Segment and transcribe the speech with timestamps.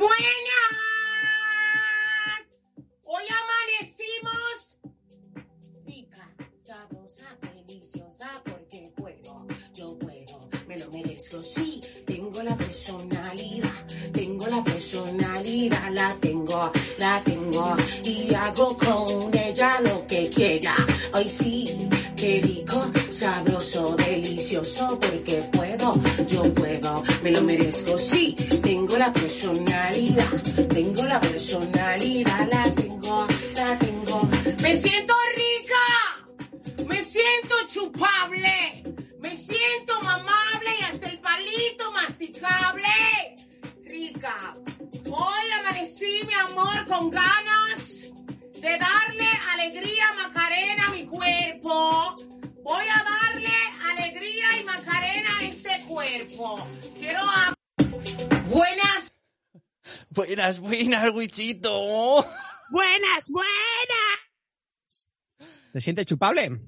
[0.00, 0.72] buenas.
[3.04, 4.78] Hoy amanecimos
[5.84, 6.26] rica,
[6.62, 7.26] sabrosa,
[7.66, 15.90] deliciosa, porque puedo, yo puedo, me lo merezco, sí, tengo la personalidad, tengo la personalidad,
[15.92, 20.74] la tengo, la tengo, y hago con ella lo que quiera.
[21.12, 25.94] Hoy sí, qué rico, sabroso, delicioso, porque puedo,
[26.26, 28.34] yo puedo, me lo merezco, sí,
[29.00, 30.30] la personalidad,
[30.68, 33.26] tengo la personalidad, la tengo,
[33.56, 34.28] la tengo.
[34.60, 38.84] Me siento rica, me siento chupable,
[39.20, 43.36] me siento mamable y hasta el palito masticable.
[43.86, 44.36] Rica,
[45.10, 48.12] hoy amanecí, mi amor, con ganas
[48.60, 52.16] de darle alegría Macarena a mi cuerpo.
[52.62, 53.56] Voy a darle
[53.92, 56.66] alegría y Macarena a este cuerpo.
[56.98, 57.20] Quiero.
[58.50, 59.12] Buenas
[60.10, 62.24] Buenas, buenas, Wichito.
[62.70, 65.10] Buenas, buenas.
[65.72, 66.60] ¿Te sientes chupable?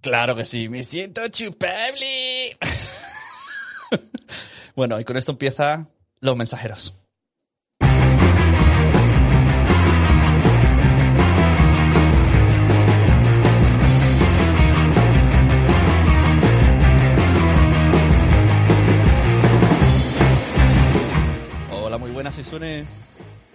[0.00, 2.58] Claro que sí, me siento chupable.
[4.74, 5.86] bueno, y con esto empieza
[6.20, 7.05] los mensajeros.
[22.26, 22.86] Buenas.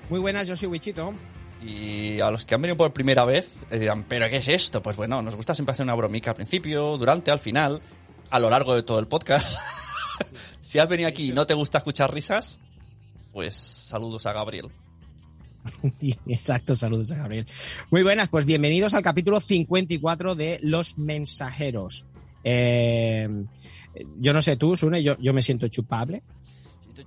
[0.09, 1.13] Muy buenas, yo soy Wichito.
[1.61, 4.81] Y a los que han venido por primera vez, eh, dirán, ¿pero qué es esto?
[4.81, 7.81] Pues bueno, nos gusta siempre hacer una bromica al principio, durante, al final,
[8.29, 9.59] a lo largo de todo el podcast.
[10.61, 12.59] si has venido aquí y no te gusta escuchar risas,
[13.33, 14.69] pues saludos a Gabriel.
[16.27, 17.45] Exacto, saludos a Gabriel.
[17.91, 22.05] Muy buenas, pues bienvenidos al capítulo 54 de Los Mensajeros.
[22.43, 23.29] Eh,
[24.17, 26.23] yo no sé tú, Sune, yo, yo me siento chupable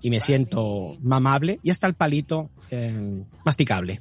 [0.00, 4.00] y me siento mamable y hasta el palito eh, masticable.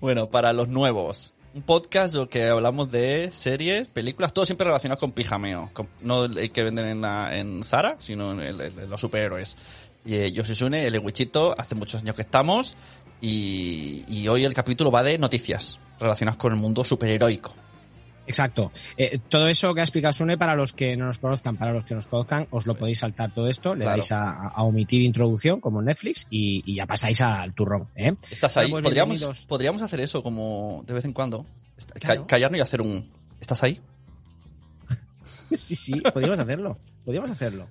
[0.00, 5.12] Bueno, para los nuevos, un podcast que hablamos de series, películas, todo siempre relacionado con
[5.12, 5.70] pijameo.
[6.00, 9.56] no el que venden en, en Zara, sino en, el- los superhéroes.
[10.04, 12.76] Y, eh, yo soy Sune, el Wichito, hace muchos años que estamos.
[13.20, 17.54] Y, y hoy el capítulo va de noticias relacionadas con el mundo superheroico.
[18.32, 18.72] Exacto.
[18.96, 21.84] Eh, todo eso que ha explicado Sune, para los que no nos conozcan, para los
[21.84, 23.98] que nos conozcan, os lo podéis saltar todo esto, le Claro.
[23.98, 27.88] dais a, a omitir introducción, como en Netflix, y, y ya pasáis al turrón.
[27.94, 28.14] ¿eh?
[28.30, 28.70] ¿Estás ahí?
[28.70, 31.44] pues podríamos, podríamos hacer eso como de vez en cuando.
[32.00, 32.26] Claro.
[32.26, 33.10] Callarnos y hacer un...
[33.40, 33.80] ¿Estás ahí?
[35.50, 36.78] sí, sí, podríamos hacerlo.
[37.04, 37.68] Podríamos hacerlo.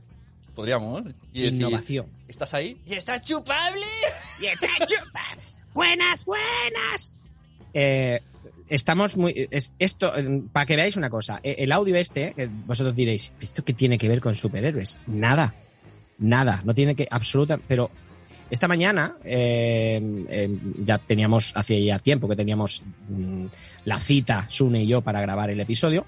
[0.53, 1.03] Podríamos.
[1.33, 2.05] Y decir, Innovación.
[2.27, 2.77] ¿estás ahí?
[2.85, 3.79] ¡Y estás chupable!
[4.41, 5.21] Y está chupa.
[5.73, 7.13] Buenas, buenas.
[7.73, 8.19] Eh,
[8.75, 9.47] estamos muy.
[9.51, 12.33] es- esto, eh, para que veáis una cosa, eh, el audio este,
[12.65, 14.99] vosotros diréis, ¿esto qué tiene que ver con superhéroes?
[15.07, 15.53] Nada.
[16.17, 16.61] Nada.
[16.65, 17.07] No tiene que.
[17.09, 17.57] Absoluta.
[17.67, 17.89] Pero
[18.49, 23.45] esta mañana, eh, eh, ya teníamos, hace ya tiempo que teníamos mm,
[23.85, 26.05] la cita, Sune y yo, para grabar el episodio.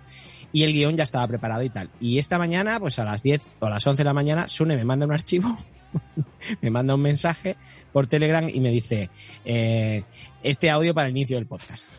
[0.51, 1.90] Y el guion ya estaba preparado y tal.
[2.00, 4.75] Y esta mañana, pues a las 10 o a las 11 de la mañana, Sune
[4.75, 5.57] me manda un archivo,
[6.62, 7.56] me manda un mensaje
[7.92, 9.09] por Telegram y me dice,
[9.46, 10.04] eh,
[10.42, 11.88] este audio para el inicio del podcast.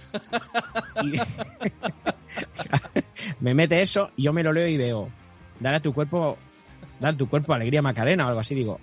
[3.41, 5.09] Me mete eso y yo me lo leo y veo,
[5.61, 6.37] dar a tu cuerpo,
[6.99, 8.55] dar tu cuerpo alegría Macarena o algo así.
[8.55, 8.81] Digo,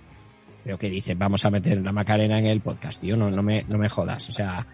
[0.64, 1.18] pero ¿qué dices?
[1.18, 4.28] Vamos a meter la Macarena en el podcast, tío, no, no, me, no me jodas.
[4.28, 4.66] O sea,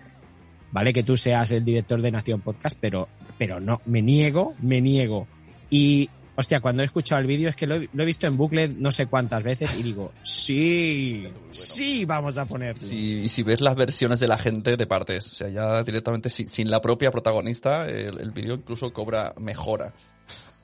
[0.70, 4.80] vale que tú seas el director de Nación Podcast, pero, pero no, me niego, me
[4.80, 5.26] niego.
[5.70, 8.36] Y, hostia, cuando he escuchado el vídeo es que lo he, lo he visto en
[8.36, 12.80] bucle no sé cuántas veces y digo, sí, sí, vamos a ponerlo.
[12.92, 16.48] Y si ves las versiones de la gente de partes, o sea, ya directamente sin,
[16.48, 19.92] sin la propia protagonista, el, el vídeo incluso cobra mejora.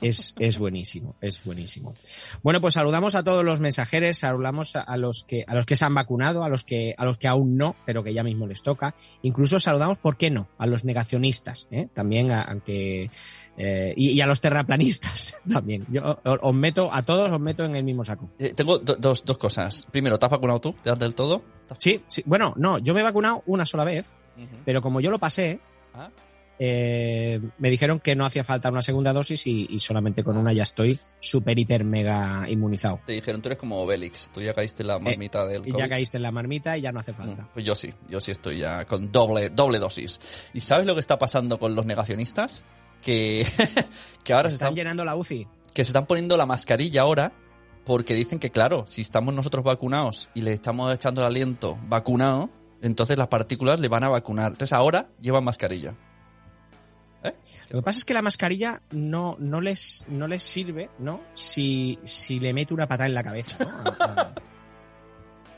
[0.00, 1.94] Es, es buenísimo, es buenísimo.
[2.42, 5.76] Bueno, pues saludamos a todos los mensajeros, saludamos a, a los que a los que
[5.76, 8.46] se han vacunado, a los que a los que aún no, pero que ya mismo
[8.46, 8.94] les toca.
[9.22, 10.48] Incluso saludamos, ¿por qué no?
[10.58, 11.88] A los negacionistas, ¿eh?
[11.94, 13.08] también, a- aunque
[13.56, 15.86] eh, y, y a los terraplanistas también.
[15.90, 18.28] Yo os, os meto a todos, os meto en el mismo saco.
[18.38, 19.86] Eh, tengo do- dos, dos cosas.
[19.90, 20.72] Primero, ¿te has vacunado tú?
[20.82, 21.42] ¿Te das del todo?
[21.68, 22.22] ¿Te has- Sí, sí.
[22.26, 24.12] Bueno, no, yo me he vacunado una sola vez,
[24.64, 25.60] pero como yo lo pasé,
[25.94, 26.10] Ah,
[26.58, 30.52] eh, me dijeron que no hacía falta una segunda dosis y, y solamente con una
[30.52, 33.00] ya estoy súper, hiper, mega inmunizado.
[33.06, 35.82] Te dijeron, tú eres como Obelix, tú ya caíste en la marmita del Y COVID.
[35.82, 37.42] ya caíste en la marmita y ya no hace falta.
[37.42, 40.20] Mm, Pues yo sí, yo sí estoy ya con doble, doble dosis.
[40.52, 42.64] ¿Y sabes lo que está pasando con los negacionistas?
[43.04, 43.46] Que,
[44.24, 45.46] que ahora se Están están, llenando la UCI.
[45.74, 47.32] que se están poniendo la mascarilla ahora
[47.84, 52.48] porque dicen que, claro, si estamos nosotros vacunados y le estamos echando el aliento vacunado,
[52.80, 54.52] entonces las partículas le van a vacunar.
[54.52, 55.94] Entonces ahora llevan mascarilla.
[57.24, 57.34] ¿Eh?
[57.70, 61.20] Lo que pasa es que la mascarilla no, no, les, no les sirve, ¿no?
[61.34, 64.34] Si, si le mete una patada en la cabeza, ¿no?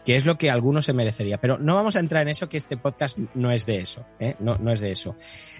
[0.07, 1.39] Que es lo que algunos se merecería.
[1.39, 4.37] Pero no vamos a entrar en eso, que este podcast no es de eso, ¿eh?
[4.39, 5.17] no, no es de eso.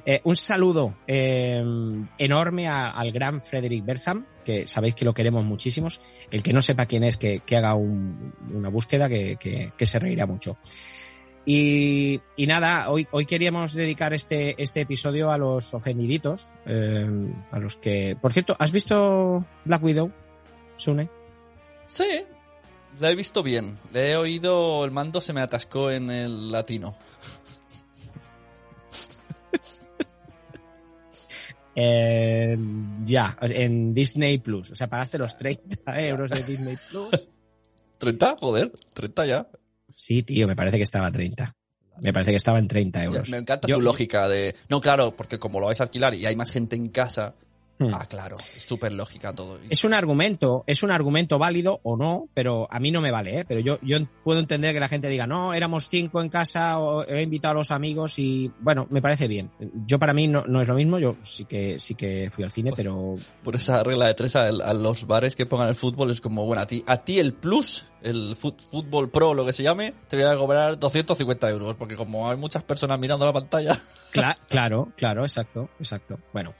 [0.07, 1.61] Eh, un saludo eh,
[2.17, 6.01] enorme al gran Frederick Bertham, que sabéis que lo queremos muchísimos.
[6.31, 9.85] El que no sepa quién es, que, que haga un- una búsqueda, que, que- que
[9.87, 10.57] se reirá mucho.
[11.45, 17.07] Y, y nada, hoy, hoy queríamos dedicar este, este episodio a los ofendiditos, eh,
[17.53, 18.17] a los que...
[18.21, 20.11] Por cierto, ¿has visto Black Widow,
[20.77, 21.09] Sune?
[21.87, 22.05] Sí,
[23.01, 23.79] la he visto bien.
[23.93, 26.97] Le he oído, el mando se me atascó en el latino.
[31.79, 32.57] Eh,
[33.05, 34.71] ya, en Disney Plus.
[34.71, 37.29] O sea, pagaste los 30 euros de Disney Plus.
[38.01, 38.39] ¿30?
[38.39, 39.49] Joder, 30 ya.
[39.95, 41.55] Sí, tío, me parece que estaba a 30.
[42.01, 43.31] Me parece que estaba en 30 O sea, euros.
[43.31, 44.55] me encanta Yo- su lógica de...
[44.69, 47.35] No, claro, porque como lo vais a alquilar y hay más gente en casa...
[47.79, 47.93] Hmm.
[47.93, 49.59] Ah, claro, es súper lógica todo.
[49.69, 53.41] Es un argumento, es un argumento válido o no, pero a mí no me vale,
[53.41, 53.45] ¿eh?
[53.47, 57.05] Pero yo, yo puedo entender que la gente diga, no, éramos cinco en casa, o
[57.05, 59.51] he invitado a los amigos y, bueno, me parece bien.
[59.87, 62.51] Yo para mí no, no es lo mismo, yo sí que, sí que fui al
[62.53, 66.11] cine, pero Por esa regla de tres a, a los bares que pongan el fútbol
[66.11, 69.53] es como, bueno, a ti, a ti el plus, el fut- fútbol pro, lo que
[69.53, 73.35] se llame, te voy a cobrar 250 euros, porque como hay muchas personas mirando la
[73.35, 73.79] pantalla...
[74.13, 76.19] Cla- claro, claro, exacto, exacto.
[76.33, 76.55] Bueno.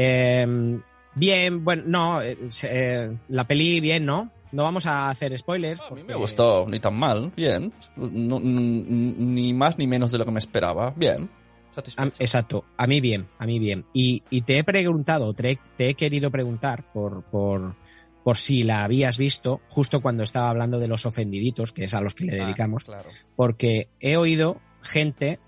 [0.00, 0.78] Eh,
[1.16, 4.30] bien, bueno, no, eh, eh, la peli bien, ¿no?
[4.52, 5.80] No vamos a hacer spoilers.
[5.80, 7.72] A mí me gustó, ni tan mal, bien.
[7.96, 11.28] No- ni más ni menos de lo que me esperaba, bien.
[11.72, 12.12] Satisfecho.
[12.20, 13.84] exacto, a mí bien, a mí bien.
[13.92, 17.74] Y, y te he preguntado, te he, te he querido preguntar por, por,
[18.24, 22.00] por si la habías visto justo cuando estaba hablando de los ofendiditos, que es a
[22.00, 23.08] los que le Ah, dedicamos, claro.
[23.36, 25.40] porque he oído gente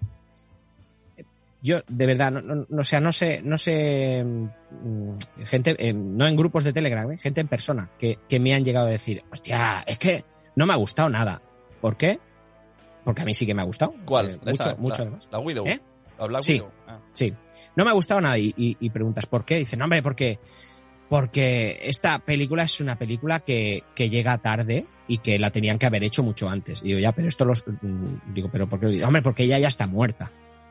[1.63, 5.93] yo de verdad no, no, no, o sea no sé no sé mm, gente eh,
[5.93, 7.19] no en grupos de Telegram ¿eh?
[7.19, 10.25] gente en persona que, que me han llegado a decir hostia es que
[10.57, 11.43] no me ha gustado nada
[11.81, 12.19] ¿por qué?
[13.05, 14.31] porque a mí sí que me ha gustado ¿Cuál?
[14.31, 15.67] Eh, Esa, mucho mucho la, además La Widow.
[15.67, 15.81] ¿Eh?
[16.19, 16.53] La Black Sí.
[16.55, 16.71] Widow.
[16.87, 16.99] Ah.
[17.13, 17.35] Sí,
[17.77, 19.57] no me ha gustado nada y, y- y preguntas ¿por qué?
[19.57, 20.39] Dice, no hombre, porque,
[21.09, 25.87] porque esta película es una película que, que llega tarde y que la tenían que
[25.87, 26.83] haber hecho mucho antes.
[26.83, 27.67] Digo, ya, pero esto los...
[27.67, 29.03] mm, Digo, pero ¿por qué?
[29.05, 30.31] Hombre, porque ella ya está muerta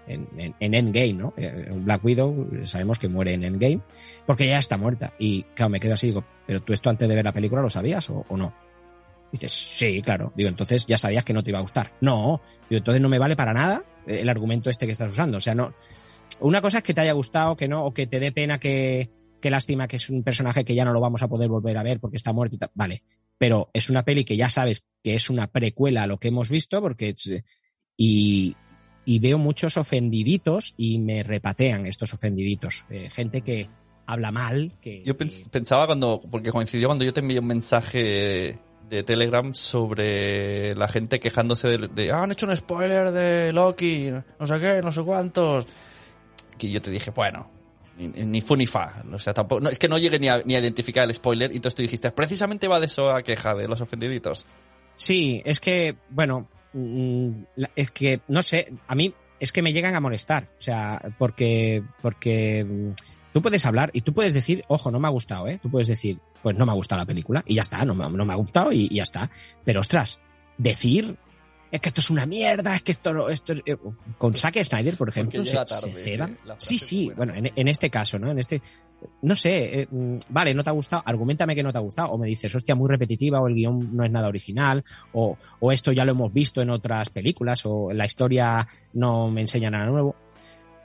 [0.10, 1.34] en, en, en Endgame, ¿no?
[1.38, 3.82] Eh, Black Widow sabemos que muere en Endgame
[4.26, 5.14] porque ella está muerta.
[5.20, 7.70] Y claro, me quedo así, digo, pero tú esto antes de ver la película lo
[7.70, 8.54] sabías o, no?
[9.32, 10.34] Dices, sí, claro.
[10.36, 11.94] Digo, entonces ya sabías que no te iba a gustar.
[12.02, 15.38] No, digo, entonces no me vale para nada el argumento este que estás usando.
[15.38, 15.74] O sea, no,
[16.40, 19.10] una cosa es que te haya gustado, que no, o que te dé pena que,
[19.40, 21.84] que lástima que es un personaje que ya no lo vamos a poder volver a
[21.84, 22.72] ver porque está muerto y tal.
[22.74, 23.04] Vale.
[23.38, 26.50] Pero es una peli que ya sabes que es una precuela a lo que hemos
[26.50, 27.16] visto, porque
[27.96, 28.56] y,
[29.10, 32.86] y veo muchos ofendiditos y me repatean estos ofendiditos.
[32.92, 33.68] Eh, gente que
[34.06, 35.02] habla mal, que.
[35.04, 40.88] Yo pensaba cuando, porque coincidió cuando yo te envié un mensaje de Telegram sobre la
[40.90, 44.92] gente quejándose de, de, ah, han hecho un spoiler de Loki, no sé qué, no
[44.92, 45.66] sé cuántos.
[46.60, 47.50] Que yo te dije, bueno,
[47.98, 49.04] ni, ni fu ni fa.
[49.12, 51.52] O sea, tampoco, no, es que no llegué ni a, ni a identificar el spoiler
[51.52, 54.46] y entonces tú dijiste, precisamente va de eso a queja de los ofendiditos.
[54.98, 56.48] Sí, es que, bueno,
[57.76, 60.50] es que, no sé, a mí es que me llegan a molestar.
[60.58, 62.92] O sea, porque, porque mm,
[63.34, 65.60] tú puedes hablar y tú puedes decir, ojo, no me ha gustado, ¿eh?
[65.62, 68.10] Tú puedes decir, pues no me ha gustado la película y ya está, no, me-
[68.10, 69.30] no me ha gustado y, y ya está.
[69.64, 70.22] Pero ostras,
[70.58, 71.18] decir,
[71.72, 73.62] es que esto es una mierda, es que esto, no- esto es...
[73.66, 73.78] eh,
[74.18, 76.38] Con Zack Snyder, por ejemplo, se, tarde, ceban.
[76.44, 78.32] frase Sí, sí, bueno, en, en este caso, ¿no?
[78.32, 78.62] En este,
[79.22, 82.10] no sé, eh, mm, vale, no te ha gustado, argumentame que no te ha gustado,
[82.12, 85.72] o me dices, hostia, muy repetitiva, o el guion no es nada original, o, o
[85.72, 89.86] esto ya lo hemos visto en otras películas, o la historia no me enseña nada
[89.86, 90.16] nuevo.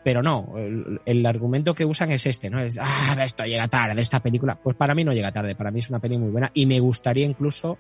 [0.05, 2.61] Pero no, el, el argumento que usan es este, ¿no?
[2.63, 4.55] Es, ah, esto llega tarde, esta película.
[4.55, 6.79] Pues para mí no llega tarde, para mí es una peli muy buena y me
[6.79, 7.79] gustaría incluso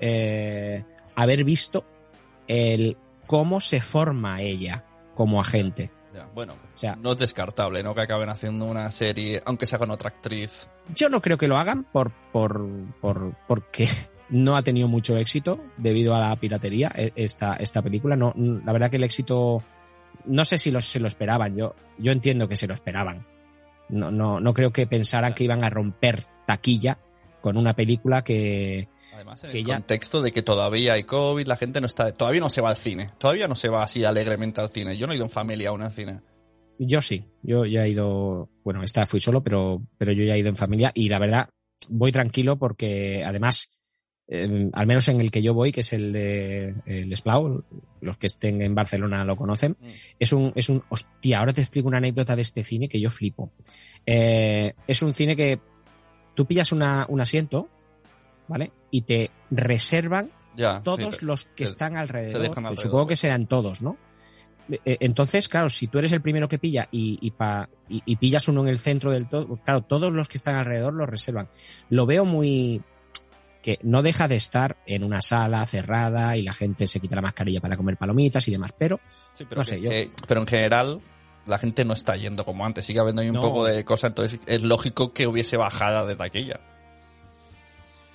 [0.00, 0.82] eh,
[1.16, 1.84] haber visto
[2.48, 4.84] el cómo se forma ella
[5.14, 5.90] como agente.
[6.14, 7.94] Ya, bueno, O sea, no es descartable, ¿no?
[7.94, 10.68] Que acaben haciendo una serie, aunque sea con otra actriz.
[10.94, 12.66] Yo no creo que lo hagan por, por,
[13.00, 13.88] por, porque
[14.30, 18.16] no ha tenido mucho éxito debido a la piratería eh, esta, esta película.
[18.16, 19.62] No, la verdad que el éxito,
[20.24, 21.56] no sé si se lo esperaban.
[21.56, 23.26] Yo, yo entiendo que se lo esperaban.
[23.88, 26.98] No, no, no creo que pensaran que iban a romper taquilla
[27.40, 31.46] con una película que, Además, en Que el ya- contexto de que todavía hay COVID,
[31.46, 34.04] la gente no está, todavía no se va al cine, todavía no se va así
[34.04, 34.96] alegremente al cine.
[34.96, 36.20] Yo no he ido en familia aún al cine.
[36.78, 40.38] Yo sí, yo ya he ido, bueno, esta fui solo, pero, pero yo ya he
[40.38, 41.48] ido en familia y la verdad
[41.88, 43.78] voy tranquilo porque además,
[44.28, 47.64] eh, al menos en el que yo voy, que es el de el Esplau,
[48.02, 49.86] los que estén en Barcelona lo conocen, Mm.
[50.18, 53.08] es un, es un, hostia, ahora te explico una anécdota de este cine que yo
[53.08, 53.52] flipo.
[54.04, 55.58] Eh, es un cine que
[56.34, 57.70] tú pillas una, un asiento,
[58.48, 58.72] ¿vale?
[58.90, 62.78] Y te reservan Ya, todos sí, los que están alrededor.
[62.78, 63.96] Supongo que serán todos, ¿no?
[64.68, 68.16] Eh, Entonces, claro, si tú eres el primero que pilla y, y, pa- y- y
[68.16, 71.48] pillas uno en el centro del todo, claro, todos los que están alrededor lo reservan.
[71.88, 72.82] Lo veo muy
[73.62, 77.22] que no deja de estar en una sala cerrada y la gente se quita la
[77.22, 79.00] mascarilla para comer palomitas y demás, pero
[79.32, 81.00] Sí, pero, No que- sé, yo- que- pero en general
[81.46, 83.40] la gente no está yendo como antes, sigue habiendo ahí un No.
[83.42, 86.58] poco de cosas, entonces es lógico que hubiese bajada de taquilla.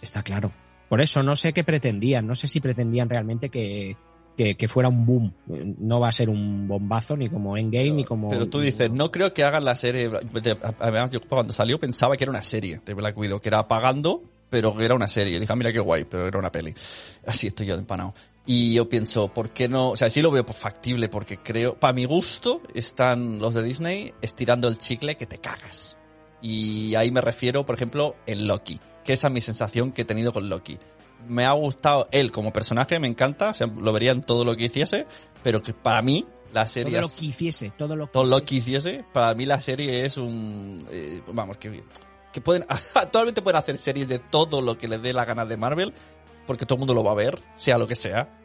[0.01, 0.51] Está claro.
[0.89, 3.95] Por eso no sé qué pretendían, no sé si pretendían realmente que,
[4.35, 5.33] que, que fuera un boom.
[5.79, 8.27] No va a ser un bombazo ni como Endgame ni como...
[8.29, 10.09] Pero tú dices, no creo que hagan la serie.
[10.09, 13.67] de- Además, yo cuando salió pensaba que era una serie de Black Widow, que era
[13.67, 15.39] pagando, pero que era una serie.
[15.39, 16.73] Dije, ah, mira qué guay, pero era una peli.
[17.25, 18.13] Así estoy yo de empanado.
[18.45, 19.91] Y yo pienso, ¿por qué no?
[19.91, 24.13] O sea, sí lo veo factible, porque creo, para mi gusto, están los de Disney
[24.21, 25.95] estirando el chicle que te cagas.
[26.41, 30.05] Y ahí me refiero, por ejemplo, en Loki, que esa es mi sensación que he
[30.05, 30.79] tenido con Loki.
[31.27, 34.55] Me ha gustado él como personaje, me encanta, o sea, lo vería en todo lo
[34.55, 35.05] que hiciese,
[35.43, 38.37] pero que para mí la serie todo lo que hiciese, todo lo que todo lo
[38.37, 38.45] hiciese.
[38.45, 40.85] que hiciese, para mí la serie es un...
[40.89, 41.83] eh, vamos, que,
[42.33, 42.65] que pueden...
[42.95, 45.93] Actualmente pueden hacer series de todo lo que les dé la gana de Marvel,
[46.47, 48.40] porque todo el mundo lo va a ver, sea lo que sea.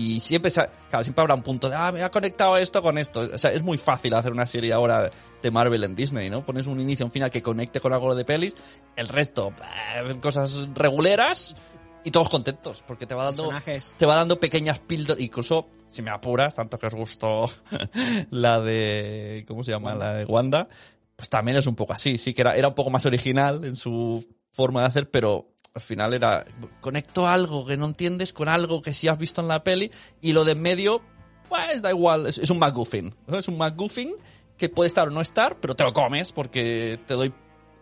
[0.00, 3.28] Y siempre, claro, siempre habrá un punto de, ah, me ha conectado esto con esto.
[3.34, 5.10] O sea, es muy fácil hacer una serie ahora
[5.42, 6.42] de Marvel en Disney, ¿no?
[6.42, 8.56] Pones un inicio, un final que conecte con algo de pelis,
[8.96, 9.52] el resto,
[9.94, 11.54] eh, cosas reguleras
[12.02, 13.94] y todos contentos, porque te va dando personajes.
[13.98, 17.44] te va dando pequeñas píldoras, incluso si me apuras, tanto que os gustó
[18.30, 19.94] la de, ¿cómo se llama?
[19.94, 20.66] La de Wanda,
[21.14, 23.76] pues también es un poco así, sí que era, era un poco más original en
[23.76, 26.44] su forma de hacer, pero al final era,
[26.80, 30.34] conecto algo que no entiendes con algo que sí has visto en la peli y
[30.34, 31.00] lo de en medio,
[31.48, 33.38] pues da igual, es, es un McGuffin, ¿no?
[33.38, 34.12] es un McGuffin
[34.58, 37.32] que puede estar o no estar, pero te lo comes porque te doy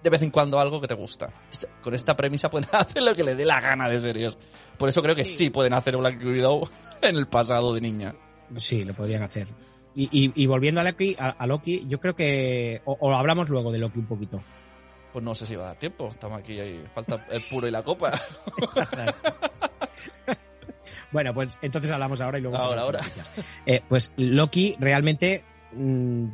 [0.01, 1.31] de vez en cuando algo que te gusta.
[1.83, 4.39] Con esta premisa pueden hacer lo que les dé la gana de series.
[4.79, 5.51] Por eso creo que sí, Sí.
[5.51, 6.69] pueden hacer Black Widow
[7.03, 8.15] en el pasado de niña.
[8.57, 9.49] Sí, lo podrían hacer.
[9.97, 12.81] Y, y, y volviendo a Loki, a, a Loki, yo creo que...
[12.85, 14.41] O, o hablamos luego de Loki un poquito.
[15.13, 16.09] Pues no sé si va a dar tiempo.
[16.09, 18.13] Estamos aquí, ahí, falta el puro y la copa.
[21.11, 22.57] Bueno, pues entonces hablamos ahora y luego...
[22.57, 23.01] Ahora, ahora.
[23.65, 25.45] Eh, pues Loki realmente...
[25.73, 26.25] mm,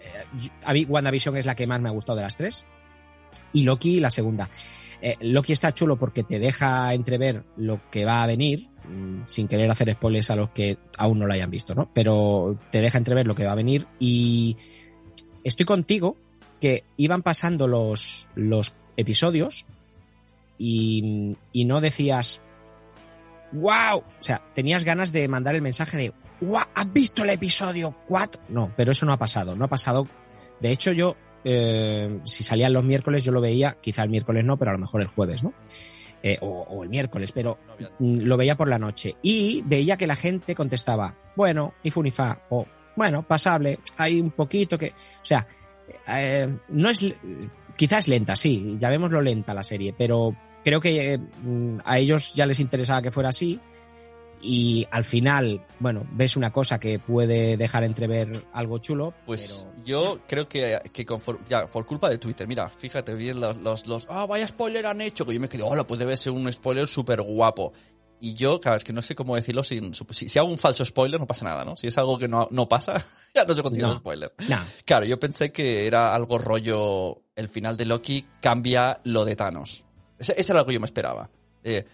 [0.00, 2.64] eh, a mí WandaVision es la que más me ha gustado de las tres.
[3.52, 4.48] Y Loki la segunda.
[5.00, 9.48] Eh, Loki está chulo porque te deja entrever lo que va a venir, mm, sin
[9.48, 11.90] querer hacer spoilers a los que aún no lo hayan visto, ¿no?
[11.92, 14.56] Pero te deja entrever lo que va a venir y
[15.44, 16.16] estoy contigo
[16.60, 19.66] que iban pasando los, los episodios
[20.58, 22.42] y, y no decías,
[23.52, 27.94] wow, o sea, tenías ganas de mandar el mensaje de, wow, ¿has visto el episodio
[28.06, 28.42] 4?
[28.48, 30.06] No, pero eso no ha pasado, no ha pasado.
[30.60, 34.56] De hecho, yo, eh, si salían los miércoles, yo lo veía, quizá el miércoles no,
[34.56, 35.54] pero a lo mejor el jueves, ¿no?
[36.20, 37.58] Eh, o, o el miércoles, pero
[38.00, 42.02] mm, lo veía por la noche y veía que la gente contestaba, bueno, ni fu
[42.02, 45.46] ni fa, o bueno, pasable, hay un poquito que, o sea,
[46.08, 47.04] eh, no es,
[47.76, 51.18] quizás lenta, sí, ya vemos lo lenta la serie, pero creo que eh,
[51.84, 53.60] a ellos ya les interesaba que fuera así
[54.40, 59.84] y al final, bueno, ves una cosa que puede dejar entrever algo chulo, Pues pero-
[59.84, 63.86] yo creo que, que conforme- ya, por culpa de Twitter, mira, fíjate bien los, los,
[63.88, 66.52] los, ah, vaya spoiler han hecho, que yo me quedé, hola, pues debe ser un
[66.52, 67.72] spoiler súper guapo.
[68.20, 70.84] Y yo, claro, es que no sé cómo decirlo sin, si, si hago un falso
[70.84, 71.76] spoiler no pasa nada, ¿no?
[71.76, 73.94] Si es algo que no, no pasa, ya no se considera No.
[73.94, 74.34] un spoiler.
[74.48, 79.36] Nah, Claro, yo pensé que era algo rollo, el final de Loki cambia lo de
[79.36, 79.84] Thanos.
[80.18, 81.30] Ese, ese era lo que yo me esperaba.
[81.62, 81.84] Eh,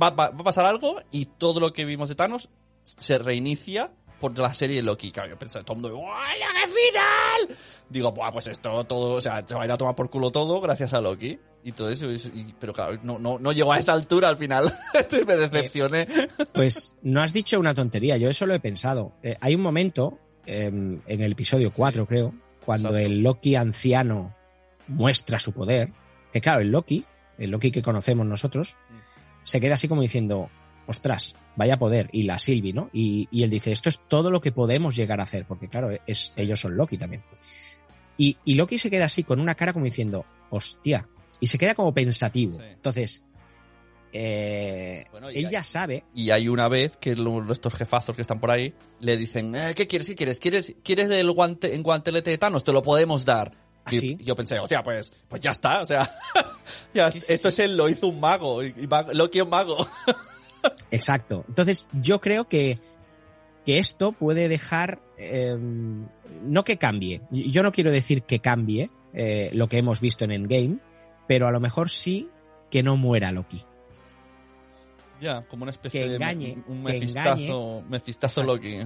[0.00, 2.48] va, va- va a pasar algo y todo lo que vimos de Thanos
[2.84, 5.10] se reinicia por la serie de Loki.
[5.10, 7.58] Claro, yo pensé, todo el mundo, ¡Hola, qué final!
[7.88, 10.30] Digo, Buah, pues esto, todo, o sea, se va a ir a tomar por culo
[10.30, 11.38] todo gracias a Loki.
[11.66, 14.70] Y todo eso, y- pero claro, no, no, no llegó a esa altura al final.
[15.26, 16.06] me decepcioné.
[16.52, 19.12] Pues no has dicho una tontería, yo eso lo he pensado.
[19.22, 23.06] Eh, hay un momento, eh, en el episodio 4 creo, cuando Exacto.
[23.06, 24.34] el Loki anciano
[24.88, 25.90] muestra su poder,
[26.32, 27.04] que claro, el Loki,
[27.38, 28.94] el Loki que conocemos nosotros, Mm.
[29.42, 30.50] se queda así como diciendo,
[30.86, 32.90] ostras, vaya poder, y la Sylvie, ¿no?
[32.92, 35.90] Y, y él dice, esto es todo lo que podemos llegar a hacer, porque claro,
[36.06, 37.22] es, ellos son Loki también.
[38.18, 41.08] Y, y Loki se queda así con una cara como diciendo, hostia,
[41.40, 42.56] y se queda como pensativo.
[42.58, 42.64] Sí.
[42.64, 43.22] Entonces,
[44.12, 48.22] eh, Bueno, él hay- ya sabe Y hay una vez que lo- estos jefazos que
[48.22, 50.06] están por ahí le dicen, eh, ¿qué quieres?
[50.08, 50.38] ¿Qué quieres?
[50.38, 52.62] ¿Quieres, ¿quieres el guante en guantelete de Thanos?
[52.64, 53.52] Te lo podemos dar.
[53.86, 56.08] ¿Ah, y yo pensé, hostia, pues, pues ya está, o sea,
[56.94, 59.46] ya, Sí, sí, esto es él, lo hizo un mago, y, y mag- Loki es
[59.46, 59.76] mago.
[60.90, 61.44] Exacto.
[61.48, 62.78] Entonces, yo creo que,
[63.66, 65.00] que esto puede dejar.
[65.18, 67.20] eh, no que cambie.
[67.30, 70.78] Yo no quiero decir que cambie eh, lo que hemos visto en Endgame,
[71.26, 72.28] pero a lo mejor sí
[72.70, 73.62] que no muera Loki.
[75.20, 78.78] Ya, como una especie Que de engañe, me- un mefistazo, mefistazo Loki.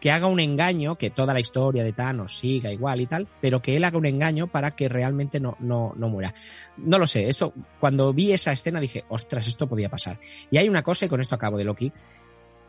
[0.00, 3.60] que haga un engaño, que toda la historia de Thanos siga igual y tal, pero
[3.60, 6.32] que él haga un engaño para que realmente no, no, no muera.
[6.76, 10.20] No lo sé, eso, cuando vi esa escena dije, ostras, esto podía pasar.
[10.50, 11.92] Y hay una cosa, y con esto acabo de Loki,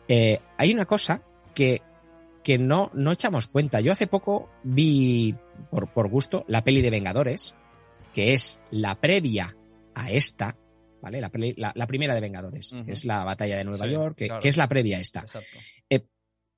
[0.08, 1.22] eh, hay una cosa
[1.54, 1.82] que,
[2.44, 3.82] que no, no echamos cuenta.
[3.82, 5.36] Yo hace poco vi,
[5.70, 7.54] por, por gusto, la peli de Vengadores,
[8.16, 9.56] que es la previa
[9.94, 10.58] a esta,
[11.02, 11.20] ¿vale?
[11.22, 14.16] La, peli- la, la primera de Vengadores, que es la batalla de Nueva Sí, York,
[14.18, 14.42] que, claro.
[14.42, 15.20] que es la previa a esta.
[15.20, 15.58] Exacto.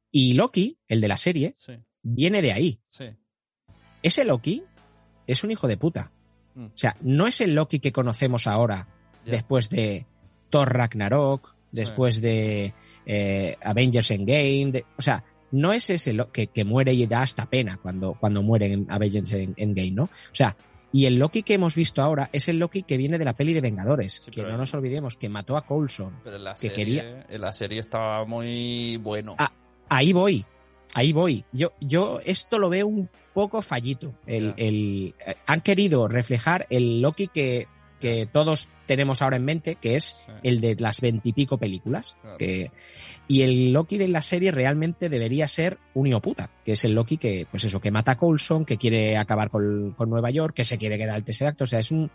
[0.10, 2.80] Y Loki, el de la serie, Sí, viene de ahí.
[2.90, 3.06] sí.
[4.02, 4.64] Ese Loki
[5.26, 6.12] es un hijo de puta.
[6.56, 6.66] Mm.
[6.68, 8.88] O sea, no es el Loki que conocemos ahora,
[9.26, 10.06] después de
[10.50, 12.74] Thor Ragnarok, después de
[13.06, 14.72] eh, Avengers Endgame.
[14.72, 18.14] de- o sea, no es ese Lo- que, que muere y da hasta pena cuando,
[18.20, 20.04] cuando muere en Avengers En- Endgame, ¿no?
[20.06, 20.56] O sea,
[20.94, 23.54] y el Loki que hemos visto ahora es el Loki que viene de la peli
[23.54, 26.20] de Vengadores, Sí, que no nos olvidemos que mató a Coulson.
[26.24, 29.36] Pero en la que serie, quería- en la serie estaba muy bueno.
[29.38, 29.52] Ah,
[29.90, 30.44] Ahí voy,
[30.96, 31.46] ahí voy.
[31.54, 34.14] Yo, yo esto lo veo un poco fallito.
[34.26, 35.14] El- eh,
[35.46, 37.68] han querido reflejar el Loki que,
[38.00, 42.18] que todos tenemos ahora en mente, que es el de las veintipico películas.
[42.22, 42.38] Claro.
[42.38, 42.72] Que,
[43.28, 47.18] y el Loki de la serie realmente debería ser un puta, que es el Loki
[47.18, 50.66] que, pues eso, que mata a Coulson, que quiere acabar con, con Nueva York, que
[50.66, 51.62] se quiere quedar el Tesseract.
[51.62, 52.10] O sea, es un.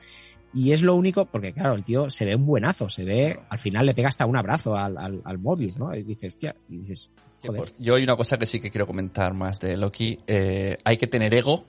[0.54, 3.58] Y es lo único, porque claro, el tío se ve un buenazo, se ve, al
[3.58, 5.94] final le pega hasta un abrazo al, al, al Mobius, ¿no?
[5.96, 7.10] Y dices, hostia, y dices,
[7.42, 7.60] joder.
[7.62, 10.18] por- yo hay una cosa que sí que quiero comentar más de Loki.
[10.26, 11.64] Eh, hay que tener ego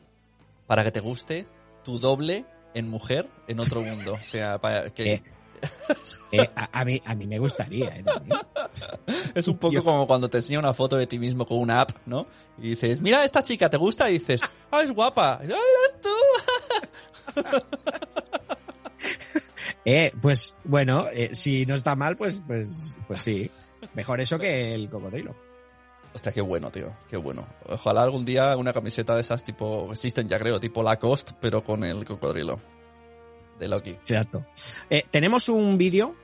[0.67, 1.45] para que te guste
[1.85, 2.43] tu doble
[2.73, 4.13] en mujer en otro mundo.
[4.13, 5.23] O sea, para que Eh,
[6.33, 7.85] Eh, a, a mí, a mí me gustaría.
[7.95, 8.03] ¿eh?
[9.35, 11.79] es un poco yo- como cuando te enseña una foto de ti mismo con una
[11.81, 12.27] app, ¿no?
[12.57, 14.09] Y dices, mira esta chica, ¿te gusta?
[14.09, 15.39] Y dices, ah, es guapa.
[15.41, 17.41] ¡Ah, eres tú!
[19.85, 23.51] Eh, pues bueno, eh, si no está mal, pues, pues, pues sí.
[23.93, 25.35] Mejor eso que el cocodrilo.
[26.13, 27.45] Hostia, qué bueno, tío, qué bueno.
[27.67, 31.83] Ojalá algún día una camiseta de esas tipo, existen ya creo, tipo Lacoste, pero con
[31.83, 32.59] el cocodrilo.
[33.63, 33.91] De Loki.
[33.91, 34.45] Exacto.
[34.89, 36.17] Eh, tenemos un vídeo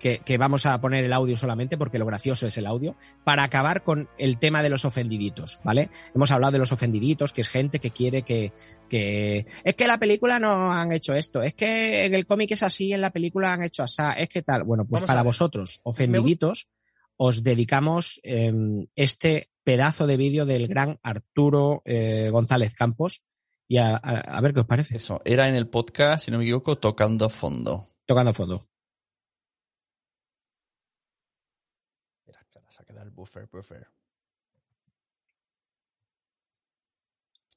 [0.00, 3.44] que, que vamos a poner el audio solamente porque lo gracioso es el audio, para
[3.44, 5.90] acabar con el tema de los ofendiditos, ¿vale?
[6.12, 8.52] Hemos hablado de los ofendiditos, que es gente que quiere que,
[8.88, 9.46] que...
[9.62, 12.64] Es que en la película no han hecho esto, es que en el cómic es
[12.64, 14.64] así, en la película han hecho así, es que tal.
[14.64, 16.68] Bueno, pues Vamos para vosotros, ofendiditos,
[17.16, 18.52] os dedicamos eh,
[18.96, 23.22] este pedazo de vídeo del gran Arturo eh, González Campos
[23.72, 24.96] y a, a- a ver qué os parece.
[24.98, 27.86] Eso, era en el podcast, si no me equivoco, tocando fondo.
[28.04, 28.68] Tocando fondo.
[32.26, 33.88] Mira, que ahora se ha quedado el buffer, buffer.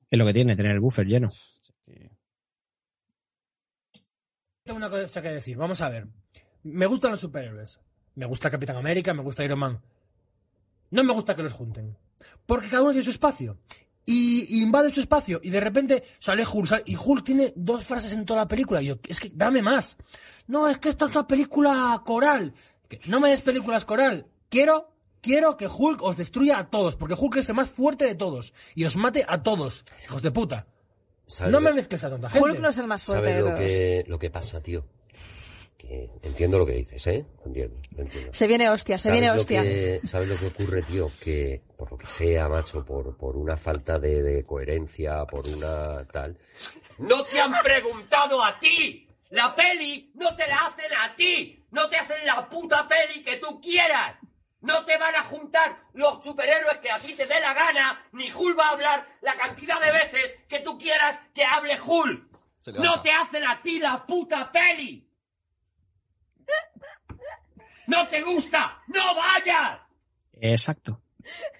[0.09, 1.27] Es lo que tiene tener el buffer lleno.
[1.81, 2.09] Aquí.
[4.63, 5.57] Tengo una cosa que decir.
[5.57, 6.07] Vamos a ver.
[6.63, 7.79] Me gustan los superhéroes.
[8.15, 9.81] Me gusta Capitán América, me gusta Iron Man.
[10.91, 11.97] No me gusta que los junten.
[12.45, 13.57] Porque cada uno tiene su espacio.
[14.05, 15.39] Y, y invade su espacio.
[15.43, 16.67] Y de repente sale Hulk.
[16.67, 18.81] sale- y Hulk tiene dos frases en toda la película.
[18.81, 19.97] Y yo, es que dame más.
[20.47, 22.53] No, es que esta es una película coral.
[22.87, 24.27] Que no me des películas coral.
[24.49, 24.91] Quiero,
[25.21, 26.95] quiero que Hulk os destruya a todos.
[26.97, 28.53] Porque Hulk es el más fuerte de todos.
[28.75, 29.83] Y os mate a todos.
[30.05, 30.67] Hijos de puta.
[31.27, 32.47] ¿Sabes No me mezcles a tanta gente.
[32.47, 33.59] Hulk no es el más fuerte ¿Sabes de lo todos.
[33.67, 34.85] que, lo que pasa, tío?
[35.87, 37.25] Que entiendo lo que dices, ¿eh?
[37.45, 37.79] Entiendo.
[38.31, 39.61] Se viene hostia, se ¿Sabes viene hostia.
[39.61, 41.11] que- ¿Sabes lo que ocurre, tío?
[41.19, 46.05] Que por lo que sea, macho, por, por una falta de, de coherencia, por una
[46.07, 46.37] tal...
[46.97, 49.07] ¡No te han preguntado a ti!
[49.29, 51.63] ¡La peli no te la hacen a ti!
[51.71, 54.17] ¡No te hacen la puta peli que tú quieras!
[54.61, 58.07] ¡No te van a juntar los superhéroes que a ti te dé la gana!
[58.13, 62.23] ¡Ni Hulk va a hablar la cantidad de veces que tú quieras que hable Hulk!
[62.79, 65.04] ¡No te hacen a ti la puta peli!
[67.87, 68.81] ¡No te gusta!
[68.87, 69.79] ¡No vayas!
[70.33, 71.01] Exacto.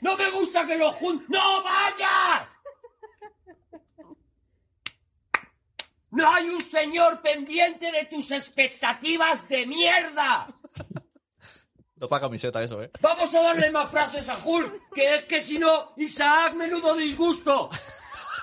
[0.01, 1.27] ¡No me gusta que lo junten!
[1.29, 2.51] ¡No vayas!
[6.11, 10.47] ¡No hay un señor pendiente de tus expectativas de mierda!
[11.97, 12.91] No para camiseta eso, ¿eh?
[13.01, 17.69] Vamos a darle más frases a Hulk, que es que si no, Isaac, menudo disgusto.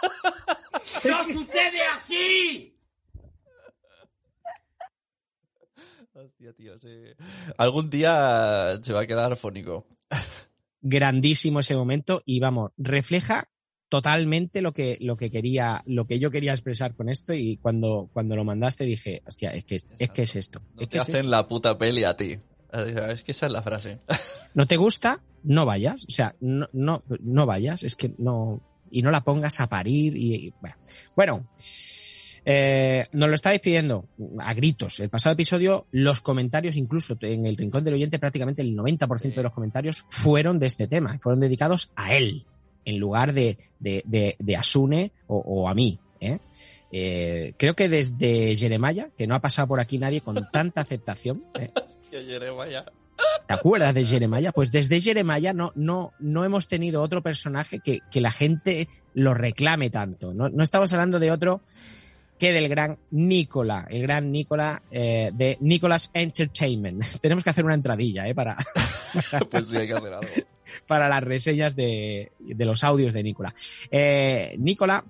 [1.04, 2.71] ¡No sucede así!
[6.24, 6.88] Hostia, tío, sí.
[7.58, 9.86] Algún día se va a quedar fónico.
[10.80, 13.48] Grandísimo ese momento y vamos, refleja
[13.88, 18.08] totalmente lo que, lo que quería, lo que yo quería expresar con esto y cuando,
[18.12, 20.60] cuando lo mandaste dije, hostia, es que, es que es esto.
[20.74, 22.38] No es te que hacen la puta peli a ti.
[23.10, 23.98] Es que esa es la frase.
[24.54, 26.04] No te gusta, no vayas.
[26.04, 30.14] O sea, no, no, no vayas, es que no, y no la pongas a parir
[30.14, 30.76] y, y- bueno.
[31.16, 31.48] Bueno,
[32.44, 34.06] Eh, nos lo estáis pidiendo
[34.38, 35.00] a gritos.
[35.00, 39.42] El pasado episodio, los comentarios, incluso en el rincón del oyente, prácticamente el 90% de
[39.42, 42.44] los comentarios fueron de este tema, fueron dedicados a él,
[42.84, 45.98] en lugar de, de, de, de Asune o, o a mí.
[46.20, 46.38] ¿eh?
[46.90, 51.44] Eh, creo que desde Jeremiah, que no ha pasado por aquí nadie con tanta aceptación.
[51.54, 52.84] Hostia, Jeremiah.
[53.46, 54.52] ¿Te acuerdas de Jeremiah?
[54.52, 59.32] Pues desde Jeremiah no, no, no hemos tenido otro personaje que, que la gente lo
[59.32, 60.34] reclame tanto.
[60.34, 61.62] No, no estamos hablando de otro
[62.42, 67.04] que del gran Nicola, el gran Nicola eh, de Nicolas Entertainment.
[67.20, 68.34] Tenemos que hacer una entradilla ¿eh?
[68.34, 68.56] para,
[69.50, 70.26] Pues sí, hay que hacer algo.
[70.88, 73.54] para las reseñas de, de los audios de Nicola.
[73.92, 75.04] Eh, Nicola,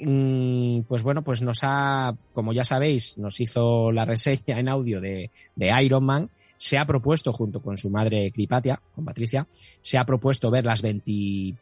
[0.00, 5.02] mm, pues bueno, pues nos ha, como ya sabéis, nos hizo la reseña en audio
[5.02, 6.30] de, de Iron Man.
[6.56, 9.46] Se ha propuesto, junto con su madre Cripatia, con Patricia,
[9.82, 11.58] se ha propuesto ver las 20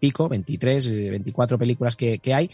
[0.00, 2.48] pico, 23, eh, 24 películas que, que hay.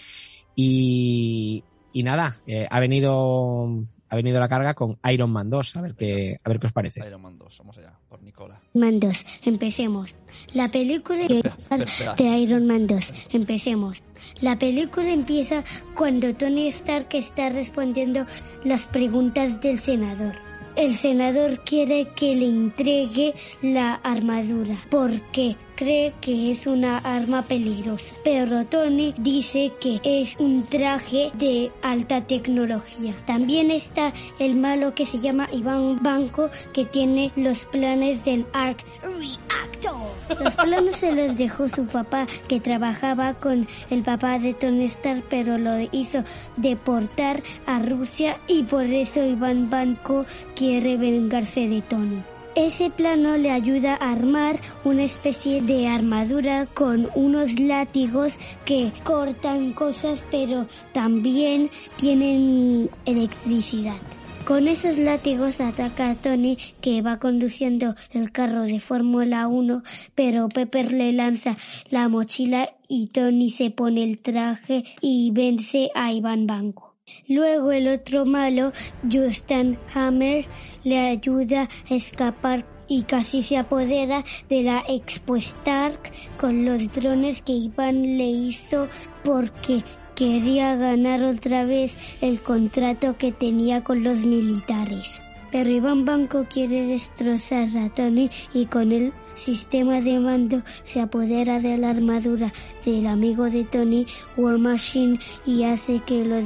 [0.56, 5.80] Y, y nada, eh, ha venido ha venido la carga con Iron Man 2, a
[5.80, 7.00] ver qué, a ver qué os parece.
[7.06, 8.60] Iron Man 2, vamos allá, por Nicola.
[8.74, 10.16] Man 2, empecemos.
[10.52, 14.04] La película de Iron Man 2, empecemos.
[14.42, 15.64] La película empieza
[15.96, 18.26] cuando Tony Stark está respondiendo
[18.64, 20.34] las preguntas del senador.
[20.76, 28.14] El senador quiere que le entregue la armadura porque cree que es una arma peligrosa.
[28.22, 33.14] Pero Tony dice que es un traje de alta tecnología.
[33.26, 38.84] También está el malo que se llama Iván Banco que tiene los planes del Arc
[39.02, 40.42] Reactor.
[40.44, 45.24] Los planos se los dejó su papá que trabajaba con el papá de Tony Stark
[45.28, 46.22] pero lo hizo
[46.56, 52.22] deportar a Rusia y por eso Iván Banco quiere vengarse de Tony.
[52.54, 59.72] Ese plano le ayuda a armar una especie de armadura con unos látigos que cortan
[59.72, 63.96] cosas pero también tienen electricidad.
[64.44, 69.82] Con esos látigos ataca a Tony que va conduciendo el carro de Fórmula 1,
[70.14, 71.56] pero Pepper le lanza
[71.88, 76.92] la mochila y Tony se pone el traje y vence a Iván Banco.
[77.28, 78.72] Luego el otro malo,
[79.10, 80.46] Justin Hammer,
[80.84, 87.42] le ayuda a escapar y casi se apodera de la Expo Stark con los drones
[87.42, 88.88] que Iván le hizo
[89.24, 89.82] porque
[90.14, 95.08] quería ganar otra vez el contrato que tenía con los militares.
[95.50, 101.60] Pero Iván Banco quiere destrozar a Tony y con el sistema de mando se apodera
[101.60, 102.52] de la armadura
[102.84, 106.44] del amigo de Tony, War Machine, y hace que los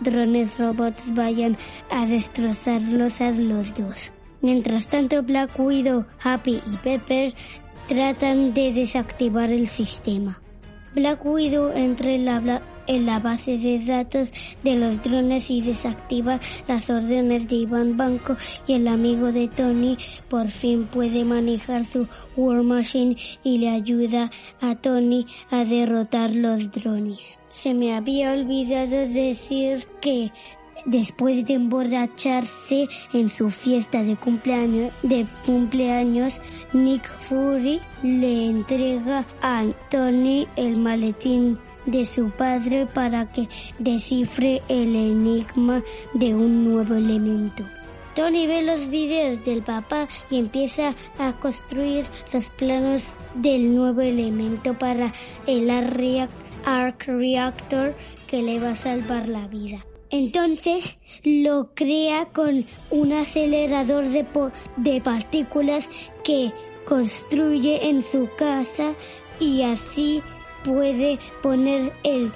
[0.00, 1.56] drones robots vayan
[1.90, 4.12] a destrozarlos a los dos.
[4.42, 7.34] Mientras tanto, Black Widow, Happy y Pepper
[7.88, 10.40] tratan de desactivar el sistema.
[10.94, 14.32] Black Widow entra en la, en la base de datos
[14.62, 18.36] de los drones y desactiva las órdenes de Iván Banco
[18.66, 24.30] y el amigo de Tony por fin puede manejar su War Machine y le ayuda
[24.60, 27.39] a Tony a derrotar los drones.
[27.60, 30.32] Se me había olvidado decir que
[30.86, 36.40] Después de emborracharse en su fiesta de cumpleaños, de cumpleaños,
[36.72, 43.46] Nick Fury le entrega a Tony el maletín de su padre para que
[43.78, 45.82] descifre el enigma
[46.14, 47.62] de un nuevo elemento.
[48.16, 54.72] Tony ve los videos del papá y empieza a construir los planos del nuevo elemento
[54.78, 55.12] para
[55.46, 56.30] el Arc
[56.64, 57.94] Arc Reactor
[58.26, 59.84] que le va a salvar la vida.
[60.10, 64.26] Entonces lo crea con un acelerador de,
[64.76, 65.88] de partículas
[66.24, 66.52] que
[66.84, 68.94] construye en su casa
[69.38, 70.22] y así
[70.64, 72.32] puede poner el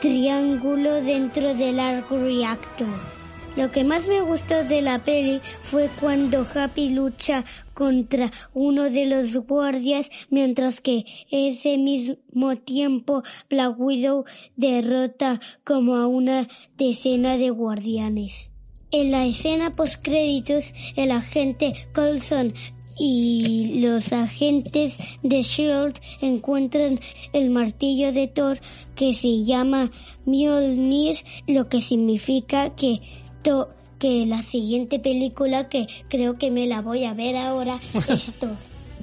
[0.00, 3.21] triángulo dentro del Arc Reactor.
[3.54, 9.04] Lo que más me gustó de la peli fue cuando Happy lucha contra uno de
[9.04, 14.24] los guardias mientras que ese mismo tiempo Black Widow
[14.56, 18.50] derrota como a una decena de guardianes.
[18.90, 22.54] En la escena postcréditos el agente Coulson
[22.98, 27.00] y los agentes de Shield encuentran
[27.32, 28.60] el martillo de Thor
[28.94, 29.90] que se llama
[30.24, 33.00] Mjolnir, lo que significa que
[33.42, 38.56] que la siguiente película que creo que me la voy a ver ahora es Thor.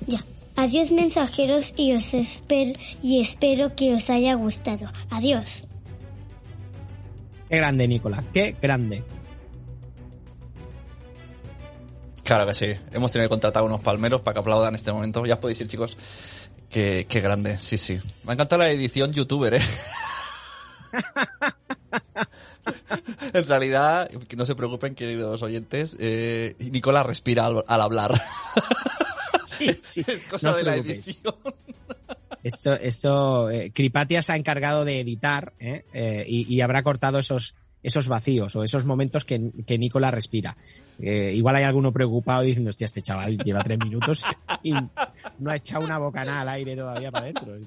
[0.08, 0.26] Ya.
[0.56, 4.92] Adiós mensajeros y os espero y espero que os haya gustado.
[5.10, 5.64] Adiós.
[7.48, 9.04] Qué grande, Nicola, qué grande.
[12.24, 12.68] Claro que sí.
[12.92, 15.26] Hemos tenido que contratar unos palmeros para que aplaudan en este momento.
[15.26, 15.98] Ya os podéis ir, chicos.
[16.70, 17.98] Qué, qué grande, sí, sí.
[18.24, 19.62] Me ha encantado la edición youtuber, ¿eh?
[23.34, 28.22] En realidad, no se preocupen, queridos oyentes, eh, Nicola respira al, al hablar.
[29.46, 30.06] Sí, sí.
[30.08, 31.36] es cosa No de la edición.
[32.44, 35.84] Esto, esto, eh, Cripatia se ha encargado de editar ¿eh?
[35.92, 40.56] Eh, y, y habrá cortado esos, esos vacíos o esos momentos que, que Nicola respira.
[41.00, 44.24] Eh, igual hay alguno preocupado diciendo, hostia, este chaval lleva tres minutos
[44.64, 47.58] y no ha echado una bocanada al aire todavía para adentro.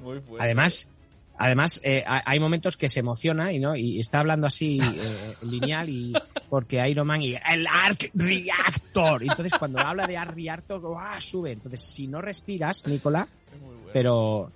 [0.00, 0.20] Muy.
[0.38, 0.90] Además,
[1.38, 5.34] además eh, ha- hay momentos que se emociona y no y está hablando así eh,
[5.48, 6.12] lineal y
[6.48, 9.22] porque Iron Man y el Arc Reactor.
[9.22, 11.20] Entonces cuando habla de Arc Reactor, ¡guau!
[11.20, 11.52] sube.
[11.52, 13.26] Entonces si no respiras, Nicola,
[13.92, 14.50] pero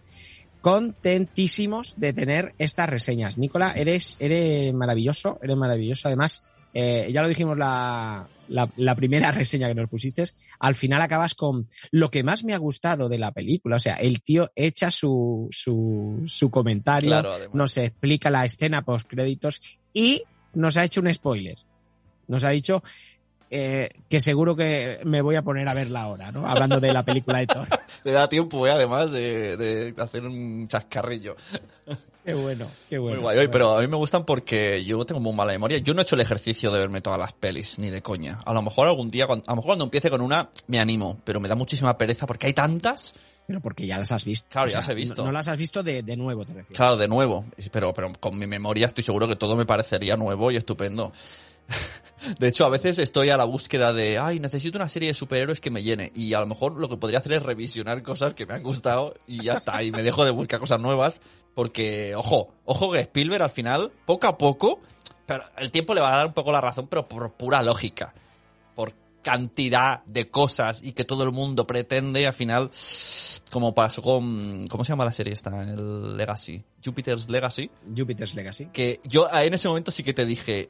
[0.60, 3.38] contentísimos de tener estas reseñas.
[3.38, 6.08] Nicola, eres, eres maravilloso, eres maravilloso.
[6.08, 10.24] Además, eh, ya lo dijimos la, la, la primera reseña que nos pusiste,
[10.58, 13.76] al final acabas con lo que más me ha gustado de la película.
[13.76, 19.08] O sea, el tío echa su, su, su comentario, Claro, nos explica la escena post
[19.08, 19.60] créditos
[19.92, 20.22] y
[20.54, 21.58] nos ha hecho un spoiler.
[22.28, 22.82] Nos ha dicho
[23.48, 26.46] eh, que seguro que me voy a poner a verla ahora, ¿no?
[26.48, 27.68] Hablando de la película de Thor.
[28.04, 31.36] Le da tiempo, eh, además, de, de hacer un chascarrillo.
[32.26, 33.20] Qué bueno, qué bueno.
[33.22, 33.48] Muy guay.
[33.48, 35.78] Pero a mí me gustan porque yo tengo muy mala memoria.
[35.78, 38.40] Yo no he hecho el ejercicio de verme todas las pelis, ni de coña.
[38.44, 41.20] A lo mejor algún día, cuando- a lo mejor cuando empiece con una, me animo,
[41.24, 43.14] pero me da muchísima pereza porque hay tantas.
[43.46, 44.48] Pero porque ya las has visto.
[44.50, 45.22] Claro, ya las he visto.
[45.22, 46.74] No, no las has visto de, de nuevo, te refiero.
[46.76, 47.44] Claro, de nuevo.
[47.70, 51.12] Pero, pero con mi memoria estoy seguro que todo me parecería nuevo y estupendo.
[52.40, 55.60] De hecho, a veces estoy a la búsqueda de, ay, necesito una serie de superhéroes
[55.60, 56.10] que me llene.
[56.14, 59.14] Y a lo mejor lo que podría hacer es revisionar cosas que me han gustado
[59.26, 59.82] y ya está.
[59.82, 61.20] Y me dejo de buscar cosas nuevas.
[61.56, 64.78] Porque, ojo, ojo que Spielberg al final, poco a poco,
[65.24, 68.12] pero el tiempo le va a dar un poco la razón, pero por pura lógica.
[68.74, 68.92] Por
[69.22, 72.70] cantidad de cosas y que todo el mundo pretende, al final,
[73.50, 75.62] como pasó con, ¿cómo se llama la serie esta?
[75.62, 76.62] El Legacy.
[76.84, 78.66] Jupiter's Legacy Jupiter's Legacy.
[78.66, 80.68] que yo en ese momento sí que te dije,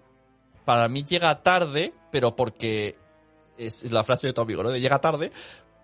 [0.65, 2.97] para mí llega tarde, pero porque
[3.59, 4.71] es la frase de tu amigo, ¿no?
[4.71, 5.33] De llega tarde,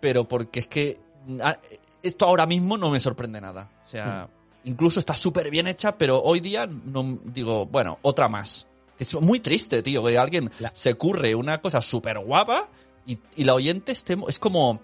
[0.00, 1.00] pero porque es que
[1.42, 1.58] ah,
[2.04, 3.68] esto ahora mismo no me sorprende nada.
[3.82, 4.28] O sea,
[4.64, 8.66] incluso está súper bien hecha, pero hoy día no digo, bueno, otra más.
[8.98, 12.68] Es muy triste, tío, que alguien La- se curre una cosa súper guapa
[13.07, 14.81] y, y la oyente esté, es como,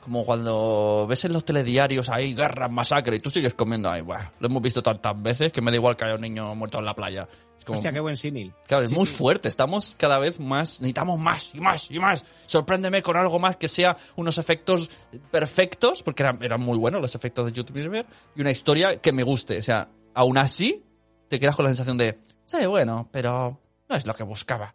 [0.00, 4.32] como cuando ves en los telediarios ahí guerras, masacre y tú sigues comiendo ahí, Buah,
[4.40, 6.84] lo hemos visto tantas veces que me da igual que haya un niño muerto en
[6.84, 7.26] la playa.
[7.66, 8.54] Como, Hostia, qué buen símil.
[8.68, 9.14] claro, es Sí, muy sí.
[9.14, 12.24] fuerte, estamos cada vez más, necesitamos más y más y más.
[12.46, 14.88] Sorpréndeme con algo más que sea unos efectos
[15.32, 19.24] perfectos, porque eran, eran muy buenos los efectos de YouTube y una historia que me
[19.24, 19.58] guste.
[19.58, 20.84] O sea, aún así,
[21.28, 24.72] te quedas con la sensación de, sí, bueno, pero no es lo que buscaba.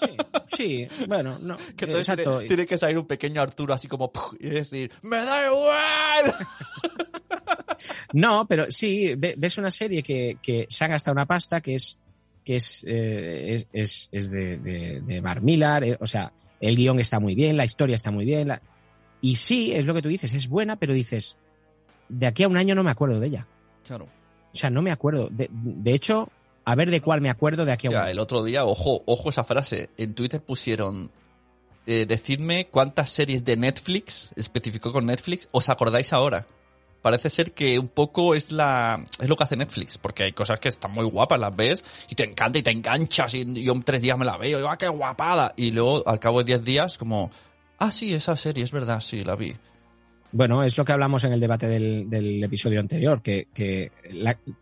[0.00, 0.16] Sí,
[0.56, 1.58] sí, bueno, no.
[1.76, 5.46] Que entonces tiene, tiene que salir un pequeño Arturo así como y decir, ¡me da
[5.46, 6.34] igual!
[8.12, 11.76] No, pero sí, ve- ves una serie que, que se ha gastado una pasta que
[11.76, 12.00] es
[12.44, 16.76] que es, eh, es, es, es de, de, de Mark Millar, eh, o sea, el
[16.76, 18.62] guion está muy bien, la historia está muy bien, la-
[19.22, 21.36] y sí, es lo que tú dices, es buena, pero dices,
[22.08, 23.46] de aquí a un año no me acuerdo de ella.
[23.86, 24.04] Claro.
[24.52, 25.28] O sea, no me acuerdo.
[25.30, 26.30] De, de hecho,
[26.64, 28.08] a ver de cuál me acuerdo de aquí a un año.
[28.08, 29.90] el otro día, ojo, ojo esa frase.
[29.98, 31.10] En Twitter pusieron,
[31.86, 36.46] eh, decidme cuántas series de Netflix, especificó con Netflix, os acordáis ahora.
[37.02, 40.60] Parece ser que un poco es la es lo que hace Netflix, porque hay cosas
[40.60, 43.82] que están muy guapas, las ves y te encanta y te enganchas y yo en
[43.82, 45.54] tres días me la veo y ¡ah, qué guapada!
[45.56, 47.30] Y luego al cabo de diez días como,
[47.78, 49.54] ah, sí, esa serie, es verdad, sí, la vi.
[50.32, 53.90] Bueno, es lo que hablamos en el debate del, del episodio anterior, que, que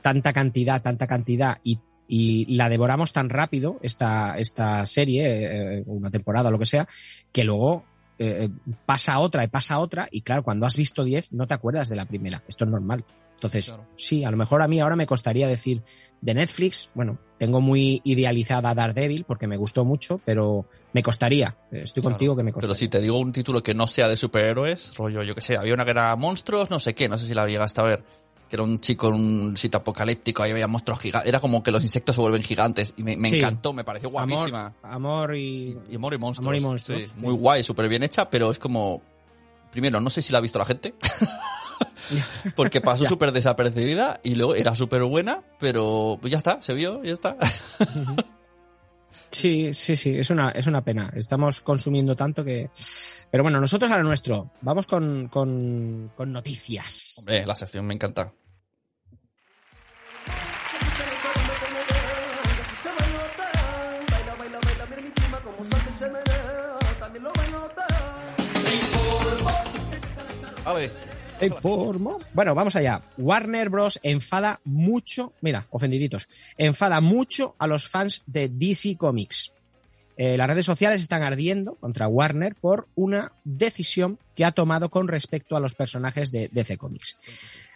[0.01, 6.11] tanta cantidad, tanta cantidad y, y la devoramos tan rápido, esta, esta serie, eh, una
[6.11, 6.89] temporada lo que sea,
[7.33, 7.85] que luego
[8.19, 8.49] eh,
[8.87, 11.97] pasa otra y pasa otra y claro, cuando has visto 10 no te acuerdas de
[11.97, 13.05] la primera, esto es normal.
[13.35, 13.87] Entonces, Claro.
[13.97, 15.83] sí, a lo mejor a mí ahora me costaría decir
[16.21, 21.83] de Netflix, bueno, tengo muy idealizada Daredevil porque me gustó mucho, pero me costaría, eh,
[21.85, 22.15] estoy Claro.
[22.17, 22.75] contigo que me costaría.
[22.75, 25.57] Pero si te digo un título que no sea de superhéroes, rollo, yo que sé,
[25.57, 28.05] había una que era monstruos, no sé qué, no sé si la llegaste a ver.
[28.49, 31.29] Que era un chico en un sitio apocalíptico, ahí había monstruos gigantes.
[31.29, 32.95] Era como que los insectos se vuelven gigantes.
[32.97, 33.37] Y me, me Sí.
[33.37, 34.73] encantó, me pareció guapísima.
[34.83, 35.77] Amor, amor y...
[35.91, 36.47] Y Amor y Monstruos.
[36.47, 37.09] Amor y Monstruos, sí.
[37.09, 37.15] sí.
[37.21, 39.03] Muy guay, súper bien hecha, pero es como...
[39.71, 40.95] Primero, no sé si la ha visto la gente.
[42.57, 47.03] porque pasó súper desapercibida y luego era súper buena, pero pues ya está, se vio,
[47.05, 47.37] ya está.
[49.31, 51.13] Sí, sí, sí, es una, es una pena.
[51.15, 52.71] Estamos consumiendo tanto que...
[53.31, 54.53] Pero bueno, nosotros a lo nuestro.
[54.63, 57.17] Vamos con, con, con noticias.
[57.19, 58.33] Hombre, la sección me encanta.
[70.65, 70.75] A
[71.41, 72.19] Informo.
[72.35, 73.03] Bueno, vamos allá.
[73.17, 74.01] Warner Bros.
[74.03, 79.53] enfada mucho, mira, ofendiditos, enfada mucho a los fans de DC Comics.
[80.17, 85.07] Eh, las redes sociales están ardiendo contra Warner por una decisión que ha tomado con
[85.07, 87.17] respecto a los personajes de DC Comics.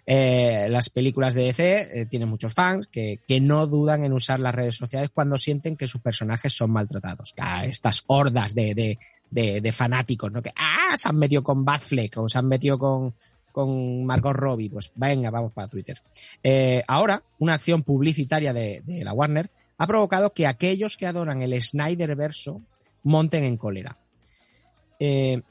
[0.04, 4.40] Eh, las películas de DC eh, tienen muchos fans que, que no dudan en usar
[4.40, 7.32] las redes sociales cuando sienten que sus personajes son maltratados.
[7.38, 8.98] Ah, estas hordas de, de,
[9.30, 10.42] de, de fanáticos, ¿no?
[10.42, 13.14] Que ah, se han metido con Batfleck o se han metido con,
[13.52, 14.70] con Margot Robbie.
[14.70, 16.00] Pues venga, vamos para Twitter.
[16.42, 21.60] Eh, ahora, una acción publicitaria de, la Warner ha provocado que aquellos que adoran el
[21.60, 22.60] Snyder verso
[23.02, 23.98] monten en cólera.
[24.98, 25.42] Eh,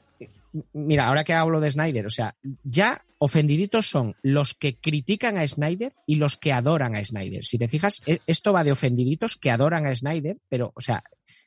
[0.72, 2.34] mira, ahora que hablo de Snyder, o sea,
[2.64, 7.44] ya ofendiditos son los que critican a Snyder y los que adoran a Snyder.
[7.44, 11.04] Si te fijas, e- esto va de ofendiditos que adoran a Snyder, pero, o sea,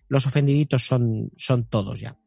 [0.08, 2.18] los ofendiditos son, son todos ya.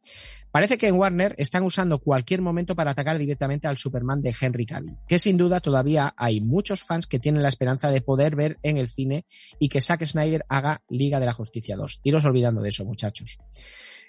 [0.50, 4.64] Parece que en Warner están usando cualquier momento para atacar directamente al Superman de Henry
[4.64, 8.58] Cavill, que sin duda todavía hay muchos fans que tienen la esperanza de poder ver
[8.62, 9.26] en el cine
[9.58, 12.00] y que Zack Snyder haga Liga de la Justicia 2.
[12.02, 13.38] Iros olvidando de eso, muchachos.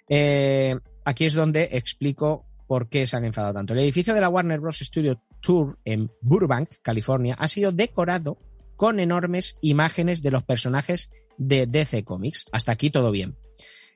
[0.07, 3.73] Eh, aquí es donde explico por qué se han enfadado tanto.
[3.73, 4.79] El edificio de la Warner Bros.
[4.79, 8.37] Studio Tour en Burbank, California, ha sido decorado
[8.77, 12.45] con enormes imágenes de los personajes de DC Comics.
[12.51, 13.35] Hasta aquí todo bien.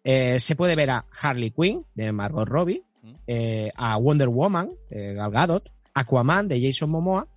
[0.04, 2.84] Eh, se puede ver a Harley Quinn de Margot Robbie,
[3.28, 7.28] eh, a Wonder Woman de Gal Gadot, Aquaman de Jason Momoa,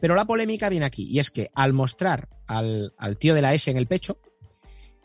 [0.00, 3.54] pero la polémica viene aquí y es que al mostrar al, al tío de la
[3.54, 4.18] S en el pecho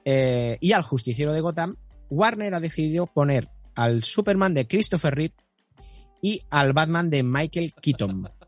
[0.05, 1.75] eh, y al justiciero de Gotham,
[2.09, 5.35] Warner ha decidido poner al Superman de Christopher Reeve
[6.21, 8.29] y al Batman de Michael Keaton.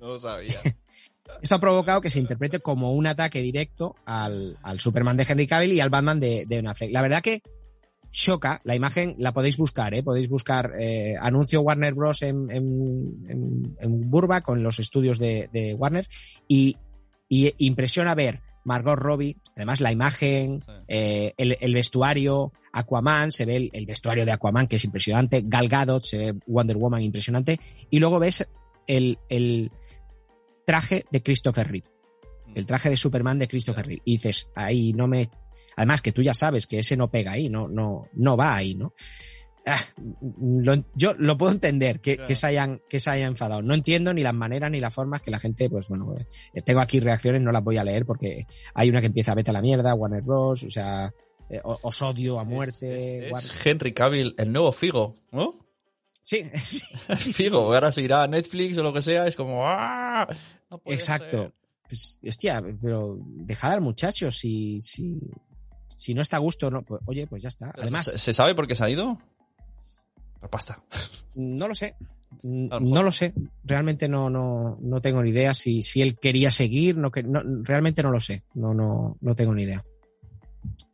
[0.00, 0.58] No lo sabía.
[1.42, 5.46] Esto ha provocado que se interprete como un ataque directo al, al Superman de Henry
[5.46, 6.90] Cavill y al Batman de, de Ben Affleck.
[6.90, 7.42] La verdad que
[8.10, 10.02] choca, la imagen la podéis buscar, ¿eh?
[10.02, 12.22] podéis buscar eh, anuncio Warner Bros.
[12.22, 16.06] en, en, en, en Burbank con los estudios de, de Warner
[16.48, 16.76] y,
[17.28, 20.66] y impresiona ver Margot Robbie, además la imagen, Sí.
[20.88, 25.42] eh, el, el vestuario, Aquaman, se ve el, el vestuario de Aquaman que es impresionante,
[25.46, 27.58] Gal Gadot, se ve Wonder Woman impresionante
[27.90, 28.46] y luego ves
[28.86, 29.70] el, el
[30.66, 31.86] traje de Christopher Reeve,
[32.54, 35.30] el traje de Superman de Christopher Reeve y dices, ahí no me...
[35.76, 38.74] Además que tú ya sabes que ese no pega ahí, no, no, no va ahí,
[38.74, 38.92] ¿no?
[39.66, 39.78] Ah,
[40.40, 42.28] lo- yo lo puedo entender que, Claro.
[42.28, 43.60] que se hayan que se haya enfadado.
[43.62, 46.14] No entiendo ni las maneras ni las formas que la gente, pues bueno,
[46.54, 49.50] eh, tengo aquí reacciones, no las voy a leer porque hay una que empieza vete
[49.50, 51.12] a la mierda, Warner Bros, o sea,
[51.50, 52.96] eh, os odio a muerte.
[52.96, 55.58] Es, es- War- es Henry Cavill, el nuevo Figo, ¿no?
[56.22, 60.28] Sí, sí, Figo, ahora se irá a Netflix o lo que sea, es como ¡ah!
[60.70, 61.52] No exacto.
[61.88, 65.18] Pues, hostia, pero dejad al muchacho si, si,
[66.00, 67.72] si no está a gusto, no, pues, oye, pues ya está.
[67.76, 69.18] Además, ¿se, sabe por qué se ha ido?
[70.40, 70.82] Por pasta.
[71.34, 71.94] No lo sé.
[72.42, 73.34] No lo sé.
[73.64, 76.96] Realmente no, no, no tengo ni idea si, si él quería seguir.
[76.96, 78.44] No, no, realmente no lo sé.
[78.54, 79.84] No, no, no tengo ni idea.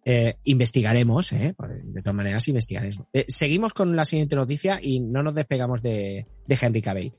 [0.05, 1.55] Eh, investigaremos, ¿eh?
[1.85, 3.07] De todas maneras, investigaremos.
[3.12, 7.12] Eh, seguimos con la siguiente noticia y no nos despegamos de, de Henry Cavill.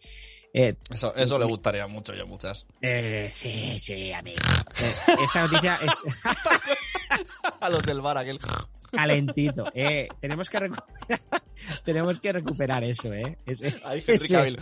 [0.54, 2.66] Eh, Eso, eso le gustaría mucho y a muchas.
[2.82, 4.40] eh, sí, sí, amigo.
[5.24, 5.92] Esta noticia es
[7.62, 8.40] A los del bar aquel.
[8.92, 9.66] calentito.
[9.74, 10.88] Eh, tenemos que recuperar,
[11.86, 13.38] tenemos que recuperar eso, ¿eh?
[13.46, 14.58] Es- Ahí Henry ese- Cavill.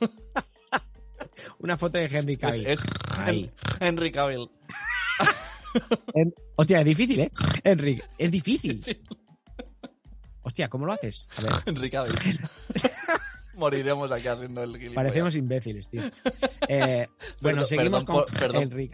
[1.58, 2.66] una foto de Henry Cavill.
[2.66, 2.82] es.
[3.80, 4.50] Henry Cavill.
[6.14, 7.32] En- Hostia, es difícil, ¿eh?
[7.64, 9.02] Enrique, es difícil.
[10.42, 11.28] Hostia, ¿cómo lo haces?
[11.38, 12.14] A ver, Henry Cavill.
[13.62, 14.94] Moriremos aquí haciendo el gilipollas.
[14.96, 16.02] parecemos imbéciles, tío.
[16.68, 17.08] Eh,
[17.40, 18.24] bueno, Perdón- seguimos perdón con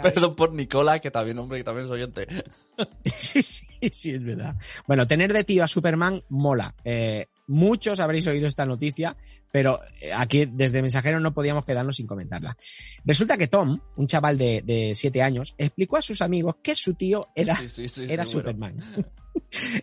[0.00, 2.26] por, perdón, por Nicola, que también, hombre, que también es oyente.
[3.04, 4.54] Sí, sí, sí, es verdad.
[4.86, 6.74] Bueno, tener de tío a Superman mola.
[6.84, 9.16] Eh, muchos habréis oído esta noticia,
[9.50, 12.56] pero eh, aquí desde Mensajero no podíamos quedarnos sin comentarla.
[13.04, 16.94] Resulta que Tom, un chaval de, de siete años, explicó a sus amigos que su
[16.94, 18.24] tío era Sí, sí, sí, era.
[18.24, 18.76] Superman.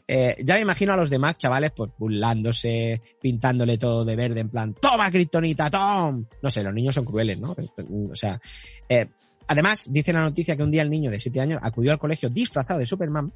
[0.07, 4.49] Eh, ya me imagino a los demás chavales pues burlándose, pintándole todo de verde en
[4.49, 6.25] plan, toma Kryptonita, Tom.
[6.41, 7.55] No sé, los niños son crueles, ¿no?
[8.11, 8.39] O sea,
[8.87, 9.07] eh,
[9.47, 12.29] además dice la noticia que un día el niño de 7 años acudió al colegio
[12.29, 13.33] disfrazado de Superman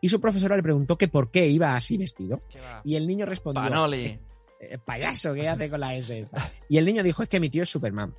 [0.00, 2.42] y su profesora le preguntó que por qué iba así vestido
[2.84, 4.18] y el niño respondió, Panoli.
[4.60, 6.26] eh, payaso, ¿qué hace con la S?
[6.68, 8.14] Y el niño dijo, es que mi tío es Superman.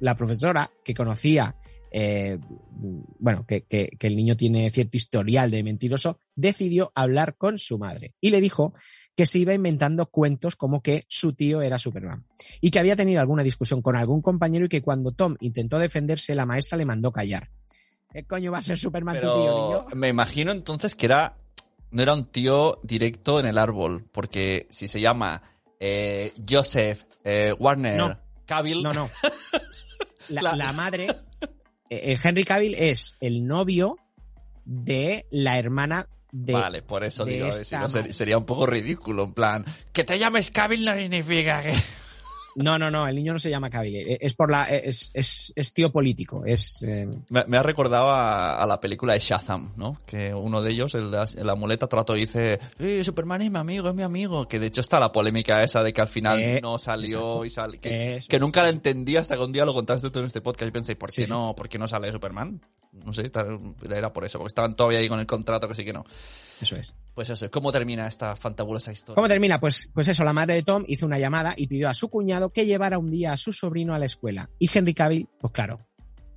[0.00, 1.56] La profesora, que conocía,
[1.90, 2.38] eh,
[3.18, 7.78] bueno, que, que- que el niño tiene cierto historial de mentiroso, decidió hablar con su
[7.78, 8.74] madre y le dijo
[9.16, 12.24] que se iba inventando cuentos como que su tío era Superman
[12.60, 16.34] y que había tenido alguna discusión con algún compañero y que cuando Tom intentó defenderse,
[16.34, 17.50] la maestra le mandó callar.
[18.12, 19.86] ¿Qué coño va a ser Superman tu tío, niño?
[19.96, 21.36] me imagino entonces que era
[21.90, 25.42] no era un tío directo en el árbol, porque si se llama
[25.80, 28.18] eh, Joseph eh, Warner No.
[28.46, 28.82] Cavill.
[28.82, 29.10] No, no.
[30.28, 31.06] La, La- la madre.
[31.90, 33.96] Eh, eh, Henry Cavill es el novio
[34.64, 36.52] de la hermana de.
[36.52, 40.50] Vale, por eso digo, si no, sería un poco ridículo, en plan, que te llames
[40.50, 41.74] Cavill no significa que...
[42.62, 43.96] No, no, no, el niño no se llama Cavill.
[43.96, 44.64] eh, Es por la.
[44.64, 46.42] Es, es, es tío político.
[46.44, 46.82] Es.
[46.82, 49.96] eh, Me, me ha recordado a, a la película de Shazam, ¿no?
[50.06, 53.88] Que uno de ellos, el, de la muleta, trato dice, eh, Superman es mi amigo,
[53.88, 54.46] es mi amigo.
[54.48, 57.44] Que de hecho está la polémica esa de que al final Eh, no salió exacto.
[57.44, 57.78] y sale...
[57.78, 60.40] Que, Eso que nunca la entendí hasta que un día lo contaste tú en este
[60.40, 61.32] podcast y pensé, ¿por Sí, qué sí.
[61.32, 61.54] no?
[61.56, 62.60] ¿Por qué no sale Superman?
[62.92, 63.30] No sé,
[63.94, 66.04] era por eso, porque estaban todavía ahí con el contrato que sí que no.
[66.60, 66.94] Eso es.
[67.14, 69.14] Pues eso, ¿cómo termina esta fantabulosa historia?
[69.16, 69.58] ¿Cómo termina?
[69.60, 72.52] Pues, pues eso, la madre de Tom hizo una llamada y pidió a su cuñado
[72.52, 74.48] que llevara un día a su sobrino a la escuela.
[74.58, 75.80] Y Henry Cavill, pues claro,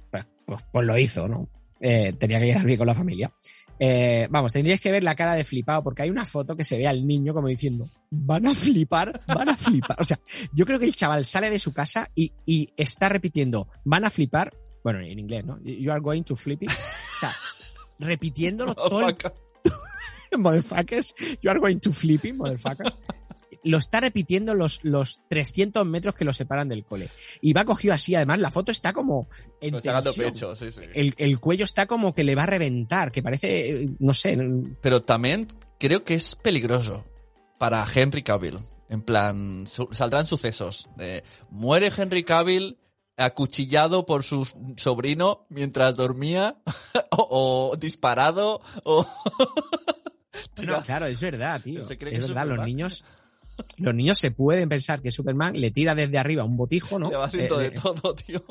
[0.10, 1.50] pues, pues- pues lo hizo, ¿no?
[1.80, 3.32] Eh, tenía que quedar bien con la familia.
[3.80, 6.78] Eh, vamos, tendríais que ver la cara de flipado porque hay una foto que se
[6.78, 10.00] ve al niño como diciendo, van a flipar, van a flipar.
[10.00, 10.20] O sea,
[10.54, 14.12] yo creo que el chaval sale de su casa y, y está repitiendo, van a
[14.12, 15.60] flipar, bueno, en inglés, ¿no?
[15.64, 16.70] You are going to flip it.
[16.70, 17.34] O sea,
[17.98, 19.16] repitiéndolo todo el
[20.38, 22.96] motherfuckers, you are going to flipping, motherfuckers.
[23.64, 27.10] Lo está repitiendo los, los 300 metros que lo separan del cole.
[27.42, 29.30] Y va cogido así, además la foto está como
[29.60, 30.32] en tensión.
[30.32, 30.82] pecho, sí, sí.
[30.96, 34.36] El, el cuello está como que le va a reventar, que parece, no sé,
[34.82, 35.48] Pero también
[35.80, 37.04] creo que es peligroso
[37.60, 38.58] para Henry Cavill.
[38.90, 40.90] En plan, su- saldrán sucesos.
[40.98, 42.80] De, muere Henry Cavill
[43.16, 46.58] acuchillado por su sobrino mientras dormía
[47.12, 49.06] o, o disparado o...
[50.66, 51.86] No, claro, es verdad, tío.
[51.86, 53.04] Se Es que verdad, los niños,
[53.78, 57.10] los niños se pueden pensar que Superman le tira desde arriba un botijo, ¿no?
[57.10, 58.44] Le va haciendo Eh, de eh, todo, tío.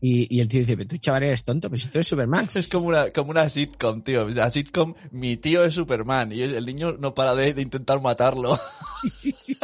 [0.00, 2.48] y, y el tío dice, pero tú chaval eres tonto, pues si tú eres Superman.
[2.54, 4.32] Es como una, como una sitcom, tío.
[4.32, 8.58] Sea, sitcom, mi tío es Superman y el niño no para de, de intentar matarlo.
[9.02, 9.58] Sí, sí, sí.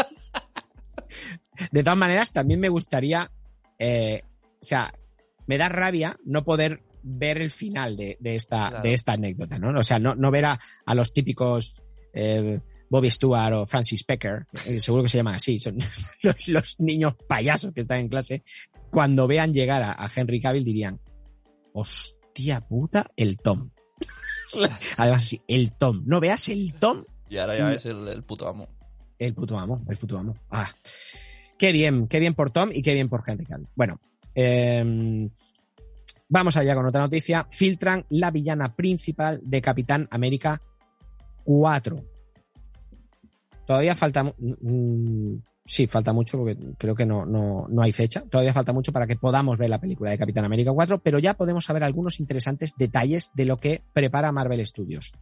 [1.71, 3.31] De todas maneras, también me gustaría,
[3.79, 4.23] eh,
[4.61, 4.93] o sea,
[5.47, 8.83] me da rabia no poder ver el final de, de esta, Claro.
[8.83, 9.79] de esta anécdota, ¿no?
[9.79, 11.77] O sea, no, no ver a, a los típicos
[12.13, 15.79] eh, Bobby Stewart o Francis Pecker, eh, seguro que se llaman así, son
[16.23, 18.43] los, los niños payasos que están en clase,
[18.91, 21.01] cuando vean llegar a, a Henry Cavill dirían,
[21.73, 23.71] hostia puta, el Tom.
[24.97, 26.03] Además, sí, el Tom.
[26.07, 28.69] No veas el Tom Y ahora ya es el, el puto amo.
[29.19, 30.35] el puto amo, el puto amo.
[30.51, 30.73] Ah,
[31.59, 33.69] qué bien, qué bien por Tom y qué bien por Henry Cavill.
[33.75, 34.01] Bueno,
[34.35, 35.29] eh,
[36.29, 37.47] vamos allá con otra noticia.
[37.51, 40.61] Filtran la villana principal de Capitán América
[41.45, 42.05] 4.
[43.67, 44.23] Todavía falta...
[44.25, 48.23] mu- mm, sí, falta mucho porque creo que no, no, no hay fecha.
[48.23, 51.35] Todavía falta mucho para que podamos ver la película de Capitán América 4, pero ya
[51.35, 55.15] podemos saber algunos interesantes detalles de lo que prepara Marvel Studios.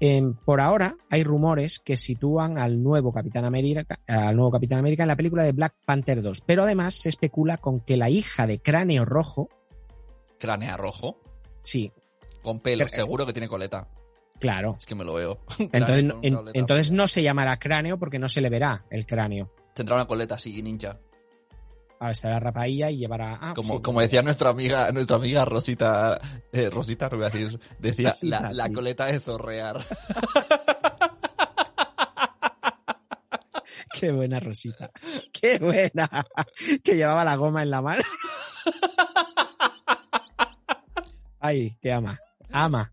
[0.00, 5.02] Em, por ahora hay rumores que sitúan al nuevo Capitán América, al nuevo Capitán América
[5.02, 8.46] en la película de Black Panther 2, pero además se especula con que la hija
[8.46, 9.48] de Cráneo Rojo,
[10.38, 11.20] Cránea rojo.
[11.62, 11.92] sí,
[12.42, 13.88] Con pelo, Pero- seguro que tiene coleta.
[14.40, 14.76] claro.
[14.78, 15.40] Es que me lo veo.
[15.72, 16.58] Entonces, en- coleta.
[16.58, 19.52] entonces no se llamará cráneo porque no se le verá el cráneo.
[19.74, 20.98] Tendrá una coleta así, ninja.
[22.00, 23.38] Ahora estará rapailla y llevará.
[23.40, 26.20] ah, Como, sí, como decía nuestra amiga, nuestra amiga Rosita,
[26.52, 29.84] eh, Rosita, no voy a decir, decía Rosita, la, la coleta de zorrear.
[33.98, 34.90] Qué buena Rosita.
[35.32, 36.08] Qué buena.
[36.84, 38.02] Que llevaba la goma en la mano.
[41.40, 42.18] Ay, que ama.
[42.50, 42.92] Ama.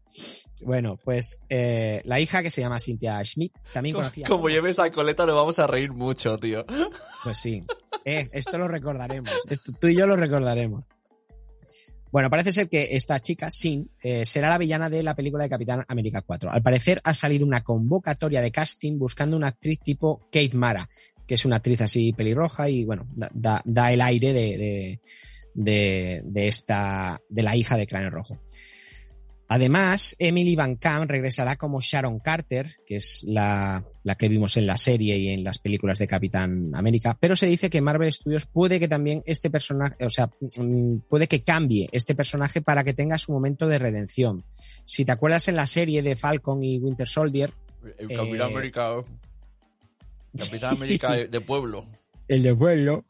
[0.63, 4.27] Bueno, pues eh, la hija que se llama Cynthia Schmidt, también Como, conocida.
[4.27, 6.65] como lleve esa coleta nos vamos a reír mucho, tío.
[7.23, 7.63] Pues sí.
[8.05, 9.31] Eh, esto lo recordaremos.
[9.49, 10.83] Esto, tú y yo lo recordaremos.
[12.11, 15.49] Bueno, parece ser que esta chica, Sin, eh, será la villana de la película de
[15.49, 16.49] Capitán América 4.
[16.49, 20.87] Al parecer ha salido una convocatoria de casting buscando una actriz tipo Kate Mara,
[21.27, 25.01] que es una actriz así pelirroja y bueno, da, da- da el aire de, de,
[25.55, 28.39] de, de esta, de la hija de Cráneo Rojo.
[29.47, 34.65] Además, Emily Van Camp regresará como Sharon Carter, que es la, la que vimos en
[34.65, 38.47] la serie y en las películas de Capitán América, pero se dice que Marvel Studios
[38.47, 42.93] puede que también este personaje, o sea, mm, puede que cambie este personaje para que
[42.95, 44.43] tenga su momento de redención.
[44.83, 47.51] Si te acuerdas en la serie de Falcon y Winter Soldier,
[47.99, 48.93] El Eh, Capitán América.
[50.37, 51.85] Capitán América de pueblo.
[52.27, 53.05] el de pueblo,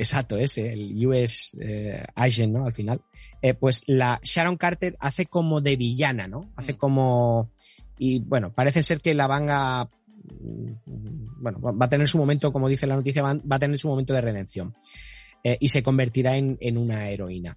[0.00, 2.66] exacto, ese, el US eh, Agent, ¿no?
[2.66, 3.00] Al final,
[3.42, 6.50] eh, pues la Sharon Carter hace como de villana, ¿no?
[6.56, 6.76] Hace Mm.
[6.76, 7.50] como
[7.98, 9.88] y bueno, parece ser que la van a
[10.24, 13.88] mm, bueno, va a tener su momento, como dice la noticia, va a tener su
[13.88, 14.74] momento de redención
[15.44, 17.56] eh, y se convertirá en, en una heroína.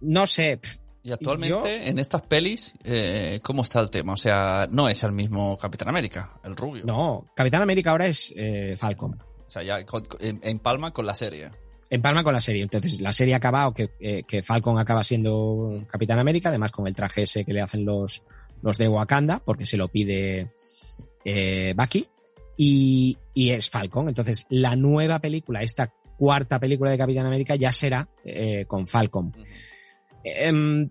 [0.00, 0.58] No sé,
[1.02, 4.12] Y actualmente, Yo- en estas pelis, eh, ¿cómo está el tema?
[4.14, 6.84] O sea, no es el mismo Capitán América, el rubio.
[6.84, 9.18] no, Capitán América ahora es eh, Falcon.
[9.50, 11.50] O sea, ya con- en, en palma con la serie.
[11.90, 12.62] empalma con la serie.
[12.62, 16.86] Entonces, la serie ha acabado que, eh, que Falcon acaba siendo Capitán América, además con
[16.86, 18.24] el traje ese que le hacen los,
[18.62, 20.52] los de Wakanda, porque se lo pide
[21.24, 22.06] eh, Bucky,
[22.56, 24.08] y, y es Falcon.
[24.08, 29.34] Entonces, la nueva película, esta cuarta película de Capitán América, ya será eh, con Falcon.
[30.22, 30.88] Em,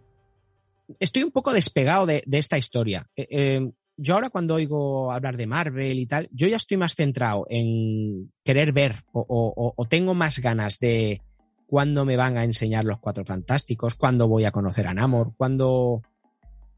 [0.99, 3.07] estoy un poco despegado de, de esta historia.
[3.16, 3.72] Eh, em,
[4.02, 8.32] yo ahora cuando oigo hablar de Marvel y tal, yo ya estoy más centrado en
[8.45, 11.22] querer ver o, o- o tengo más ganas de
[11.68, 16.02] cuándo me van a enseñar los Cuatro Fantásticos, cuándo voy a conocer a Namor, cuándo,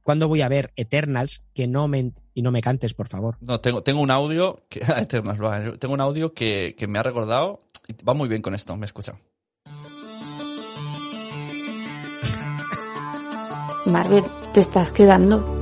[0.04, 3.38] cuándo voy a ver Eternals, que no me, y no me cantes, por favor.
[3.40, 7.62] No, tengo, tengo un audio que, Eternals, tengo un audio que, que me ha recordado
[7.88, 9.14] y va muy bien con esto, me escucha.
[13.86, 15.61] Marvel, te estás quedando.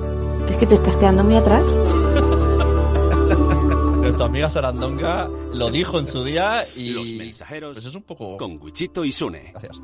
[0.50, 1.64] Es que te estás quedando muy atrás.
[4.00, 8.38] Nuestra amiga Sarandonga lo dijo en su día y Los mensajeros pues es un poco
[8.38, 9.52] con Wichito y Sune.
[9.52, 9.80] gracias.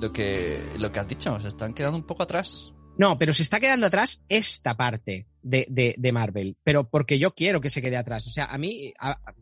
[0.00, 2.72] Lo que lo que has dicho, se están quedando un poco atrás.
[2.98, 7.34] No, pero se está quedando atrás esta parte de, de, de Marvel, pero porque yo
[7.34, 8.26] quiero que se quede atrás.
[8.26, 9.34] O sea, a mí, a- a-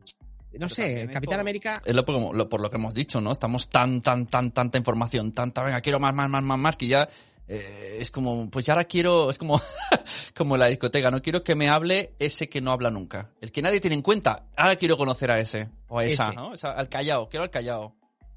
[0.58, 3.32] no sé, Capitán por- América, Es lo- por lo que hemos dicho, ¿no?
[3.32, 6.86] Estamos tan, tan, tan, tanta información, tanta, venga, quiero más, más, más, más, más, que
[6.86, 7.08] ya
[7.48, 9.60] eh, es como, pues ya ahora quiero, es como,
[10.36, 13.32] como la discoteca, no quiero que me hable ese que no habla nunca.
[13.40, 16.34] El que nadie tiene en cuenta, ahora quiero conocer a ese, o a esa, Ese.
[16.34, 16.54] ¿no?
[16.54, 17.96] Esa- al callao, quiero al callao.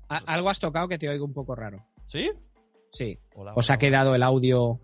[0.09, 1.85] a- algo has tocado que te oigo un poco raro.
[2.07, 2.31] ¿Sí?
[2.91, 3.17] Sí.
[3.35, 4.79] Hola, ¿Os ha hola, quedado el audio,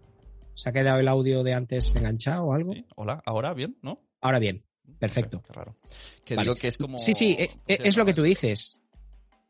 [0.56, 2.74] se ha quedado el audio de antes enganchado o algo?
[2.74, 4.02] Sí, Hola, ahora bien, ¿no?
[4.22, 4.64] Ahora bien,
[5.00, 5.42] perfecto.
[5.46, 5.76] Qué raro.
[6.24, 6.46] Que Vale.
[6.46, 6.98] digo que es como...
[7.00, 8.82] Sí, sí, eh, pues eh, es lo que tú dices.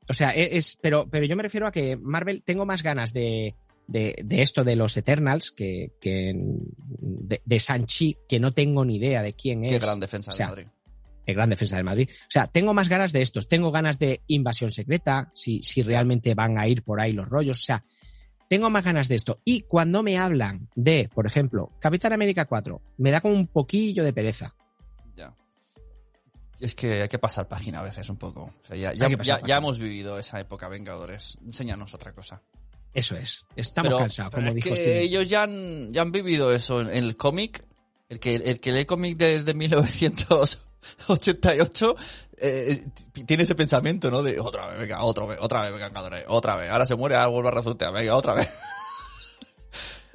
[0.10, 3.14] O sea, e- es, pero, pero yo me refiero a que Marvel tengo más ganas
[3.14, 3.56] de,
[3.88, 8.98] de, de esto de los Eternals que, que de, de Sanchi, que no tengo ni
[8.98, 9.72] idea de quién es.
[9.72, 10.68] Qué gran defensa o sea, de Madrid.
[11.26, 12.10] el gran defensa del Madrid.
[12.12, 13.48] O sea, tengo más ganas de estos.
[13.48, 17.60] Tengo ganas de invasión secreta, si, si realmente van a ir por ahí los rollos.
[17.60, 17.86] O sea,
[18.50, 19.40] tengo más ganas de esto.
[19.44, 24.04] Y cuando me hablan de, por ejemplo, Capitán América 4, me da como un poquillo
[24.04, 24.56] de pereza.
[25.16, 25.34] Ya.
[26.60, 28.44] Es que hay que pasar página a veces un poco.
[28.44, 31.38] O sea, ya, ya, ya- hemos vivido esa época Vengadores.
[31.46, 32.42] Enséñanos otra cosa.
[32.94, 33.46] Eso es.
[33.56, 35.02] Estamos pero, cansados, pero como es dijo que Steve.
[35.02, 37.64] ellos ya han, ya han vivido eso en, el cómic.
[38.10, 41.96] El que, el que lee cómic desde 1988
[42.40, 42.88] eh,
[43.26, 44.24] tiene ese pensamiento, ¿no?
[44.24, 46.70] De otra vez, venga, otra vez, otra vez, Vengadores, otra vez.
[46.70, 48.48] Ahora se muere, ahora vuelve a resucitar, venga, otra vez.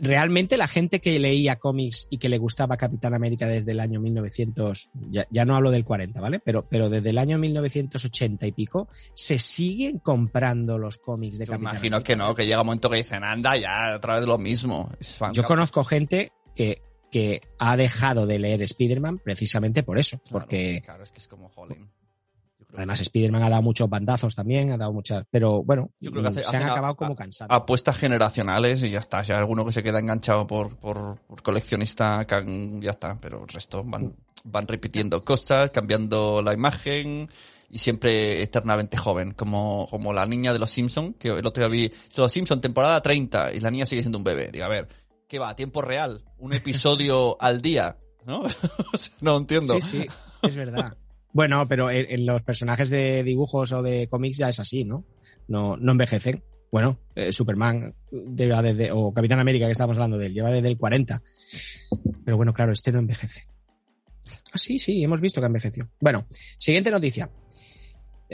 [0.03, 4.01] Realmente la gente que leía cómics y que le gustaba Capitán América desde el año
[4.01, 6.41] 1900, ya, ya no hablo del 40, ¿vale?
[6.41, 11.53] Pero, pero desde el año 1980 y pico, se siguen comprando los cómics de Yo
[11.53, 12.07] Capitán imagino América.
[12.07, 14.91] que no, que llega un momento que dicen, anda, ya, otra vez lo mismo.
[15.33, 20.83] Yo conozco gente que, que ha dejado de leer Spider-Man precisamente por eso, Claro, porque
[20.85, 21.89] Claro, es que es como Holland.
[22.75, 26.29] Además Spider-Man ha dado muchos bandazos también, ha dado muchas, pero bueno, Yo creo que
[26.31, 27.55] hace- se han a- acabado como cansados.
[27.55, 29.23] apuestas generacionales y ya está.
[29.25, 33.16] Si hay alguno que se queda enganchado por, por, por coleccionista, can- ya está.
[33.20, 34.14] Pero el resto van,
[34.45, 37.29] van repitiendo cosas, cambiando la imagen
[37.68, 39.33] y siempre eternamente joven.
[39.33, 43.03] Como, como la niña de los Simpson que el otro día vi los Simpson temporada
[43.03, 44.51] 30 y la niña sigue siendo un bebé.
[44.51, 44.89] Digo, a ver,
[45.29, 45.51] ¿qué va?
[45.51, 46.25] ¿A tiempo real?
[46.39, 47.99] ¿Un episodio al día?
[48.25, 48.45] ¿No?
[49.20, 49.75] No entiendo.
[49.75, 50.07] Sí, sí,
[50.43, 50.97] es verdad.
[51.33, 55.05] Bueno, pero en, los personajes de dibujos o de cómics ya es así, ¿no?
[55.49, 56.43] No, no envejecen.
[56.70, 60.68] Bueno, eh, Superman lleva desde, o Capitán América, que estábamos hablando de él, lleva desde
[60.68, 61.22] el 40.
[62.24, 63.47] Pero bueno, claro, este no envejece.
[64.53, 65.89] Ah, sí, sí, hemos visto que envejeció.
[66.01, 66.26] Bueno,
[66.59, 67.30] siguiente noticia.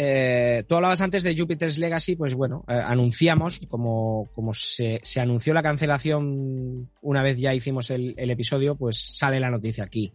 [0.01, 5.21] Eh, tú hablabas antes de Jupiter's Legacy, pues bueno, eh, anunciamos, como, como se, se
[5.21, 10.13] anunció la cancelación una vez ya hicimos el, el episodio, pues sale la noticia aquí.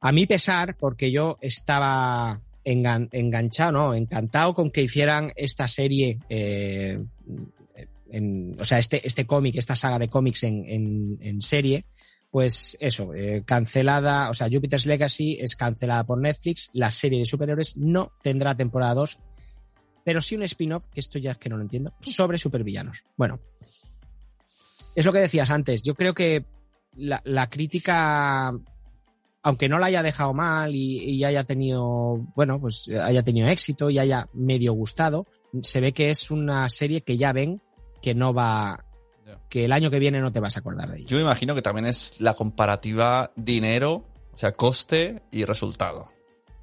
[0.00, 3.94] A mi pesar, porque yo estaba engan- enganchado, ¿no?
[3.94, 7.02] Encantado con que hicieran esta serie, eh,
[8.10, 11.84] en- o sea, este, este cómic, esta saga de cómics en, en- en serie,
[12.30, 17.26] pues eso, eh, cancelada, o sea, Jupiter's Legacy es cancelada por Netflix, la serie de
[17.26, 19.18] superhéroes no tendrá temporada 2,
[20.04, 23.04] pero sí un spin-off, que esto ya es que no lo entiendo, sobre supervillanos.
[23.16, 23.40] Bueno,
[24.94, 26.44] es lo que decías antes, yo creo que
[26.96, 28.52] la, la crítica
[29.48, 33.88] aunque no la haya dejado mal y, y haya tenido, bueno, pues haya tenido éxito
[33.88, 35.26] y haya medio gustado,
[35.62, 37.62] se ve que es una serie que ya ven
[38.02, 38.84] que no va,
[39.48, 41.06] que el año que viene no te vas a acordar de ella.
[41.08, 46.10] Yo me imagino que también es la comparativa dinero, o sea, coste y resultado.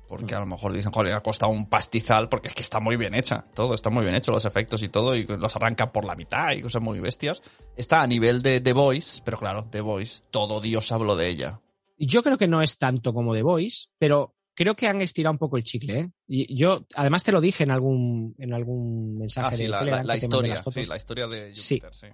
[0.08, 2.98] Porque a lo mejor dicen, joder, ha costado un pastizal porque es que está muy
[2.98, 3.44] bien hecha.
[3.56, 6.52] Todo está muy bien hecho, los efectos y todo, y los arrancan por la mitad
[6.52, 7.42] y cosas muy bestias.
[7.76, 11.62] Está a nivel de The Voice, pero claro, The Voice, todo Dios habló de ella.
[11.98, 15.38] Yo creo que no es tanto como The Voice, pero creo que han estirado un
[15.38, 16.10] poco el chicle, ¿eh?
[16.28, 20.04] Y yo, además te lo dije en algún, en algún mensaje Ah, sí, de la,
[20.04, 20.58] la- historia.
[20.58, 21.76] Sí, la historia de Sí.
[21.80, 22.08] Júpiter, sí.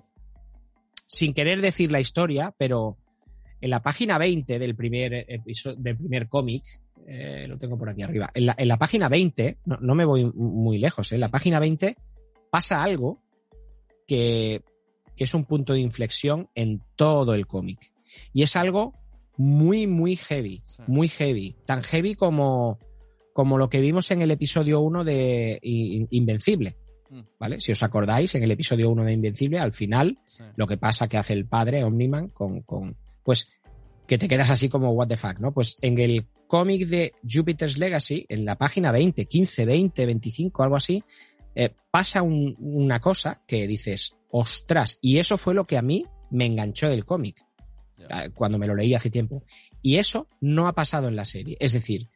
[1.07, 2.97] sin querer decir la historia, pero
[3.59, 6.63] en la página 20 del primer episodio, del primer cómic,
[7.07, 10.05] eh, lo tengo por aquí arriba, en la, en la página 20, no, no me
[10.05, 11.15] voy muy lejos, ¿eh?
[11.15, 11.95] en la página 20
[12.49, 13.21] pasa algo
[14.07, 14.63] que,
[15.15, 17.91] que es un punto de inflexión en todo el cómic.
[18.33, 18.93] Y es algo
[19.37, 22.79] muy, muy heavy, muy heavy, tan heavy como,
[23.33, 26.77] como lo que vimos en el episodio 1 de In- Invencible.
[27.09, 27.19] Mm.
[27.39, 27.59] ¿Vale?
[27.61, 30.43] Si os acordáis, en el episodio 1 de Invencible, al final, Sí.
[30.55, 33.51] lo que pasa que hace el padre Omniman con, con pues
[34.07, 35.53] que te quedas así como what the fuck, ¿no?
[35.53, 40.75] Pues en el cómic de Jupiter's Legacy, en la página 20, 15, 20, 25, algo
[40.75, 41.01] así,
[41.55, 46.05] eh, pasa un- una cosa que dices, ostras, y eso fue lo que a mí
[46.29, 47.43] me enganchó del cómic,
[48.09, 48.25] Ya.
[48.25, 49.43] eh, cuando me lo leí hace tiempo.
[49.81, 51.57] Y eso no ha pasado en la serie.
[51.59, 52.07] Es decir,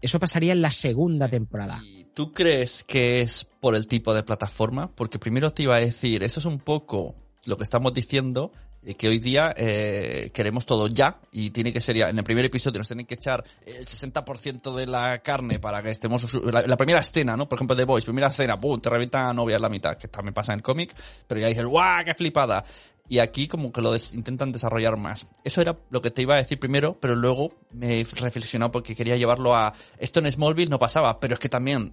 [0.00, 1.80] eso pasaría en la segunda temporada.
[1.84, 4.90] ¿Y tú crees que es por el tipo de plataforma?
[4.94, 7.14] Porque primero te iba a decir, eso es un poco
[7.46, 11.80] lo que estamos diciendo, de que hoy día eh, queremos todo ya y tiene que
[11.80, 12.10] ser ya.
[12.10, 15.90] En el primer episodio nos tienen que echar el 60% de la carne para que
[15.90, 16.34] estemos...
[16.44, 17.48] La, la primera escena, ¿no?
[17.48, 18.80] Por ejemplo, de Boys, primera escena, ¡pum!
[18.80, 20.94] Te revienta a novia en la mitad, que también pasa en el cómic,
[21.28, 22.04] pero ya dices, ¡guau!
[22.04, 22.64] ¡Qué flipada!
[23.08, 25.26] Y aquí como que lo intentan desarrollar más.
[25.44, 28.94] Eso era lo que te iba a decir primero, pero luego me he reflexionado porque
[28.94, 29.74] quería llevarlo a...
[29.98, 31.90] Esto en Smallville no pasaba, pero es que también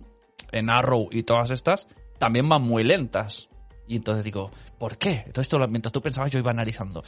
[0.51, 1.87] en Arrow y todas estas
[2.17, 3.49] también van muy lentas.
[3.87, 5.25] Y entonces digo, ¿por qué?
[5.33, 7.03] Todo esto, mientras tú pensabas, yo iba analizando.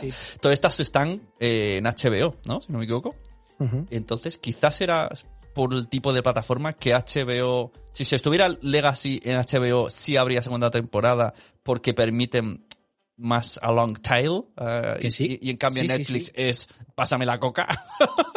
[0.00, 0.08] Sí.
[0.40, 2.62] Todas estas están eh, en HBO, ¿no?
[2.62, 3.14] Si no me equivoco.
[3.90, 5.08] Entonces, quizás era
[5.54, 10.42] por el tipo de plataforma que HBO, si se estuviera Legacy en HBO, sí habría
[10.42, 12.66] segunda temporada porque permiten
[13.16, 14.42] más a long tail.
[14.60, 15.38] eh, Que y- sí.
[15.40, 16.32] y, y en cambio Sí, Netflix sí.
[16.36, 17.66] es pásame la coca.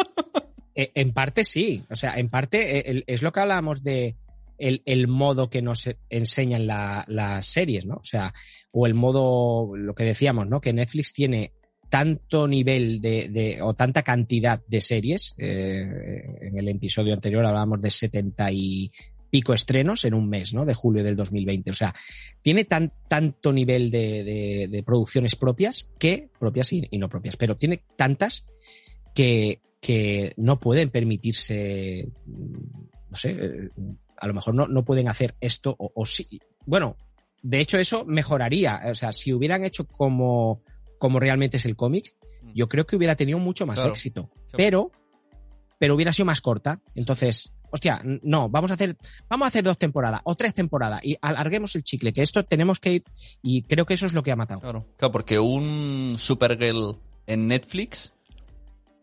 [0.78, 4.17] Eh, En parte sí, o sea, en parte eh, es lo que hablábamos de
[4.57, 7.95] el, el modo que nos enseñan la- las series, ¿no?
[7.95, 8.34] O sea,
[8.71, 10.59] o el modo, lo que decíamos, ¿no?
[10.59, 11.53] Que Netflix tiene
[11.89, 15.36] tanto nivel de, de- o tanta cantidad de series.
[15.38, 15.80] eh,
[16.41, 18.91] en el episodio anterior hablábamos de 70 y
[19.36, 20.64] pico estrenos en un mes, ¿no?
[20.64, 21.70] De julio del 2020.
[21.72, 21.94] O sea,
[22.42, 27.36] tiene tan, tanto nivel de, de- de producciones propias que, propias y, y no propias,
[27.36, 28.48] pero tiene tantas
[29.14, 32.54] que, que no pueden permitirse, mm,
[33.10, 33.70] no sé, eh,
[34.18, 36.40] a lo mejor no, no pueden hacer esto o, o sí.
[36.66, 36.96] Bueno,
[37.44, 38.84] de hecho eso mejoraría.
[38.90, 40.62] O sea, si hubieran hecho como,
[40.98, 42.16] como realmente es el cómic,
[42.54, 43.92] yo creo que hubiera tenido mucho más Claro.
[43.92, 44.32] éxito.
[44.56, 44.92] Pero,
[45.78, 46.82] pero hubiera sido más corta.
[46.96, 48.95] Entonces, hostia, no, vamos a hacer,
[49.30, 52.80] vamos a hacer dos temporadas o tres temporadas y alarguemos el chicle, que esto tenemos
[52.80, 53.03] que ir,
[53.41, 54.61] y creo que eso es lo que ha matado.
[54.61, 54.86] Claro.
[54.97, 56.97] Claro, porque un Supergirl
[57.28, 58.13] en Netflix.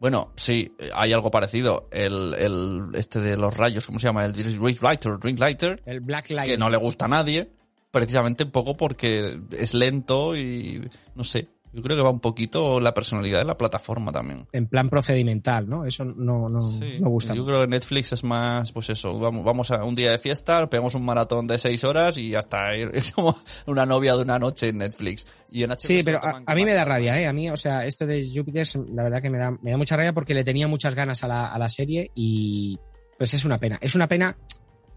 [0.01, 1.89] Bueno, sí, hay algo parecido.
[1.93, 4.25] El, el este de los rayos, ¿cómo se llama?
[4.25, 6.51] El Ringwriter, Ringwriter, El Black Light.
[6.51, 7.53] que no le gusta a nadie,
[7.93, 10.83] precisamente un poco porque es lento y
[11.15, 11.49] no sé.
[11.73, 14.47] Yo creo que va un poquito la personalidad de la plataforma también.
[14.53, 15.87] En plan procedimental, ¿no?
[15.87, 17.35] Eso no, no, Sí, no gusta.
[17.35, 20.67] Yo creo que Netflix es más, pues eso, vamos, vamos a un día de fiesta,
[20.67, 24.69] pegamos un maratón de seis horas y hasta es como una novia de una noche
[24.69, 25.27] en Netflix.
[25.51, 27.27] Y en HBO Sí, pero a, mí me da rabia, ¿eh?
[27.27, 29.97] A mí, o sea, este de Júpiter, la verdad que me da, me da mucha
[29.97, 32.79] rabia porque le tenía muchas ganas a la, a la serie y
[33.17, 33.79] pues es una pena.
[33.81, 34.37] Es una pena.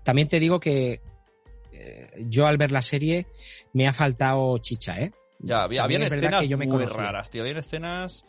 [0.04, 1.02] También te digo que
[1.72, 3.28] eh, yo al ver la serie
[3.74, 5.12] me ha faltado chicha, ¿eh?
[5.46, 6.98] Ya, había, habían es escenas que yo me muy conocía.
[7.04, 7.42] raras, tío.
[7.44, 8.26] Habían escenas...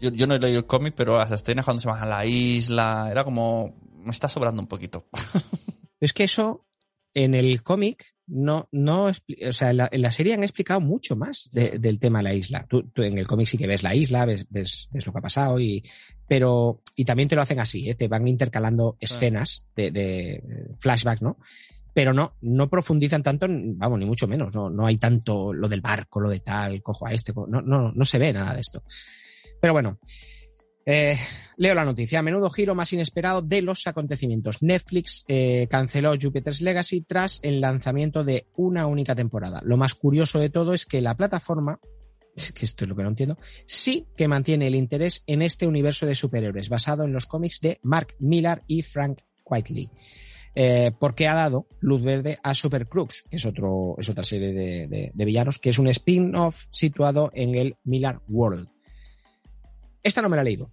[0.00, 2.26] Yo, yo no he leído el cómic, pero las escenas cuando se van a la
[2.26, 3.72] isla, era como...
[4.04, 5.06] Me está sobrando un poquito.
[6.00, 6.66] Es que eso
[7.14, 11.16] en el cómic no, no, o sea, en la, en la serie han explicado mucho
[11.16, 12.66] más de- del tema de la isla.
[12.68, 15.18] Tú, tú en el cómic sí que ves la isla, ves, ves, ves lo que
[15.20, 15.82] ha pasado y,
[16.28, 17.94] pero, y también te lo hacen así, ¿eh?
[17.94, 20.42] te van intercalando escenas de, de
[20.78, 21.38] flashback, ¿no?
[21.96, 25.80] Pero no, no profundizan tanto, vamos, ni mucho menos, no, no hay tanto lo del
[25.80, 28.82] barco, lo de tal, cojo a este, no, no, no se ve nada de esto.
[29.58, 29.98] Pero bueno,
[30.84, 31.16] eh,
[31.56, 32.18] leo la noticia.
[32.18, 34.62] A menudo giro más inesperado de los acontecimientos.
[34.62, 39.62] Netflix eh, canceló Jupiter's Legacy tras el lanzamiento de una única temporada.
[39.64, 41.80] Lo más curioso de todo es que la plataforma,
[42.54, 46.04] que esto es lo que no entiendo, sí que mantiene el interés en este universo
[46.04, 49.88] de superhéroes basado en los cómics de Mark Millar y Frank Whiteley.
[50.58, 54.54] Eh, porque ha dado luz verde a Super Crooks, que es, otro, es otra serie
[54.54, 58.66] de, de- de villanos, que es un spin-off situado en el Millar World.
[60.02, 60.70] Esta no me la he leído.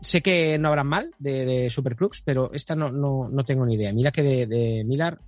[0.00, 3.66] Sé que no habrán mal de, de Super Crooks, pero esta no, no, no tengo
[3.66, 3.92] ni idea.
[3.92, 5.18] Mira que de, de Millar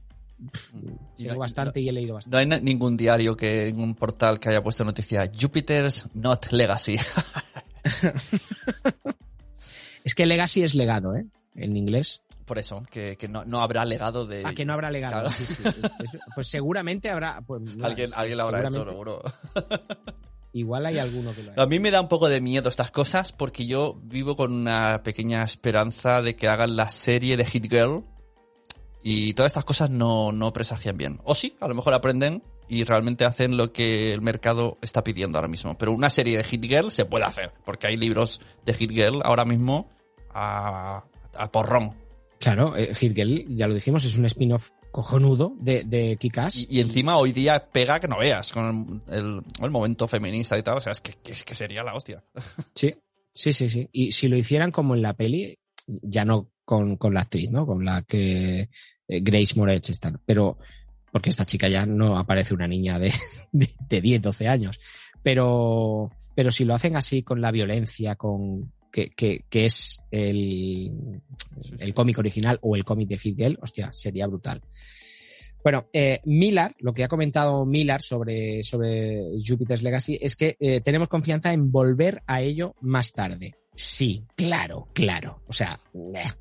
[1.19, 2.47] Y tengo no- bastante y he leído bastante.
[2.47, 6.97] No hay ningún diario que ningún portal que haya puesto noticia Jupiter's not legacy.
[10.05, 11.27] Es que Legacy es legado, ¿eh?
[11.55, 12.23] en inglés.
[12.49, 14.43] Por eso, que, que no, no habrá legado de...
[14.45, 15.13] Ah, que no habrá legado.
[15.15, 15.29] Claro.
[15.31, 15.63] sí, sí.
[15.69, 17.41] Es- Pues seguramente habrá.
[17.47, 19.23] pues, Alguien, alguien lo habrá hecho, seguro.
[20.53, 21.67] Igual hay alguno que lo A haga.
[21.67, 25.43] mí me da un poco de miedo estas cosas porque yo vivo con una pequeña
[25.45, 28.05] esperanza de que hagan la serie de Hit Girl
[29.03, 31.21] y todas estas cosas no, no presagian bien.
[31.25, 35.39] O sí, a lo mejor aprenden y realmente hacen lo que el mercado está pidiendo
[35.39, 35.77] ahora mismo.
[35.79, 39.21] Pero una serie de Hit Girl se puede hacer porque hay libros de Hit Girl
[39.25, 39.91] ahora mismo
[40.31, 41.05] a,
[41.37, 41.95] a porrón.
[42.41, 46.67] Claro, eh, Hit Girl, ya lo dijimos, es un spin-off cojonudo de, de Kick-Ass.
[46.71, 50.57] Y, y encima hoy día pega que no veas con el, el- el momento feminista
[50.57, 50.79] y tal.
[50.79, 52.23] O sea, es que, es que sería la hostia.
[52.75, 52.95] Sí,
[53.33, 53.89] sí, sí, sí.
[53.93, 57.67] Y si lo hicieran como en la peli, ya no con, con la actriz, ¿no?
[57.67, 58.61] Con la que
[59.09, 60.59] eh, Grace Moretz está, pero
[61.11, 63.13] porque esta chica ya no aparece una niña de,
[63.53, 64.79] de, de 10, 12 años.
[65.23, 71.21] Pero, pero si lo hacen así con la violencia, con que, que, que es el,
[71.79, 74.63] el cómic original o el cómic de Hit Girl, hostia, sería brutal.
[75.63, 80.81] Bueno, eh, Millar, lo que ha comentado Millar sobre, sobre Jupiter's Legacy es que eh,
[80.81, 83.55] tenemos confianza en volver a ello más tarde.
[83.75, 85.43] Sí, claro, claro.
[85.47, 85.79] O sea,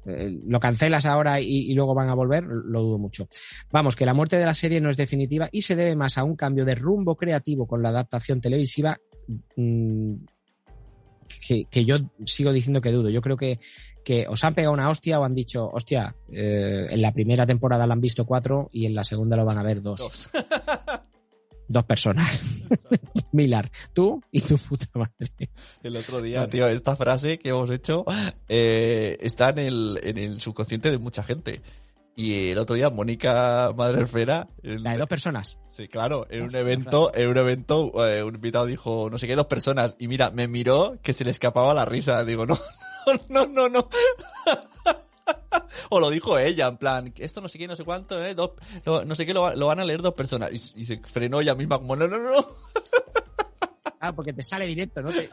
[0.06, 3.28] eh, lo cancelas ahora y, y luego van a volver, lo dudo mucho.
[3.72, 6.24] Vamos, que la muerte de la serie no es definitiva y se debe más a
[6.24, 8.98] un cambio de rumbo creativo con la adaptación televisiva
[9.56, 10.16] mm,
[11.48, 13.10] que, que yo sigo diciendo que dudo.
[13.10, 13.60] Yo creo que,
[14.04, 17.88] que os han pegado una hostia o han dicho, hostia, eh, en la primera temporada
[17.88, 20.00] la han visto cuatro y en la segunda lo van a ver dos.
[20.00, 20.30] Dos.
[21.68, 22.66] Dos personas.
[23.32, 25.50] Milar, tú y tu puta madre.
[25.84, 28.06] El otro día, tío, esta frase que hemos hecho
[28.48, 31.62] eh, está en el, en el subconsciente de mucha gente.
[32.20, 35.60] Y el otro día, Mónica Madre Esfera, La de dos personas.
[35.70, 39.36] sí, claro, en un evento, en un evento, eh, un invitado dijo, no sé qué,
[39.36, 39.96] dos personas.
[40.00, 42.26] Y mira, me miró que se le escapaba la risa.
[42.26, 42.58] Digo, no,
[43.30, 43.88] no, no, no.
[45.90, 48.52] O lo dijo ella, en plan, esto no sé qué, no sé cuánto, eh, dos,
[48.86, 50.52] lo- no sé qué, lo, va- lo van a leer dos personas.
[50.52, 52.46] Y, y se frenó ella misma como, no, no, no.
[54.00, 55.10] Ah, porque te sale directo, ¿no?
[55.12, 55.28] Te-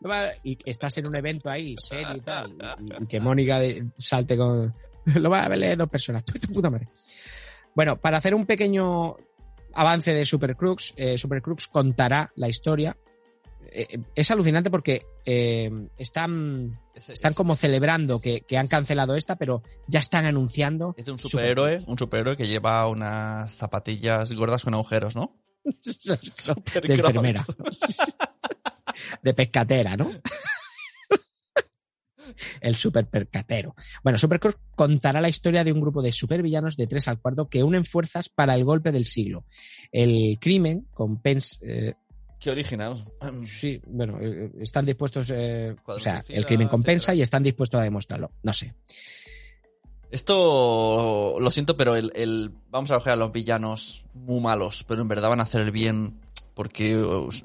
[0.00, 0.10] no
[0.44, 3.60] y estás en un evento ahí, serio y tal, y, y que Mónica
[3.96, 4.72] salte con...
[5.16, 6.24] Lo va a leer dos personas.
[6.24, 6.88] Tu, tu puta madre.
[7.74, 9.16] Bueno, para hacer un pequeño
[9.74, 12.96] avance de Super Crux, eh, Super Crux contará la historia.
[13.72, 19.36] Eh, eh, es alucinante porque eh, están, están como celebrando que, que han cancelado esta,
[19.36, 21.88] pero ya están anunciando Es de un Super superhéroe, Crux.
[21.88, 25.36] un superhéroe que lleva unas zapatillas gordas con agujeros, ¿no?
[25.64, 27.44] de enfermera.
[29.22, 30.10] de pescatera, ¿no?
[32.60, 33.74] El super percatero.
[34.02, 37.62] Bueno, Supercross contará la historia de un grupo de supervillanos de tres al cuarto que
[37.62, 39.44] unen fuerzas para el golpe del siglo.
[39.92, 41.58] El crimen compensa.
[41.62, 41.94] eh,
[42.38, 42.96] Qué original.
[43.46, 45.30] sí, bueno, eh, están dispuestos.
[45.30, 48.30] eh, o sea, el crimen compensa y están dispuestos a demostrarlo.
[48.42, 48.74] No sé.
[50.10, 55.02] Esto lo siento, pero el, el- vamos a coger a los villanos muy malos, pero
[55.02, 56.18] en verdad van a hacer el bien
[56.54, 57.00] porque,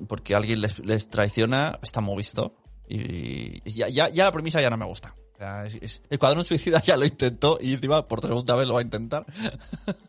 [0.08, 2.56] porque alguien les, les traiciona, está muy visto.
[2.88, 5.16] Y, y ya, ya, ya la premisa ya no me gusta.
[5.34, 8.68] O sea, es- es- el cuadrón suicida ya lo intentó y encima por segunda vez
[8.68, 9.26] lo va a intentar.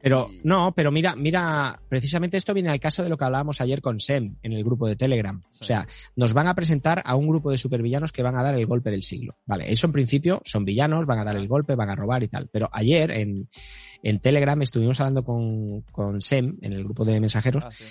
[0.00, 3.82] Pero no, pero mira, mira, precisamente esto viene al caso de lo que hablábamos ayer
[3.82, 5.42] con Sem en el grupo de Telegram.
[5.50, 5.58] Sí.
[5.60, 8.54] O sea, nos van a presentar a un grupo de supervillanos que van a dar
[8.54, 9.36] el golpe del siglo.
[9.44, 12.28] Vale, eso en principio son villanos, van a dar el golpe, van a robar y
[12.28, 12.48] tal.
[12.52, 13.48] Pero ayer en,
[14.04, 17.82] en Telegram estuvimos hablando con, con Sem en el grupo de mensajeros, Ah, sí.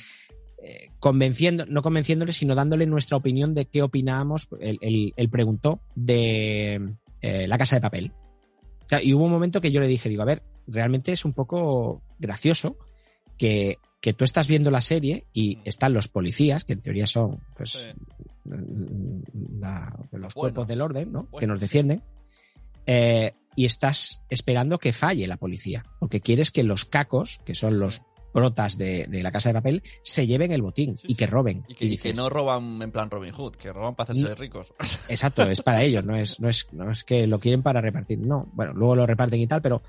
[0.70, 4.49] Eh, convenciendo, no convenciéndole, sino dándole nuestra opinión de qué opinábamos.
[4.59, 8.11] Él, él- él preguntó de eh, la casa de papel.
[8.84, 11.24] O sea, y hubo un momento que yo le dije, digo, a ver, realmente es
[11.26, 12.78] un poco gracioso
[13.38, 17.39] que, que tú estás viendo la serie y están los policías, que en teoría son
[17.55, 17.86] pues, Sí.
[19.59, 20.68] la- los cuerpos buenos.
[20.68, 21.28] del orden, ¿no?
[21.39, 22.01] Que nos defienden.
[22.86, 27.80] eh, y estás esperando que falle la policía, porque quieres que los cacos, que son
[27.80, 31.28] los protas de, de la casa de papel, se lleven el botín Sí, y que
[31.28, 31.63] roben.
[31.67, 34.11] Y que, Y y que dices, no roban en plan Robin Hood, que roban para
[34.11, 34.73] hacerse ricos.
[35.09, 38.19] Exacto, es para ellos, no es, no es, no es que lo quieren para repartir,
[38.19, 38.47] no.
[38.53, 39.82] Bueno, luego lo reparten y tal, pero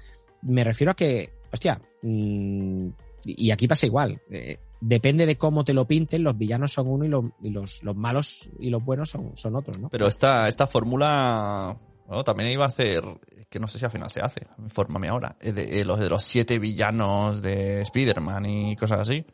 [0.42, 2.88] me refiero a que, hostia, mm,
[3.24, 4.20] y aquí pasa igual.
[4.30, 7.82] eh, depende de cómo te lo pinten, los villanos son uno y, lo- y los,
[7.82, 9.88] los malos y los buenos son, son otros, ¿no?
[9.88, 11.76] Pero esta, esta fórmula
[12.08, 13.04] bueno, también iba a hacer,
[13.50, 16.08] que no sé si al final se hace, infórmame ahora, eh, de, eh, los de
[16.08, 19.24] los siete villanos de Spider-Man y cosas así.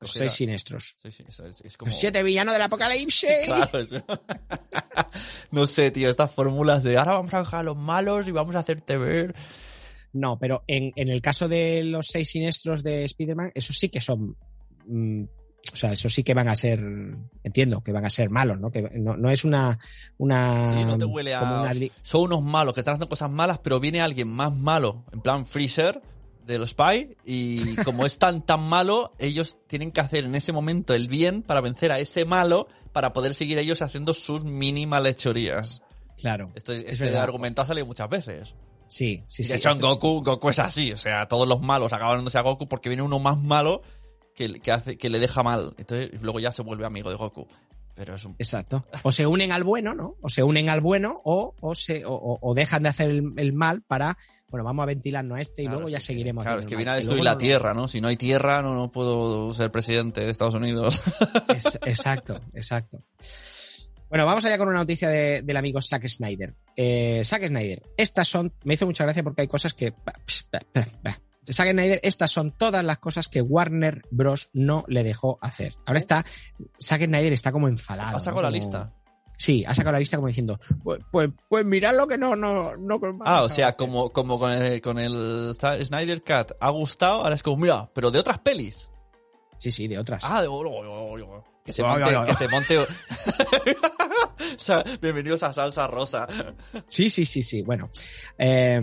[0.00, 0.96] Los seis siniestros.
[1.02, 1.90] Sí, sí, es, es como...
[1.90, 3.30] Los siete villanos del apocalipsis.
[3.46, 3.94] Claro, es-
[5.52, 8.54] no sé, tío, estas fórmulas de ahora vamos a coger a los malos y vamos
[8.56, 9.34] a hacerte ver.
[10.12, 14.00] No, pero en, en el caso de los seis siniestros de Spider-Man, esos sí que
[14.00, 14.36] son
[14.86, 15.24] mm,
[15.72, 16.78] O sea, eso sí que van a ser,
[17.42, 18.70] entiendo, que van a ser malos, ¿no?
[18.70, 19.78] Que no, no es una,
[20.18, 21.42] una, Sí, no te huele a.
[21.42, 25.20] una Son unos malos que están haciendo cosas malas, pero viene alguien más malo, en
[25.20, 26.02] plan Freezer
[26.46, 30.52] de los Spy, y como es tan tan malo, ellos tienen que hacer en ese
[30.52, 35.02] momento el bien para vencer a ese malo, para poder seguir ellos haciendo sus mínimas
[35.02, 35.82] lechorías.
[36.18, 36.52] Claro.
[36.54, 38.54] Esto, es este argumento ha salido muchas veces.
[38.86, 39.52] Sí, sí, Y sí.
[39.52, 40.92] de hecho, en Goku, Goku es así.
[40.92, 43.82] O sea, todos los malos acaban dándose a Goku porque viene uno más malo
[44.34, 45.74] que, que, hace, que le deja mal.
[45.78, 47.46] Entonces, luego ya se vuelve amigo de Goku.
[47.94, 48.34] Pero es un...
[48.40, 48.84] Exacto.
[49.04, 50.16] O se unen al bueno, ¿no?
[50.20, 53.82] O se unen al bueno o, o, se, o, dejan de hacer el, el mal
[53.82, 54.18] para,
[54.50, 56.42] bueno, vamos a ventilarnos a este y Claro, luego ya que- seguiremos.
[56.42, 57.86] Claro, es que viene a destruir la no tierra, ¿no?
[57.86, 61.00] Si no hay tierra, no, no puedo ser presidente de Estados Unidos.
[61.54, 62.98] Es- exacto, exacto.
[64.08, 66.52] Bueno, vamos allá con una noticia de- del amigo Zack Snyder.
[66.76, 69.92] Eh, Zack Snyder, estas son, me hizo mucha gracia porque hay cosas que...
[71.50, 74.50] Zack Snyder, estas son todas las cosas que Warner Bros.
[74.52, 75.74] no le dejó hacer.
[75.86, 76.24] Ahora está,
[76.82, 78.08] Zack Snyder está como enfadado.
[78.08, 78.20] ¿Has ¿no?
[78.20, 78.92] sacado la Como- lista?
[79.36, 82.76] Sí, ha sacado la lista como diciendo, pues, pues, pues mirad lo que no, no,
[82.76, 83.00] no.
[83.24, 87.42] Ah, o sea, como, como con el, con el Snyder Cut ha gustado, ahora es
[87.42, 88.90] como, mira, pero de otras pelis.
[89.58, 90.22] Sí, sí, de otras.
[90.24, 90.48] Ah, de
[91.64, 92.78] que se monte, que se monte.
[92.78, 92.86] O
[94.56, 96.28] sea, bienvenidos a Salsa Rosa.
[96.86, 97.62] Sí, sí, sí, sí.
[97.62, 97.90] Bueno,
[98.38, 98.80] eh,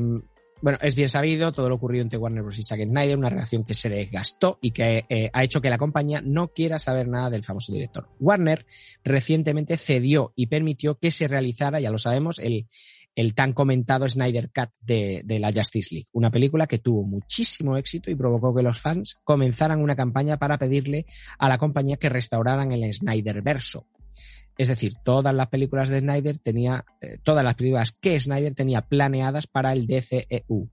[0.62, 2.59] bueno, es bien sabido todo lo ocurrido entre Warner Bros.
[2.59, 5.78] y Zack Snyder, una relación que se desgastó y que eh, ha hecho que la
[5.78, 8.09] compañía no quiera saber nada del famoso director.
[8.20, 8.66] Warner
[9.03, 12.68] recientemente cedió y permitió que se realizara, ya lo sabemos, el,
[13.16, 17.78] el tan comentado Snyder Cut de, de la Justice League, una película que tuvo muchísimo
[17.78, 21.05] éxito y provocó que los fans comenzaran una campaña para pedirle
[21.38, 23.88] a la compañía que restauraran el Snyder verso.
[24.62, 28.84] Es decir, todas las películas de Snyder tenía, eh, todas las películas que Snyder tenía
[28.84, 30.70] planeadas para el DCEU.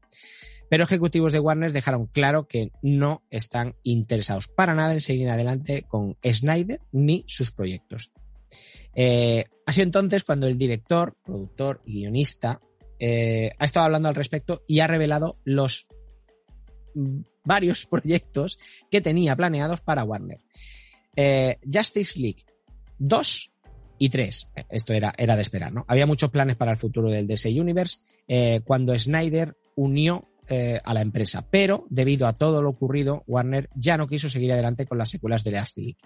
[0.68, 5.84] Pero ejecutivos de Warner dejaron claro que no están interesados para nada en seguir adelante
[5.88, 8.12] con Snyder ni sus proyectos.
[8.94, 12.60] Eh, ha sido entonces cuando el director, productor y guionista
[12.98, 15.88] eh, ha estado hablando al respecto y ha revelado los
[17.42, 18.58] varios proyectos
[18.90, 20.40] que tenía planeados para Warner.
[21.16, 22.44] Eh, Justice League
[22.98, 23.52] 2
[23.98, 24.52] y 3.
[24.70, 25.84] Esto era, era de esperar, ¿no?
[25.88, 30.94] Había muchos planes para el futuro del DC Universe eh, cuando Snyder unió eh, a
[30.94, 34.96] la empresa, pero debido a todo lo ocurrido, Warner ya no quiso seguir adelante con
[34.96, 35.98] las secuelas de Justice League.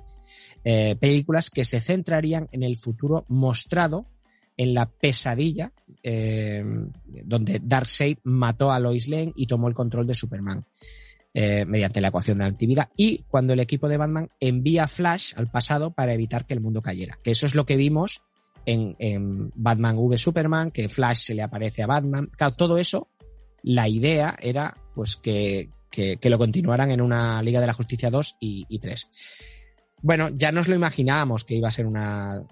[0.65, 4.09] Eh, películas que se centrarían en el futuro mostrado
[4.57, 5.73] en la pesadilla
[6.03, 6.65] eh,
[7.25, 10.67] donde Darkseid mató a Lois Lane y tomó el control de Superman
[11.35, 15.51] eh, mediante la ecuación de actividad y cuando el equipo de Batman envía Flash al
[15.51, 17.19] pasado para evitar que el mundo cayera.
[17.23, 18.23] Que eso es lo que vimos
[18.67, 22.31] en, Batman v Superman, que Flash se le aparece a Batman.
[22.37, 23.09] Claro, todo eso,
[23.63, 28.37] la idea era pues que, que, lo continuaran en una Liga de la Justicia 2
[28.41, 29.09] y, y 3.
[30.03, 32.43] Bueno, ya nos lo imaginábamos que iba a ser una.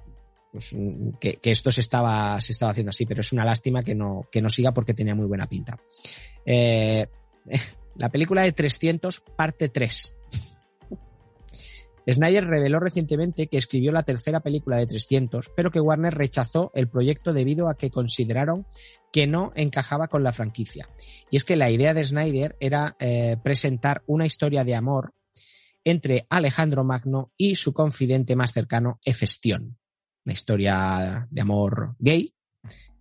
[0.53, 0.75] pues,
[1.21, 4.41] que esto se estaba, se estaba haciendo así, pero es una lástima que no, que
[4.41, 5.79] no siga porque tenía muy buena pinta.
[6.47, 7.07] Eh,
[7.97, 10.17] la película de 300, parte 3.
[12.11, 16.89] Snyder reveló recientemente que escribió la tercera película de 300, pero que Warner rechazó el
[16.89, 18.67] proyecto debido a que consideraron
[19.13, 20.89] que no encajaba con la franquicia.
[21.31, 25.13] Y es que la idea de Snyder era eh, presentar una historia de amor
[25.85, 29.79] entre Alejandro Magno y su confidente más cercano, Hefestión.
[30.25, 32.35] Una historia de amor gay.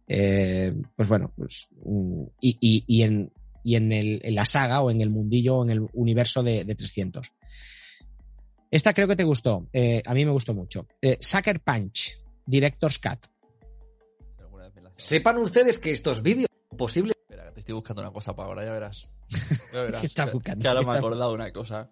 [0.07, 3.31] Eh, pues bueno, pues, mm, y, y- y en,
[3.69, 6.63] y en, el- en la saga o en el mundillo o en el universo de,
[6.63, 7.33] de 300.
[8.71, 9.67] Esta creo que te gustó.
[9.73, 10.87] eh, a mí me gustó mucho.
[11.01, 13.25] Eh, Sucker Punch, Director's Cut.
[14.97, 17.15] Sepan ustedes que estos vídeos son posibles.
[17.21, 19.07] Espera, que te estoy buscando una cosa para ahora, ya verás.
[19.73, 20.01] Ya verás.
[20.01, 20.61] ¿Qué estás Que- buscando?
[20.61, 21.89] Que ahora ¿Qué me he acordado de una cosa.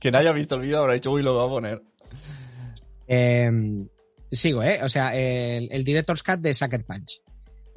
[0.00, 1.82] Quien haya visto el vídeo habrá dicho, uy, lo voy a poner.
[3.06, 3.50] Eh,
[4.30, 4.80] sigo, ¿eh?
[4.82, 7.22] O sea, el, el Director's Cut de Sucker Punch,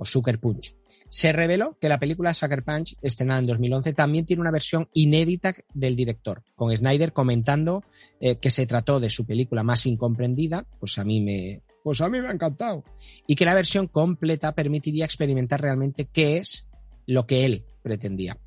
[0.02, 0.76] o Sucker Punch.
[1.10, 5.54] Se reveló que la película Sucker Punch, estrenada en 2011, también tiene una versión inédita
[5.76, 7.84] del director, con Snyder comentando
[8.20, 12.10] eh, que se trató de su película más incomprendida, pues a mí me, pues a
[12.10, 12.84] mí me ha encantado,
[13.28, 16.68] y que la versión completa permitiría experimentar realmente qué es
[17.06, 18.40] lo que él pretendía.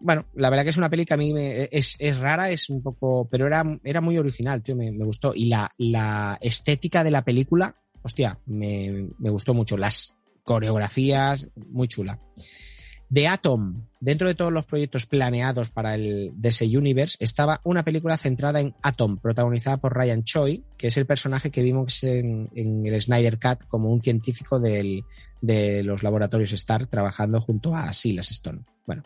[0.00, 2.82] Bueno, la verdad que es una peli que a mí me- es, rara, es un
[2.82, 5.32] poco, pero era, era muy original, tío, me, me gustó.
[5.34, 9.76] Y la, la estética de la película, hostia, me, me gustó mucho.
[9.76, 10.16] Las
[10.48, 12.18] coreografías, muy chula.
[13.12, 18.16] The Atom, dentro de todos los proyectos planeados para el DC Universe, estaba una película
[18.16, 23.00] centrada en Atom, protagonizada por Ryan Choi, que es el personaje que vimos en, el
[23.00, 25.02] Snyder Cut como un científico del-
[25.42, 28.64] de los laboratorios Stark trabajando junto a Silas Stone.
[28.86, 29.02] Bueno,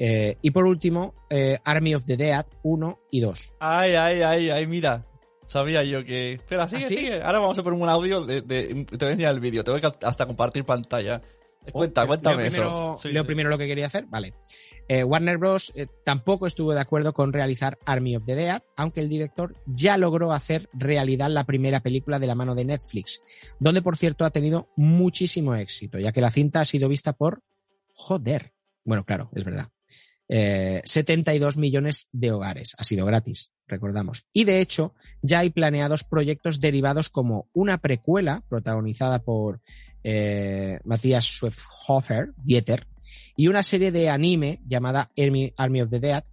[0.00, 3.56] Eh, y por último, eh, Army of the Dead 1 y 2.
[3.58, 5.04] Ay, ay, ay, ay, mira.
[5.48, 6.34] Sabía yo que.
[6.34, 6.94] Espera, sigue, ¿Ah, sí?
[6.94, 7.22] sigue.
[7.22, 8.42] Ahora vamos a poner un audio de.
[8.42, 9.64] de- te voy a enseñar el vídeo.
[9.64, 11.22] Te voy a hasta compartir pantalla.
[11.72, 12.98] Cuenta, Oh, cuéntame leo primero, eso.
[12.98, 14.04] Sí, leo primero lo que quería hacer.
[14.06, 14.34] Vale.
[14.88, 15.72] Eh, Warner Bros.
[15.74, 19.96] eh, tampoco estuvo de acuerdo con realizar Army of the Dead, aunque el director ya
[19.98, 23.22] logró hacer realidad la primera película de la mano de Netflix,
[23.58, 27.42] donde por cierto ha tenido muchísimo éxito, ya que la cinta ha sido vista por.
[27.94, 28.52] Joder.
[28.84, 29.68] Bueno, claro, es verdad.
[30.30, 32.74] Eh, 72 millones de hogares.
[32.78, 34.26] Ha sido gratis, recordamos.
[34.32, 39.60] Y de hecho, ya hay planeados proyectos derivados como una precuela protagonizada por
[40.04, 42.86] eh, Matthias Schweighofer, Dieter,
[43.36, 46.24] y una serie de anime llamada Army, Army of the Dead,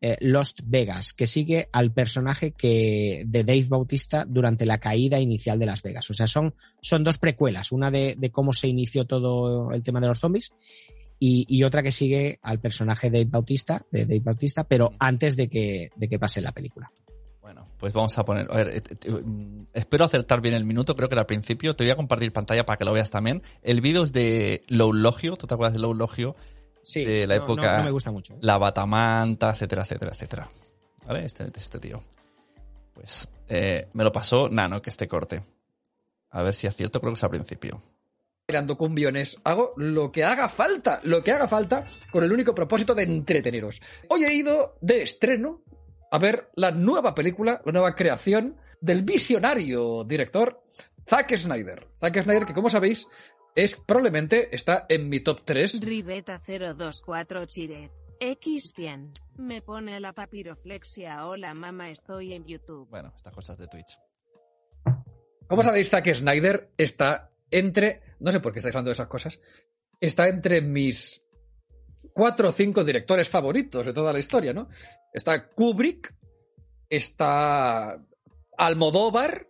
[0.00, 5.58] eh, Lost Vegas, que sigue al personaje que, de Dave Bautista durante la caída inicial
[5.58, 6.08] de Las Vegas.
[6.10, 10.00] O sea, son, son dos precuelas, una de, de cómo se inició todo el tema
[10.00, 10.52] de los zombies
[11.18, 15.36] y, y otra que sigue al personaje de Dave Bautista, de Dave Bautista, pero antes
[15.36, 16.90] de que, de que pase la película.
[17.40, 18.46] Bueno, pues vamos a poner.
[18.50, 21.74] A ver, eh, eh, mm, espero acertar bien el minuto, creo que era al principio.
[21.74, 23.42] Te voy a compartir pantalla para que lo veas también.
[23.62, 26.36] El vídeo es de Low Logio, ¿tú te acuerdas de Low Logio?
[26.82, 27.72] Sí, de la no- época.
[27.72, 28.36] no- no me gusta mucho.
[28.42, 30.48] La batamanta, etcétera, etcétera, etcétera.
[31.06, 31.24] ¿Vale?
[31.24, 32.02] Este, este tío.
[32.92, 35.40] Pues eh, me lo pasó Nano, que este corte.
[36.30, 37.80] A ver si es cierto, creo que es al principio.
[38.50, 42.94] Mirando cumbiones, hago lo que haga falta, lo que haga falta, con el único propósito
[42.94, 43.78] de entreteneros.
[44.08, 45.62] Hoy he ido de estreno
[46.10, 50.62] a ver la nueva película, la nueva creación del visionario director
[51.06, 51.88] Zack Snyder.
[52.00, 53.06] Zack Snyder, que como sabéis,
[53.54, 57.92] es probablemente está en mi top 3 Ribeta 024 Chiret.
[58.18, 59.10] X100.
[59.36, 61.26] Me pone la papiroflexia.
[61.26, 62.88] Hola mamá, estoy en YouTube.
[62.88, 63.98] Bueno, estas cosas de Twitch.
[65.46, 68.02] Como sabéis, Zack Snyder está entre.
[68.20, 69.40] No sé por qué estáis hablando de esas cosas.
[70.00, 71.22] Está entre mis
[72.12, 74.68] cuatro o cinco directores favoritos de toda la historia, ¿no?
[75.12, 76.14] Está Kubrick,
[76.88, 78.04] está
[78.56, 79.48] Almodóvar,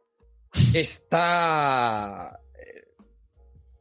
[0.75, 2.41] está.
[2.55, 2.85] eh,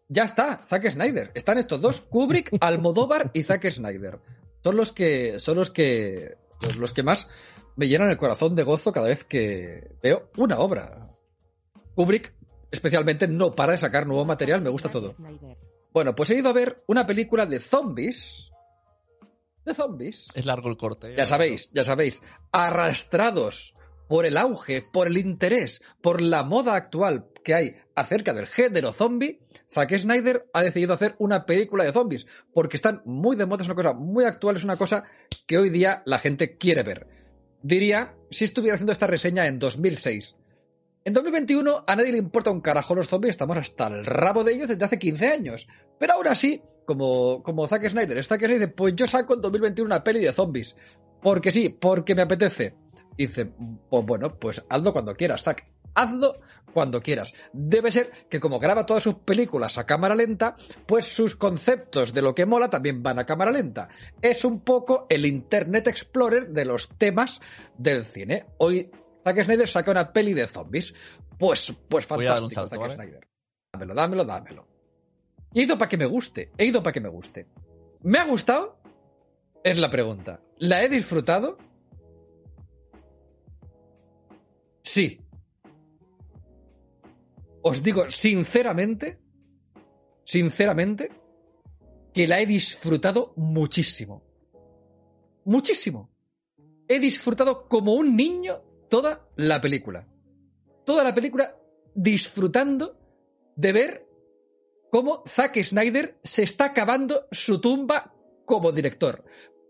[0.09, 1.31] Ya está, Zack Snyder.
[1.35, 4.19] Están estos dos, Kubrick, Almodóvar y Zack Snyder.
[4.63, 5.39] Son los que.
[5.39, 6.37] Son los que.
[6.61, 7.29] Los, los que más
[7.75, 11.11] me llenan el corazón de gozo cada vez que veo una obra.
[11.95, 12.33] Kubrick,
[12.71, 15.15] especialmente, no para de sacar nuevo material, me gusta todo.
[15.93, 18.49] Bueno, pues he ido a ver una película de zombies.
[19.65, 20.27] De zombies.
[20.33, 21.15] Es largo el corte.
[21.17, 22.21] Ya sabéis, ya sabéis.
[22.51, 23.73] Arrastrados
[24.07, 28.93] por el auge, por el interés, por la moda actual que hay acerca del género
[28.93, 29.39] zombie,
[29.71, 32.25] Zack Snyder ha decidido hacer una película de zombies.
[32.53, 35.03] Porque están muy de moda, es una cosa muy actual, es una cosa
[35.45, 37.07] que hoy día la gente quiere ver.
[37.61, 40.35] Diría, si estuviera haciendo esta reseña en 2006.
[41.07, 44.53] En 2021 a nadie le importa un carajo los zombies, estamos hasta el rabo de
[44.53, 45.65] ellos desde hace 15 años.
[45.97, 50.03] Pero aún así, como, como Zack Snyder, Zack Snyder, pues yo saco en 2021 una
[50.03, 50.75] peli de zombies.
[51.21, 52.75] Porque sí, porque me apetece.
[53.17, 53.45] Dice,
[53.89, 55.65] pues bueno, pues hazlo cuando quieras, Zack.
[55.95, 56.33] Hazlo
[56.73, 57.33] cuando quieras.
[57.53, 62.21] Debe ser que como graba todas sus películas a cámara lenta, pues sus conceptos de
[62.21, 63.87] lo que mola también van a cámara lenta.
[64.21, 67.39] Es un poco el Internet Explorer de los temas
[67.77, 68.47] del cine.
[68.57, 68.91] Hoy
[69.27, 70.93] Zack Snyder saca una peli de zombies.
[71.37, 72.95] Pues, pues fantástico, salto, Zack ¿vale?
[72.95, 73.27] Snyder.
[73.73, 74.67] Dámelo, dámelo, dámelo.
[75.53, 76.51] He ido para que me guste.
[76.57, 77.47] He ido para que me guste.
[78.03, 78.79] ¿Me ha gustado?
[79.63, 80.41] Es la pregunta.
[80.59, 81.57] ¿La he disfrutado?
[84.81, 85.19] Sí.
[87.63, 89.19] Os digo sinceramente,
[90.23, 91.09] sinceramente,
[92.13, 94.23] que la he disfrutado muchísimo.
[95.43, 96.09] Muchísimo.
[96.87, 100.07] He disfrutado como un niño toda la película.
[100.85, 101.55] Toda la película
[101.93, 102.97] disfrutando
[103.55, 104.07] de ver
[104.91, 108.13] cómo Zack Snyder se está acabando su tumba
[108.45, 109.23] como director.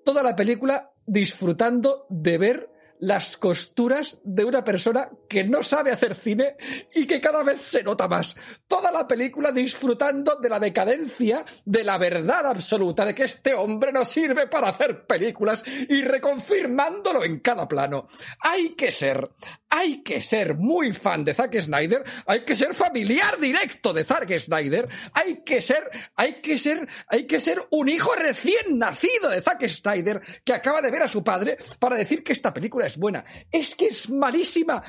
[0.06, 6.16] Toda la película disfrutando de ver las costuras de una persona que no sabe hacer
[6.16, 6.56] cine
[6.94, 8.36] y que cada vez se nota más.
[8.68, 13.92] Toda la película disfrutando de la decadencia, de la verdad absoluta de que este hombre
[13.92, 18.08] no sirve para hacer películas y reconfirmándolo en cada plano.
[18.40, 19.30] Hay que ser,
[19.78, 24.36] hay que ser muy fan de Zack Snyder, hay que ser familiar directo de Zack
[24.38, 29.42] Snyder, hay que ser, hay que ser, hay que ser un hijo recién nacido de
[29.42, 32.98] Zack Snyder que acaba de ver a su padre para decir que esta película es
[32.98, 33.24] buena.
[33.52, 34.84] Es que es malísima.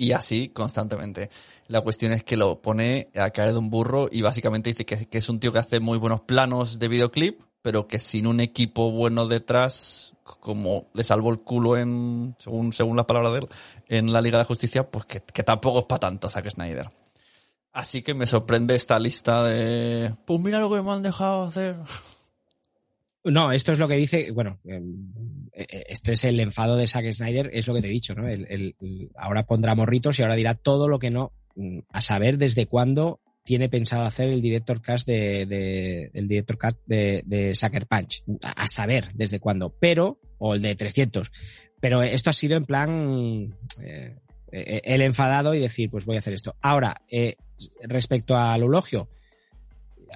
[0.00, 1.28] Y así constantemente.
[1.66, 5.06] La cuestión es que lo pone a caer de un burro y básicamente dice que,
[5.06, 8.40] que es un tío que hace muy buenos planos de videoclip, pero que sin un
[8.40, 13.48] equipo bueno detrás, como le salvó el culo en, según, según las palabras de él,
[13.88, 16.88] en la Liga de Justicia, pues que, que tampoco es para tanto Zack Snyder.
[17.70, 20.14] Así que me sorprende esta lista de...
[20.24, 21.76] Pues mira lo que me han dejado hacer.
[23.24, 24.80] No, esto es lo que dice, bueno, eh,
[25.52, 28.26] eh, esto es el enfado de Zack Snyder, es lo que te he dicho, ¿no?
[29.16, 33.20] Ahora pondrá morritos y ahora dirá todo lo que no, mm, a saber desde cuándo
[33.48, 38.68] tiene pensado hacer el director cast de, de- el director cast de, Sucker Punch, a,
[38.68, 41.32] saber desde cuándo, pero, o el de 300,
[41.80, 44.18] pero esto ha sido en plan eh,
[44.52, 46.56] eh, el enfadado y decir, pues voy a hacer esto.
[46.60, 47.36] Ahora, eh,
[47.84, 49.08] respecto al eulogio,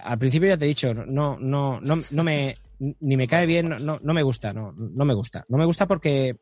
[0.03, 2.59] al principio ya te he dicho, no, no, no, no me,
[3.01, 5.47] ni me cae bien, no, no, me gusta, no, no me gusta.
[5.49, 6.37] No me gusta porque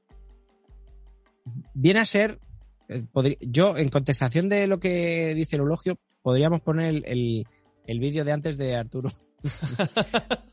[1.72, 2.40] viene a ser,
[3.42, 7.46] yo en contestación de lo que dice el eulogio, podríamos poner el, el,
[7.86, 9.10] el vídeo de antes de Arturo.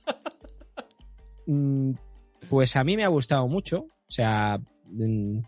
[1.50, 1.94] Mm,
[2.50, 5.40] pues a mí me ha gustado mucho, o sea, mm,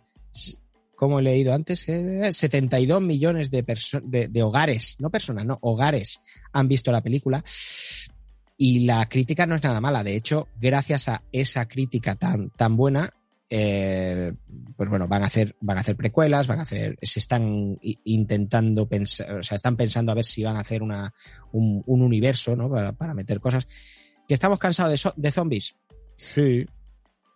[0.96, 3.66] como he leído antes, eh, 72 millones de,
[4.04, 6.22] de, de hogares, no personas, no, hogares
[6.54, 7.44] han visto la película
[8.58, 10.04] y la crítica no es nada mala.
[10.04, 13.14] De hecho, gracias a esa crítica tan, tan buena,
[13.50, 14.34] eh,
[14.76, 18.88] pues bueno, van a hacer, van a hacer precuelas, van a hacer, se están intentando
[18.88, 21.14] pensar, o sea, están pensando a ver si van a hacer una,
[21.52, 22.70] un, un universo, ¿no?
[22.70, 23.68] Para, para meter cosas.
[24.28, 25.76] ¿Que estamos cansados de, so- de zombies?
[26.16, 26.66] Sí.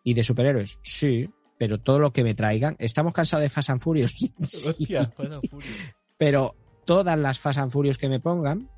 [0.03, 0.77] ¿Y de superhéroes?
[0.83, 1.29] Sí.
[1.57, 2.75] Pero todo lo que me traigan.
[2.77, 4.13] ¿Estamos cansados de Fast and Furious?
[4.37, 4.69] Sí.
[4.69, 5.75] Hostia, Fast and Furious.
[6.17, 6.55] Pero
[6.85, 8.69] todas las Fast and Furious que me pongan,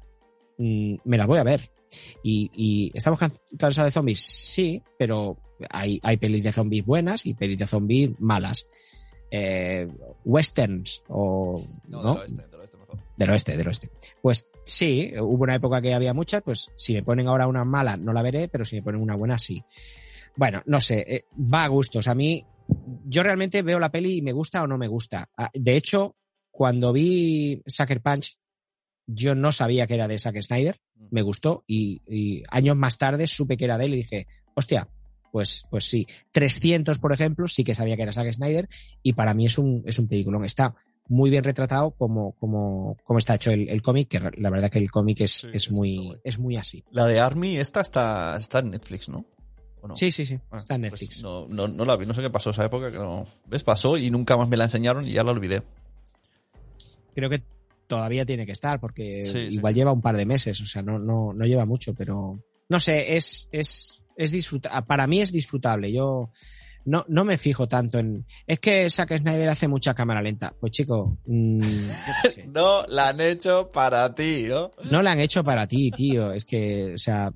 [0.57, 1.71] mm, me las voy a ver.
[2.23, 4.21] Y, y ¿estamos can- cansados de zombies?
[4.21, 5.37] Sí, pero
[5.69, 8.67] hay, hay pelis de zombies buenas y pelis de zombies malas.
[9.31, 9.87] Eh,
[10.23, 11.61] westerns o...
[11.87, 12.13] No, ¿no?
[12.13, 12.99] del oeste, del oeste, mejor.
[13.17, 13.89] Del oeste, del oeste.
[14.21, 17.97] Pues sí, hubo una época que había muchas, pues si me ponen ahora una mala
[17.97, 19.63] no la veré, pero si me ponen una buena sí.
[20.35, 22.07] Bueno, no sé, eh, va a gustos.
[22.07, 22.45] A mí,
[23.05, 25.29] yo realmente veo la peli y me gusta o no me gusta.
[25.37, 26.15] Ah, De hecho,
[26.51, 28.37] cuando vi Sucker Punch,
[29.07, 30.79] yo no sabía que era de Zack Snyder,
[31.11, 34.89] me gustó y, y años más tarde supe que era de él y dije, hostia,
[35.35, 36.07] pues, pues sí.
[36.31, 38.69] 300, por ejemplo, sí que sabía que era Zack Snyder
[39.03, 40.45] y para mí es un, es un peliculón.
[40.45, 40.73] Está
[41.09, 44.79] muy bien retratado como, como, como está hecho el, el cómic, que la verdad que
[44.79, 46.85] el cómic es, es, muy, es muy así.
[46.89, 49.25] La de Army, esta está, está en Netflix, ¿no?
[49.81, 49.95] ¿O no?
[49.97, 51.21] Sí, sí, sí, Ah, está en pues Netflix.
[51.21, 53.27] no, no, no la vi, no sé qué pasó esa época, que no.
[53.45, 53.65] ¿Ves?
[53.65, 55.63] Pasó y nunca más me la enseñaron y ya la olvidé.
[57.13, 57.43] Creo que
[57.87, 59.55] todavía tiene que estar porque Sí, sí.
[59.55, 62.79] igual lleva un par de meses, o sea, no, no, no lleva mucho, pero no
[62.79, 65.91] sé, es, es, es disfruta para mí es disfrutable.
[65.91, 66.31] Yo
[66.85, 68.25] no, no me fijo tanto en.
[68.45, 70.53] Es que Zack Snyder hace mucha cámara lenta.
[70.59, 71.59] Pues chico, mm.
[72.53, 74.71] No, la han hecho para ti, ¿no?
[74.91, 76.31] no la han hecho para ti, tío.
[76.31, 77.31] Es que, o sea,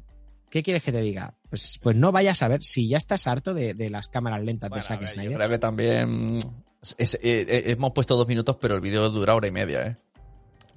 [0.51, 1.35] ¿qué quieres que te diga?
[1.49, 4.69] Pues, pues no vayas a ver si ya estás harto de, de las cámaras lentas
[4.69, 5.33] Bueno, de Zack ver, yo Snyder.
[5.35, 6.39] creo que también
[6.81, 9.87] es- es- eh, eh, hemos puesto dos minutos, pero el vídeo dura hora y media,
[9.87, 9.97] ¿eh?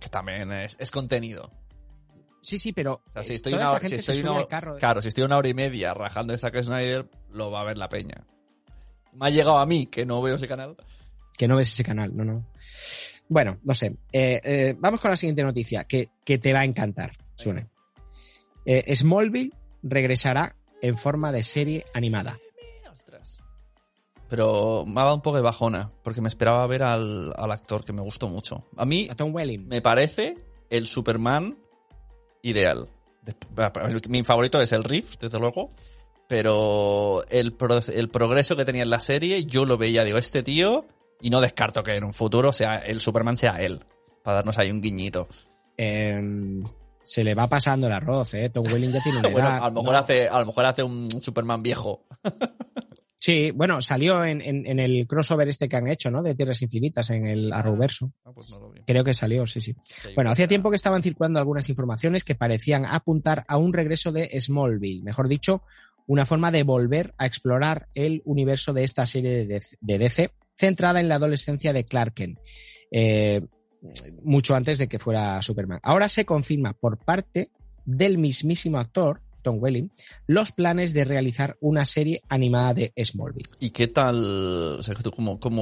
[0.01, 1.51] Que también es, es contenido.
[2.43, 2.95] Sí, sí, pero.
[2.95, 4.76] O sea, si eh, estoy una esta hora, si estoy una, carro.
[4.76, 7.78] claro, si estoy una hora y media rajando de Zack Snyder, lo va a ver
[7.78, 8.26] la peña.
[9.16, 10.76] Me ha llegado a mí, que no veo ese canal.
[11.38, 12.47] que no ves ese canal, no, no.
[13.28, 13.97] Bueno, no sé.
[14.12, 17.68] Eh, eh, vamos con la siguiente noticia, que, que te va a encantar, Sune.
[18.66, 22.38] Eh, Smallville regresará en forma de serie animada.
[24.28, 27.84] Pero me ha dado un poco de bajona, porque me esperaba ver al, al actor
[27.84, 28.66] que me gustó mucho.
[28.76, 29.68] A mí A Tom Welling.
[29.68, 30.36] me parece
[30.70, 31.59] el Superman
[32.43, 32.88] ideal.
[33.24, 35.70] Desp- Mi favorito es el Riff, desde luego.
[36.28, 40.43] Pero el, pro- el progreso que tenía en la serie, yo lo veía, digo, este
[40.43, 40.86] tío,
[41.20, 43.80] y no descarto que en un futuro sea el Superman sea él.
[44.22, 45.28] Para darnos ahí un guiñito.
[45.76, 46.62] Eh,
[47.03, 48.49] se le va pasando el arroz, ¿eh?
[48.49, 49.64] Tom Welling ya tiene una Bueno, edad.
[49.64, 49.99] a lo mejor No.
[49.99, 52.05] hace, a lo mejor hace un Superman viejo.
[53.25, 56.25] Sí, bueno, salió en, en- en el crossover este que han hecho, ¿no?
[56.25, 58.12] De Tierras Infinitas en el Arrowverso.
[58.24, 58.81] Ah, pues no lo vi.
[58.85, 59.77] Creo que salió, sí, sí.
[60.16, 64.28] Bueno, hacía tiempo que estaban circulando algunas informaciones que parecían apuntar a un regreso de
[64.40, 65.62] Smallville, mejor dicho,
[66.09, 70.31] una forma de volver a explorar el universo de esta serie de DC, de DC,
[70.57, 72.40] centrada en la adolescencia de Clark Kent,
[72.90, 73.40] eh,
[74.24, 75.78] mucho antes de que fuera Superman.
[75.85, 77.53] Ahora se confirma por parte
[77.85, 79.90] del mismísimo actor, Tom Welling,
[80.27, 83.48] los planes de realizar una serie animada de Smallville.
[83.60, 84.23] ¿Y qué tal?
[84.78, 85.10] O sea, tú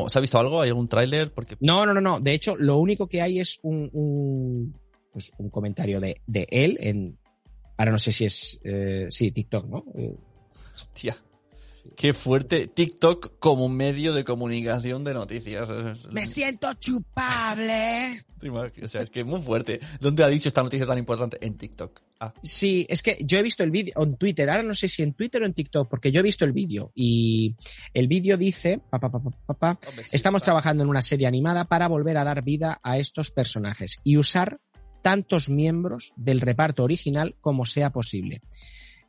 [0.08, 0.60] ¿Se ha visto algo?
[0.60, 1.32] ¿Hay algún tráiler?
[1.32, 2.20] Porque No, no, no, no.
[2.20, 4.74] De hecho, lo único que hay es un, un,
[5.12, 7.18] pues, un comentario de, de él en.
[7.76, 8.60] Ahora no sé si es.
[8.64, 9.84] eh, sí, TikTok, ¿no?
[9.96, 10.14] Eh,
[10.92, 11.16] Tía,
[11.96, 12.66] qué fuerte.
[12.66, 15.68] TikTok como medio de comunicación de noticias.
[16.10, 18.24] Me siento chupable.
[18.82, 19.80] O sea, es que es muy fuerte.
[20.00, 21.38] ¿Dónde ha dicho esta noticia tan importante?
[21.40, 22.00] En TikTok.
[22.20, 24.48] Ah, Sí, es que yo he visto el vídeo en Twitter.
[24.48, 26.90] Ahora no sé si en Twitter o en TikTok, porque yo he visto el vídeo.
[26.94, 27.56] Y
[27.92, 30.46] el vídeo dice: pa, pa, pa, pa, pa, pa, hombre, sí, Estamos está.
[30.46, 34.60] trabajando en una serie animada para volver a dar vida a estos personajes y usar
[35.02, 38.42] tantos miembros del reparto original como sea posible.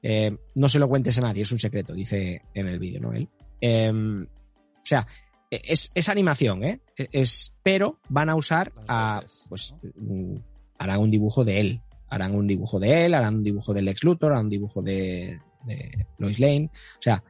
[0.03, 3.13] Eh, no se lo cuentes a nadie, es un secreto, dice en el vídeo, ¿no?
[3.13, 3.29] Él.
[3.59, 5.05] Eh, o sea,
[5.49, 6.79] es, es animación, ¿eh?
[6.95, 10.35] Es, pero van a usar a, pues, mm,
[10.79, 11.81] harán un dibujo de él.
[12.09, 15.39] Harán un dibujo de él, harán un dibujo del Lex Luthor, harán un dibujo de,
[15.65, 16.69] de Lois Lane.
[16.73, 17.23] O sea,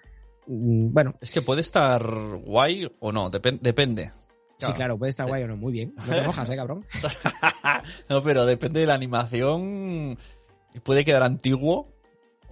[0.47, 1.15] mm, bueno.
[1.21, 2.01] Es que puede estar
[2.45, 4.11] guay o no, depen- depende.
[4.57, 5.93] Sí, claro, puede estar guay o no, muy bien.
[5.97, 6.85] No te mojas, eh, cabrón.
[8.09, 10.17] No, pero depende de la animación.
[10.83, 11.90] Puede quedar antiguo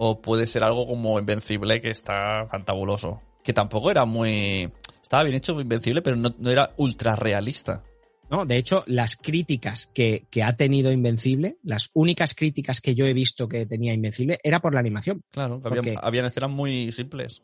[0.01, 3.21] o puede ser algo como Invencible que está fantabuloso.
[3.43, 4.71] Que tampoco era muy...
[5.01, 7.83] Estaba bien hecho Invencible, pero no, no era ultra realista.
[8.29, 13.05] No, de hecho, las críticas que, que ha tenido Invencible, las únicas críticas que yo
[13.07, 15.21] he visto que tenía Invencible, era por la animación.
[15.31, 17.41] Claro, habían, habían escenas muy simples.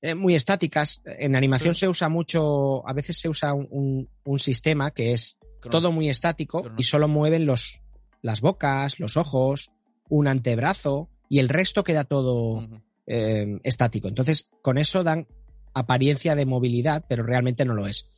[0.00, 1.02] eh, muy estáticas.
[1.04, 5.38] En animación se usa mucho, a veces se usa un, un- un sistema que es
[5.70, 7.82] todo muy estático y solo mueven los,
[8.22, 9.72] las bocas, los ojos,
[10.08, 12.66] un antebrazo y el resto queda todo
[13.06, 14.08] eh, estático.
[14.08, 15.26] Entonces, con eso dan
[15.74, 18.10] apariencia de movilidad, pero realmente no lo es.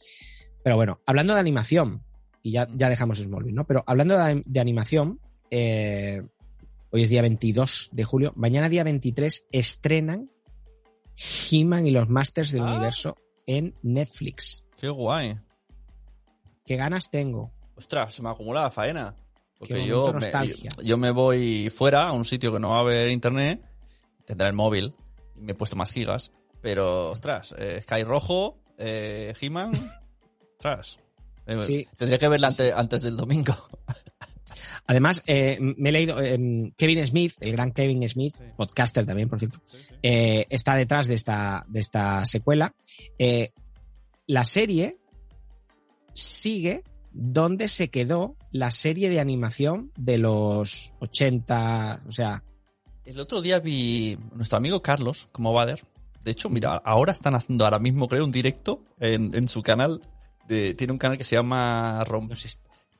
[0.62, 2.02] Pero bueno, hablando de animación,
[2.42, 3.66] y ya, ya dejamos Smallville, ¿no?
[3.66, 5.20] Pero hablando de, de animación,
[5.50, 6.22] eh,
[6.90, 10.30] hoy es día 22 de julio, mañana día 23 estrenan
[11.16, 13.16] He-Man y los Masters del Universo
[13.46, 14.64] en Netflix.
[14.76, 15.38] Qué guay.
[16.64, 17.52] ¿Qué ganas tengo?
[17.74, 19.14] Ostras, se me acumula la faena.
[19.60, 22.80] Porque yo me, yo, yo me voy fuera a un sitio que no va a
[22.80, 23.62] haber internet,
[24.24, 24.94] tendré el móvil,
[25.36, 26.32] y me he puesto más gigas,
[26.62, 29.72] pero, ostras, eh, Sky Rojo, eh, He-Man,
[30.56, 30.98] ostras.
[31.46, 33.54] Eh, Sí, tendría sí, que verla sí, antes, antes del domingo.
[34.86, 39.38] Además, eh, me he leído, eh, Kevin Smith, el gran Kevin Smith, podcaster también, por
[39.38, 39.60] cierto,
[40.02, 42.74] eh, está detrás de esta, de esta secuela.
[44.26, 44.96] La serie
[46.12, 46.82] sigue
[47.12, 52.42] donde se quedó la serie de animación de los 80, o sea,
[53.04, 55.82] El otro día vi nuestro amigo Carlos, como Bader.
[56.24, 60.00] De hecho, mira, ahora están haciendo ahora mismo, creo, un directo en, en su canal.
[60.46, 62.30] De, tiene un canal que se llama Romp.
[62.30, 62.44] nos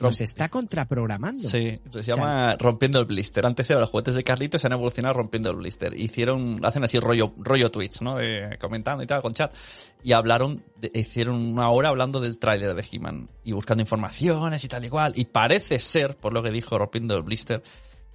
[0.09, 1.40] está contraprogramando.
[1.48, 3.47] Sí, se O sea, llama Rompiendo el Blister.
[3.47, 5.98] Antes eran los juguetes de Carlitos, se han evolucionado Rompiendo el Blister.
[5.98, 8.16] Hicieron, hacen así rollo, rollo tweets, ¿no?
[8.16, 9.55] De, comentando y tal, con chat.
[10.02, 13.28] Y hablaron, de- hicieron una hora hablando del tráiler de He-Man.
[13.44, 15.12] Y buscando informaciones y tal y cual.
[15.16, 17.62] Y parece ser, por lo que dijo Rompiendo el Blister,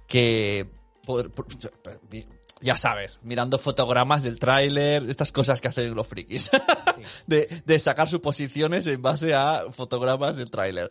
[0.06, 0.68] que...
[1.04, 1.46] por- por-
[2.62, 6.50] ya sabes, mirando fotogramas del tráiler, estas cosas que hacen los frikis.
[7.26, 10.90] de, de sacar suposiciones en base a fotogramas del tráiler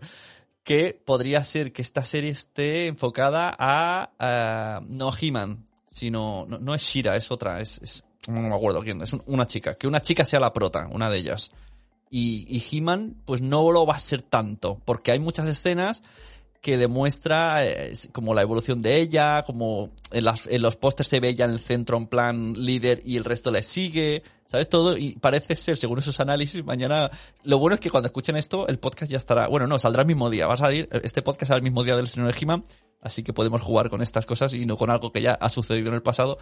[0.65, 6.75] que podría ser que esta serie esté enfocada a, a- no He-Man, sino no, no
[6.75, 9.87] es Shira, es otra, es, es- no me acuerdo quién, es un- una chica, que
[9.87, 11.51] una chica sea la prota, una de ellas.
[12.09, 16.01] Y, y He-Man, pues no lo va a ser tanto, porque hay muchas escenas
[16.61, 21.19] que demuestra eh, como la evolución de ella, como en, las- en los pósters se
[21.19, 24.69] ve ella en el centro en plan líder y el resto le sigue, ¿sabes?
[24.69, 27.09] Todo, y parece ser, según esos análisis, mañana,
[27.43, 30.07] lo bueno es que cuando escuchen esto, el podcast ya estará, bueno, no, saldrá el
[30.07, 32.63] mismo día, va a salir, este podcast al mismo día del de He-Man,
[33.01, 35.89] así que podemos jugar con estas cosas y no con algo que ya ha sucedido
[35.89, 36.37] en el pasado.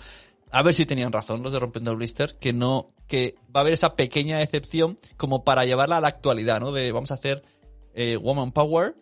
[0.51, 3.61] A ver si tenían razón los de Rompiendo el Blister, que no, que va a
[3.61, 6.71] haber esa pequeña excepción como para llevarla a la actualidad, ¿no?
[6.71, 7.43] De vamos a hacer
[7.93, 8.95] eh, Woman Power,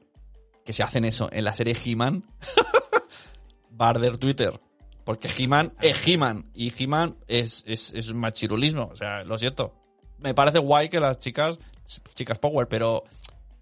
[0.64, 2.26] que se hacen eso en la serie He-Man,
[3.70, 4.60] Barder Twitter.
[5.04, 8.90] Porque He-Man es He-Man y He-Man es, es, es machirulismo.
[8.92, 9.74] O sea, lo siento.
[10.20, 11.58] Me parece guay que las chicas,
[12.14, 13.04] chicas Power, pero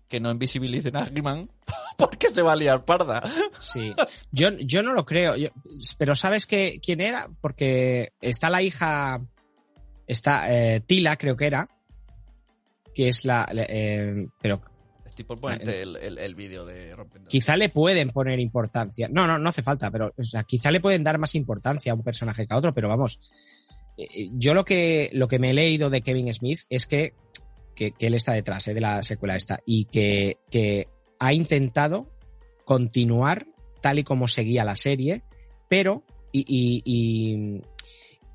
[0.09, 1.47] que no invisibilicen a He-Man
[1.97, 3.23] porque se va a liar parda.
[3.59, 3.93] Sí.
[4.31, 5.35] Yo, yo no lo creo.
[5.35, 5.49] Yo-
[5.97, 7.29] pero ¿sabes que, quién era?
[7.41, 9.21] Porque está la hija.
[10.07, 11.69] Está eh, Tila, creo que era.
[12.93, 13.47] Que es la.
[13.53, 14.61] eh, pero
[15.19, 17.27] Tipo, ponerte el, el, el vídeo de Rompiendo.
[17.29, 19.09] quizá le pueden poner importancia.
[19.11, 21.95] No, no, no hace falta, pero o sea, quizá le pueden dar más importancia a
[21.95, 23.19] un personaje que a otro, pero vamos.
[23.97, 27.15] eh, Yo lo que, lo que me he leído de Kevin Smith es que,
[27.75, 30.87] que, que él está detrás eh, de la secuela esta y que, que
[31.19, 32.07] ha intentado
[32.63, 33.45] continuar
[33.81, 35.23] tal y como seguía la serie,
[35.67, 37.61] pero y, y, y,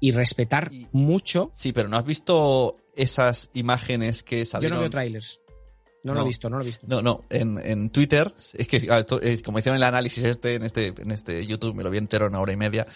[0.01, 1.51] y respetar mucho.
[1.55, 4.77] Sí, pero ¿no has visto esas imágenes que Yo salieron?
[4.77, 5.40] no veo trailers.
[6.05, 6.86] No, lo he visto, no lo he visto.
[6.89, 11.10] No, no, en, en Twitter, es que como hicieron el análisis este en este en
[11.10, 12.86] este YouTube, me lo vi entero en una hora y media,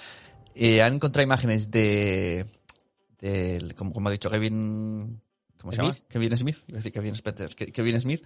[0.55, 2.44] eh, han encontrado imágenes de,
[3.76, 5.20] como, como ha dicho Kevin,
[5.60, 5.93] ¿cómo se llama?
[5.93, 6.05] Smith.
[6.09, 6.56] Kevin Smith,
[6.93, 8.24] Kevin Spencer, Ke- Kevin Smith,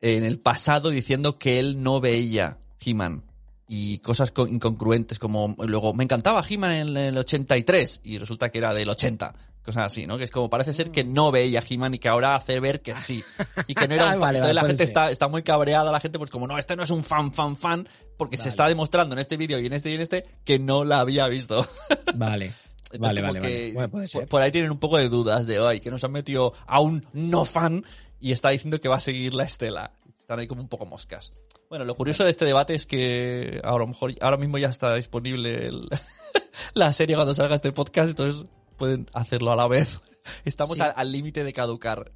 [0.00, 3.24] en el pasado diciendo que él no veía He-Man
[3.72, 8.58] y cosas co- incongruentes como luego me encantaba He-Man en el 83 y resulta que
[8.58, 9.32] era del 80
[9.62, 12.34] cosas así no que es como parece ser que no veía He-Man y que ahora
[12.34, 13.22] hace ver que sí
[13.68, 14.86] y que no era un fan Vale, entonces vale, la gente ser.
[14.88, 17.56] está, está muy cabreada la gente pues como no este no es un fan fan
[17.56, 20.58] fan porque se está demostrando en este vídeo y en este y en este que
[20.58, 21.64] no la había visto
[22.16, 22.52] Vale.
[22.92, 23.72] Entonces, Vale, vale, vale.
[23.72, 24.28] Bueno, puede por- ser.
[24.28, 27.06] Por ahí tienen un poco de dudas de, ay, que nos han metido a un
[27.12, 27.84] no fan
[28.18, 29.92] y está diciendo que va a seguir la estela.
[30.18, 31.32] Están ahí como un poco moscas.
[31.70, 34.92] Bueno, lo curioso de este debate es que a lo mejor ahora mismo ya está
[34.96, 35.88] disponible el-
[36.74, 40.00] la serie cuando salga este podcast, entonces pueden hacerlo a la vez.
[40.44, 40.82] Estamos Sí.
[40.94, 42.10] al- límite de caducar.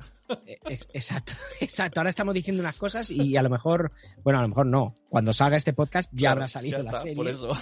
[0.44, 2.00] Eh, eh, Exacto, exacto.
[2.00, 3.92] Ahora estamos diciendo unas cosas y a lo mejor,
[4.24, 4.94] bueno, a lo mejor no.
[5.08, 7.14] Cuando salga este podcast ya Claro, habrá salido ya la serie.
[7.14, 7.56] Por eso.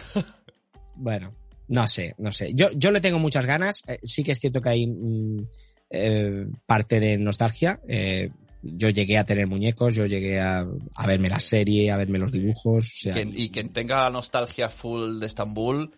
[0.94, 1.34] Bueno,
[1.68, 2.52] no sé, no sé.
[2.54, 3.82] Yo, yo le tengo muchas ganas.
[3.86, 5.46] Eh, sí que es cierto que hay mm,
[5.90, 7.80] eh, parte de nostalgia.
[7.86, 8.30] Eh,
[8.62, 12.32] yo llegué a tener muñecos, yo llegué a, a verme la serie, a verme los
[12.32, 12.90] dibujos.
[13.34, 15.90] y quien tenga nostalgia full de Estambul,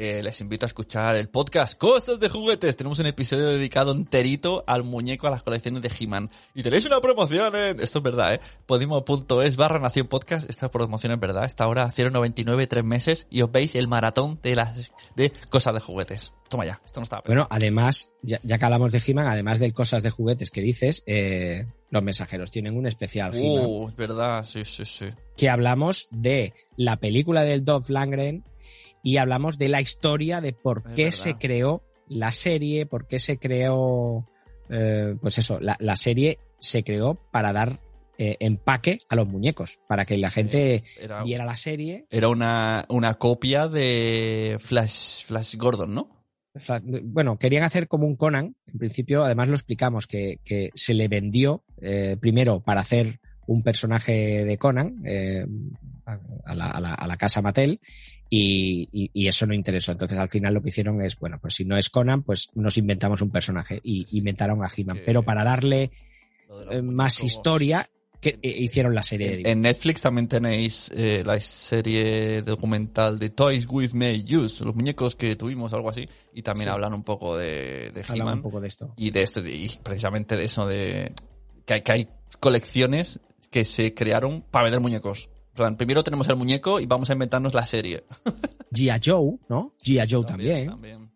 [0.00, 2.74] eh, les invito a escuchar el podcast Cosas de Juguetes.
[2.74, 6.30] Tenemos un episodio dedicado enterito al muñeco, a las colecciones de He-Man.
[6.54, 7.80] Y tenéis una promoción en...
[7.80, 8.40] Esto es verdad, ¿eh?
[8.64, 10.48] Podimo.es barra Nación Podcast.
[10.48, 11.44] Esta promoción es verdad.
[11.44, 15.74] Está ahora a 0,99 tres meses y os veis el maratón de las de Cosas
[15.74, 16.32] de Juguetes.
[16.48, 19.70] Toma ya, esto no estaba Bueno, además, ya, ya que hablamos de He-Man, además de
[19.72, 24.64] cosas de juguetes que dices, eh, los mensajeros tienen un especial Uh, es verdad, sí,
[24.64, 25.10] sí, sí.
[25.36, 28.44] que hablamos de la película del Dolph Lundgren
[29.02, 31.16] y hablamos de la historia de por Es qué verdad.
[31.18, 34.26] se creó la serie, por qué se creó,
[34.68, 37.80] eh, pues eso, la, la serie se creó para dar
[38.18, 42.06] eh, empaque a los muñecos, para que la gente Era, viera la serie.
[42.10, 46.20] era una, una copia de Flash, Flash Gordon, ¿no?
[47.04, 48.56] Bueno, querían hacer como un Conan.
[48.66, 53.62] En principio, además lo explicamos, que, que se le vendió eh, primero para hacer un
[53.62, 55.46] personaje de Conan eh,
[56.04, 57.80] a, a la, a la- a la casa Mattel
[58.30, 59.92] y, y- y eso no interesó.
[59.92, 62.78] Entonces al final lo que hicieron es, bueno, pues si no es Conan, pues nos
[62.78, 65.00] inventamos un personaje y inventaron a He-Man.
[65.04, 65.90] Pero para darle
[66.70, 67.88] eh, más historia,
[68.20, 73.30] que eh, hicieron la serie En, en Netflix también tenéis eh, la serie documental de
[73.30, 76.04] Toys With Me Use, los muñecos que tuvimos, algo así,
[76.34, 76.72] y también Sí.
[76.74, 78.92] hablan un poco de, de un He-Man poco de esto.
[78.96, 81.12] y de esto, y precisamente de eso, de
[81.64, 82.08] que hay, que hay
[82.40, 83.20] colecciones
[83.50, 85.28] que se crearon para vender muñecos.
[85.54, 88.04] Plan, primero tenemos el muñeco y vamos a inventarnos la serie.
[88.72, 89.00] G.I.
[89.04, 89.74] Joe, ¿no?
[89.84, 90.06] G.I.
[90.10, 91.10] Joe también.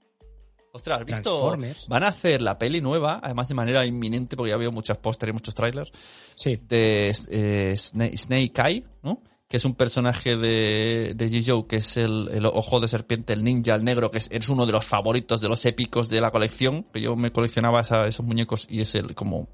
[0.73, 1.57] Ostras, ¿has visto?
[1.89, 5.33] Van a hacer la peli nueva, además de manera inminente, porque ya veo muchos pósteres
[5.33, 5.93] y muchos trailers,
[6.35, 6.59] Sí.
[6.69, 9.23] de eh, Snake, Eye, ¿no?
[9.47, 11.67] Que es un personaje de, de G.I.
[11.69, 14.67] que es el, el ojo de serpiente, el ninja, el negro, que es, es uno
[14.67, 18.27] de los favoritos, de los épicos de la colección, que yo me coleccionaba esa- esos
[18.27, 19.47] muñecos y es el como...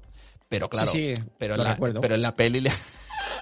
[0.49, 2.61] Pero claro, Sí, sí, pero, en la, pero en la peli...
[2.61, 2.71] le-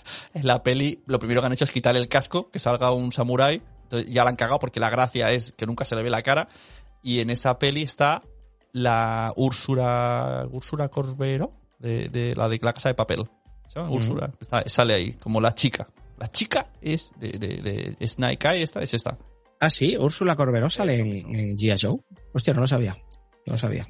[0.34, 3.12] en la peli lo primero que han hecho es quitarle el casco, que salga un
[3.12, 6.10] samurái, entonces ya la han cagado porque la gracia es que nunca se le ve
[6.10, 6.48] la cara,
[7.02, 8.22] y en esa peli está
[8.72, 13.24] la Úrsula, Úrsula Corbero, de, de la de la casa de papel.
[13.68, 13.90] ¿Se llama?
[13.90, 13.98] Ujú.
[14.00, 14.32] Úrsula.
[14.40, 15.88] Está- sale ahí, como la chica.
[16.18, 19.18] La chica es de, de, de Snake Eye, esta es esta.
[19.62, 21.76] Ah, sí, Úrsula Corberó sale Eso en, en G.I.
[21.82, 21.98] Joe.
[22.34, 22.98] Hostia, no lo sabía.
[23.46, 23.86] No lo sabía.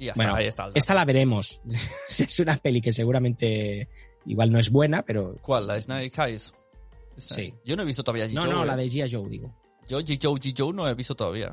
[0.00, 0.70] Y está, Bueno, ahí está.
[0.74, 1.60] Esta la veremos.
[2.08, 3.88] es una peli que seguramente
[4.26, 5.36] igual no es buena, pero.
[5.42, 5.66] ¿Cuál?
[5.66, 6.52] ¿La de Snake Eyes?
[7.16, 7.34] Esa.
[7.34, 7.54] Sí.
[7.64, 8.34] Yo no he visto todavía G.
[8.34, 8.66] No, Joe, no, eh.
[8.66, 9.10] la de G.I.
[9.10, 9.54] Joe, digo.
[9.88, 10.18] Yo G.
[10.22, 10.54] Joe, G.
[10.56, 11.52] Joe no he visto todavía.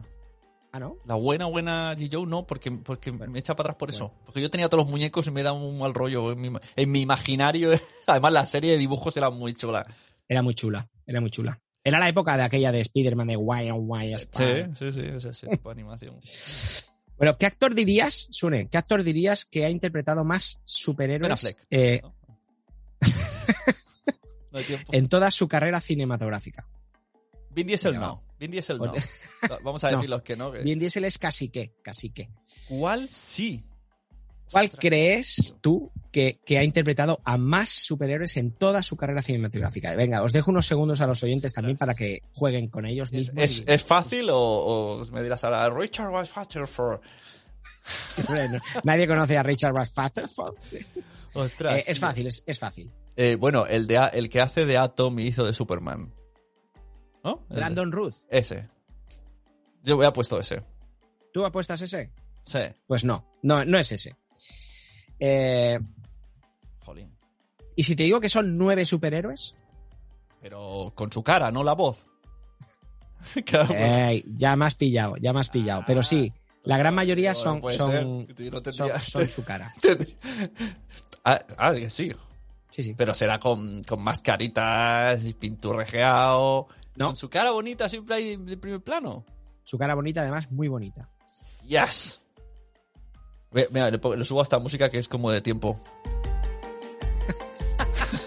[0.72, 0.98] Ah, ¿no?
[1.06, 2.10] La buena, buena G.
[2.12, 4.14] Joe no, porque, porque me echa para atrás por eso.
[4.26, 6.92] Porque yo tenía todos los muñecos y me da un mal rollo en mi, en
[6.92, 7.72] mi imaginario.
[8.08, 9.86] Además, la serie de dibujos era muy chula.
[10.28, 11.62] Era muy chula, era muy chula.
[11.84, 15.70] Era la época de aquella de Spider-Man de Why and Why Sí, sí, sí, tipo
[15.70, 16.20] de animación.
[17.16, 21.68] Bueno, ¿qué actor dirías, Sune, qué actor dirías que ha interpretado más Ben superhéroes Affleck.
[21.70, 22.15] eh, ¿no?
[24.52, 24.60] No
[24.94, 26.66] en toda su carrera cinematográfica?
[27.52, 28.24] Vin Diesel no.
[28.40, 28.94] Vin Diesel no.
[29.64, 29.98] Vamos a No.
[29.98, 30.52] decir los que no.
[30.52, 32.30] que- Bien Diesel es cacique, cacique.
[32.70, 33.66] ¿Cuál sí?
[34.52, 34.80] ¿Cuál Ostras.
[34.82, 39.94] crees tú que, que ha interpretado a más superhéroes en toda su carrera cinematográfica?
[39.96, 43.14] Venga, os dejo unos segundos a los oyentes también para que jueguen con ellos ¿Es,
[43.34, 43.44] mismos.
[43.44, 47.02] es, y- es fácil o, o me dirás ahora Richard Rutherford?
[48.28, 50.56] Bueno, Nadie conoce a Richard Rutherford.
[51.36, 51.78] Ostras.
[51.80, 52.92] Eh, es fácil, es, es fácil.
[53.16, 56.12] Eh, bueno, el, de, el que hace de Atom y hizo de Superman.
[57.24, 57.46] ¿No?
[57.50, 58.16] El de- Brandon Ruth.
[58.30, 58.68] Ese.
[59.84, 60.64] Yo voy a puesto ese.
[61.32, 62.12] ¿Tú apuestas ese?
[62.44, 62.60] Sí.
[62.88, 64.16] Pues no, no, no es ese.
[65.20, 65.80] Eh,
[66.80, 67.16] Jolín.
[67.76, 69.56] ¿Y si te digo que son nueve superhéroes?
[70.42, 72.06] Pero con su cara, no la voz.
[73.46, 73.74] Claro.
[73.74, 75.84] Ey, ya me has pillado, ya me has pillado.
[75.88, 76.32] Pero sí,
[76.64, 78.28] la gran mayoría No, son, son.
[78.28, 79.74] No son su cara.
[81.26, 82.12] ah, ah, sí.
[82.70, 82.94] Sí, sí.
[82.96, 86.68] Pero será con, con mascaritas y pinturrejeado.
[86.96, 87.08] No.
[87.08, 89.26] Con su cara bonita siempre ahí de primer plano.
[89.64, 91.10] Su cara bonita, además, muy bonita.
[91.68, 92.22] Yes.
[93.52, 95.80] Mira, le, le subo hasta música que es como de tiempo.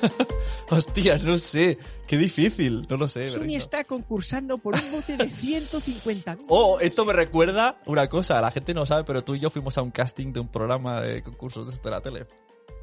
[0.71, 1.79] Hostia, no sé.
[2.07, 2.87] Qué difícil.
[2.89, 3.29] No lo sé.
[3.29, 8.41] Sony está concursando por un bote de 150 Oh, esto me recuerda una cosa.
[8.41, 11.01] La gente no sabe, pero tú y yo fuimos a un casting de un programa
[11.01, 12.27] de concursos de la tele.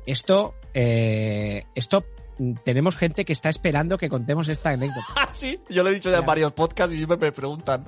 [0.05, 2.05] Esto, eh, esto
[2.37, 5.05] mm, tenemos gente que está esperando que contemos esta anécdota.
[5.17, 5.59] Ah, sí.
[5.69, 7.83] Yo lo he dicho ya en varios podcasts y siempre me preguntan.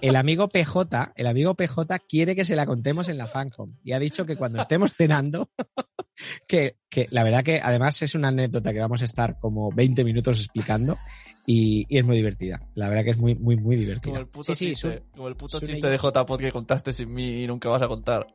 [0.00, 3.92] El amigo PJ, el amigo PJ quiere que se la contemos en la fancom y
[3.92, 5.50] ha dicho que cuando estemos cenando,
[6.48, 10.02] que, que la verdad que además es una anécdota que vamos a estar como 20
[10.04, 10.98] minutos explicando
[11.46, 12.60] y, y es muy divertida.
[12.74, 14.10] La verdad que es muy, muy, muy divertida.
[14.12, 16.92] Como el puto Sí, sí, chiste, Sun- como el puto chiste de JPod que contaste
[16.92, 18.26] sin mí y nunca vas a contar.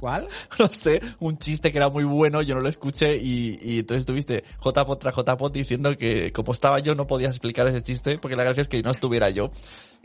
[0.00, 0.28] ¿Cuál?
[0.58, 4.06] No sé, un chiste que era muy bueno, yo no lo escuché y, y entonces
[4.06, 8.36] tuviste JPod tras JPod diciendo que como estaba yo no podías explicar ese chiste porque
[8.36, 9.50] la gracia es que no estuviera yo.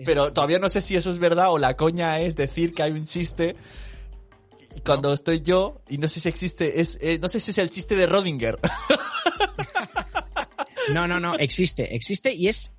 [0.04, 2.92] Pero todavía no sé si eso es verdad o la coña es decir que hay
[2.92, 3.56] un chiste
[4.84, 7.70] cuando estoy yo y no sé si existe, es, eh, no sé si es el
[7.70, 8.60] chiste de Rodinger.
[10.94, 12.76] No, no, no, existe, existe y es.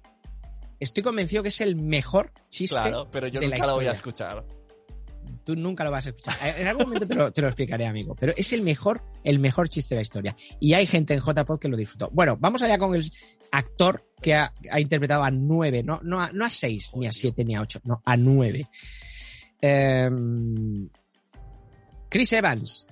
[0.78, 2.76] Estoy convencido que es el mejor chiste.
[2.76, 4.44] claro, pero yo de la nunca lo voy a escuchar.
[5.46, 6.34] Tú nunca lo vas a escuchar.
[6.58, 8.16] En algún momento te lo, te lo explicaré, amigo.
[8.18, 10.36] Pero es el mejor, el mejor chiste de la historia.
[10.58, 12.10] Y hay gente en JPod que lo disfrutó.
[12.12, 13.08] Bueno, vamos allá con el
[13.52, 17.12] actor que ha, ha interpretado a nueve, no, no, a, no a seis, ni a
[17.12, 18.66] siete, ni a ocho, no, a nueve.
[19.60, 20.88] Em,
[22.08, 22.88] Chris Evans.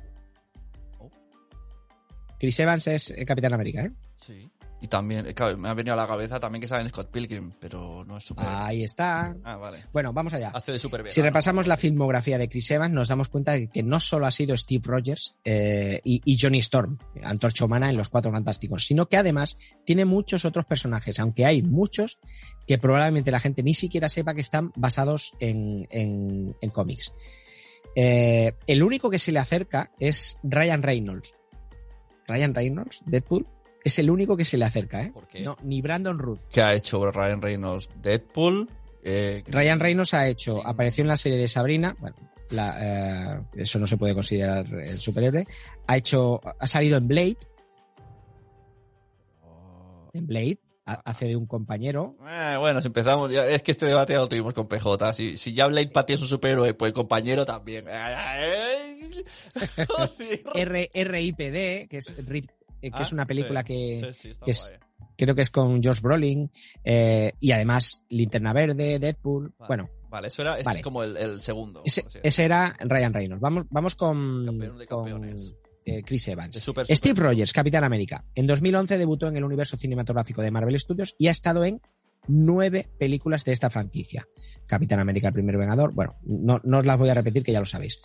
[2.39, 3.90] Chris Evans es el Capitán América, ¿eh?
[4.14, 4.48] Sí.
[4.85, 7.11] Y también, eh, claro, me ha venido a la cabeza también que sabe en Scott
[7.11, 8.44] Pilgrim, pero no es super.
[8.47, 9.35] Ahí está.
[9.43, 9.78] Ah, vale.
[9.94, 10.51] Bueno, vamos allá.
[10.51, 13.82] Hace de super Si repasamos la filmografía de Chris Evans, nos damos cuenta de que
[13.82, 18.11] no solo ha sido Steve Rogers eh, y, y Johnny Storm, Antorcha Humana en Los
[18.11, 19.56] Cuatro Fantásticos, sino que además
[19.86, 22.19] tiene muchos otros personajes, aunque hay muchos
[22.66, 27.15] que probablemente la gente ni siquiera sepa que están basados en, en- en cómics.
[27.97, 31.35] Eh, el único que se le acerca es Ryan Reynolds.
[32.27, 33.47] Ryan Reynolds, Deadpool,
[33.85, 35.11] es el único que se le acerca, ¿eh?
[35.12, 35.43] ¿Por qué?
[35.43, 36.40] No, ni Brandon Ruth.
[36.52, 37.90] ¿Qué ha hecho Ryan Reynolds?
[38.02, 38.69] Deadpool.
[39.02, 42.16] Eh, Ryan Reynolds ha hecho, apareció en la serie de Sabrina, bueno,
[42.51, 45.47] la, eh, eso no se puede considerar el superhéroe,
[45.86, 47.36] ha hecho, ha salido en Blade,
[50.15, 53.85] en Blade, ha- hace de un compañero, Eh, bueno, si empezamos, ya- es que este
[53.86, 55.12] debate ya lo tuvimos con PJ.
[55.12, 57.85] Si, si ya Blade para ti es un superhéroe, pues el compañero también.
[60.55, 62.51] RIPD, que es, Rip-
[62.90, 64.73] que Ah, es una película sí, que, sí, sí, que es-
[65.16, 66.51] creo que es con Josh Brolin,
[66.82, 70.81] eh, y además Linterna Verde, Deadpool, bueno, Vale, eso era es Vale.
[70.81, 71.82] como el, el segundo.
[71.85, 73.40] ese, era Ryan Reynolds.
[73.40, 75.55] Vamos, vamos con, Campeón de con, campeones.
[75.85, 76.56] eh, Chris Evans.
[76.59, 78.24] Super, Steve super- Rogers, Capitán América.
[78.36, 81.81] En 2011 debutó en el universo cinematográfico de Marvel Studios y ha estado en
[82.28, 84.26] nueve películas de esta franquicia.
[84.66, 85.92] Capitán América, el primer Vengador.
[85.92, 88.01] Bueno, no, no os las voy a repetir que ya lo sabéis.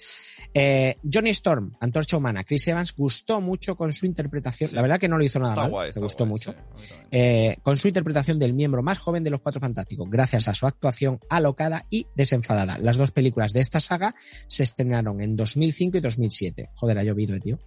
[0.54, 4.70] Eh, Johnny Storm, Antorcha Humana, Chris Evans gustó mucho con su interpretación.
[4.70, 4.76] Sí.
[4.76, 6.56] La verdad que no lo hizo nada Está mal, guay, me gustó guay, mucho.
[6.76, 6.86] sí.
[7.12, 10.66] Eh, con su interpretación del miembro más joven de los Cuatro Fantásticos, gracias a su
[10.68, 12.78] actuación alocada y desenfadada.
[12.80, 14.14] Las dos películas de esta saga
[14.48, 16.70] se estrenaron en 2005 y 2007.
[16.76, 17.60] Joder, ha llovido, eh, tío.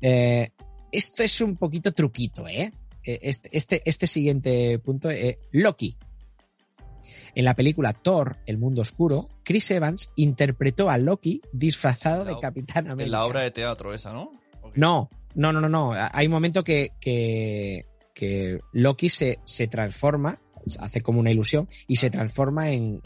[0.00, 0.48] Eh,
[0.90, 2.72] esto es un poquito truquito, ¿eh?
[3.04, 5.96] Eh, Este, este, este siguiente punto, eh, Loki.
[7.34, 12.40] En la película Thor, El Mundo Oscuro, Chris Evans interpretó a Loki disfrazado la de
[12.40, 13.06] Capitán América.
[13.06, 14.32] En la obra de teatro esa, ¿no?
[14.74, 15.92] No, no, no, no, no.
[15.94, 20.40] Hay un momento que, que, que Loki se, se transforma,
[20.78, 23.00] hace como una ilusión, y se transforma en.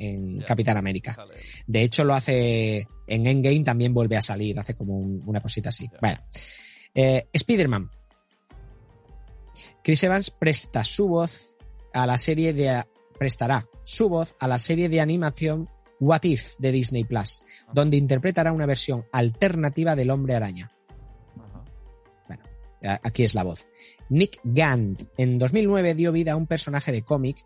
[0.47, 1.15] Capitán América.
[1.15, 1.35] Sale.
[1.67, 5.69] De hecho, lo hace en Endgame, también vuelve a salir, hace como un- una cosita
[5.69, 5.89] así.
[6.01, 6.19] Bueno.
[6.95, 7.91] Eh, Spider-Man.
[9.87, 11.61] Chris Evans presta su voz
[11.93, 12.83] a la serie de.
[13.17, 15.69] prestará su voz a la serie de animación
[16.01, 20.73] What If de Disney Plus, donde interpretará una versión alternativa del Hombre Araña.
[21.39, 21.65] Ajá.
[22.83, 23.69] A- Aquí es la voz.
[24.09, 27.45] Nick Gant en 2009 dio vida a un personaje de cómic,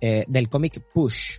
[0.00, 1.38] eh, del cómic Push.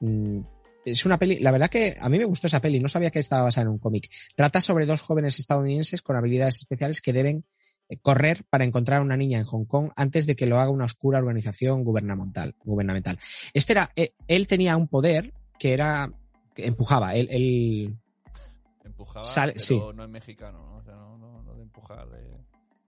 [0.00, 0.40] Mm,
[0.84, 3.18] Es una peli, la verdad que a mí me gustó esa peli, no sabía que
[3.18, 4.08] estaba basada en un cómic.
[4.36, 7.44] Trata sobre dos jóvenes estadounidenses con habilidades especiales que deben
[8.02, 10.84] correr para encontrar a una niña en Hong Kong antes de que lo haga una
[10.86, 12.54] oscura organización gubernamental.
[12.64, 13.18] gubernamental.
[13.54, 16.10] Este era, eh, él tenía un poder que era,
[16.54, 17.96] que empujaba, él, él
[18.84, 19.80] Empujaba, Sale- pero sí.
[19.96, 20.76] no es mexicano, ¿no?
[20.78, 22.06] O sea, no, no, no de empujar.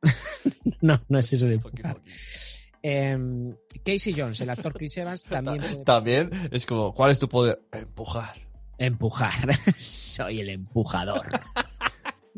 [0.80, 1.96] No, no es eso de empujar.
[1.96, 2.10] fucky.
[2.82, 3.54] Em,
[3.84, 7.60] Casey Jones, el actor Chris Evans, también puede También es como, ¿cuál es tu poder?
[7.72, 8.34] Empujar.
[8.78, 9.32] empujar.
[9.76, 11.28] Soy el empujador.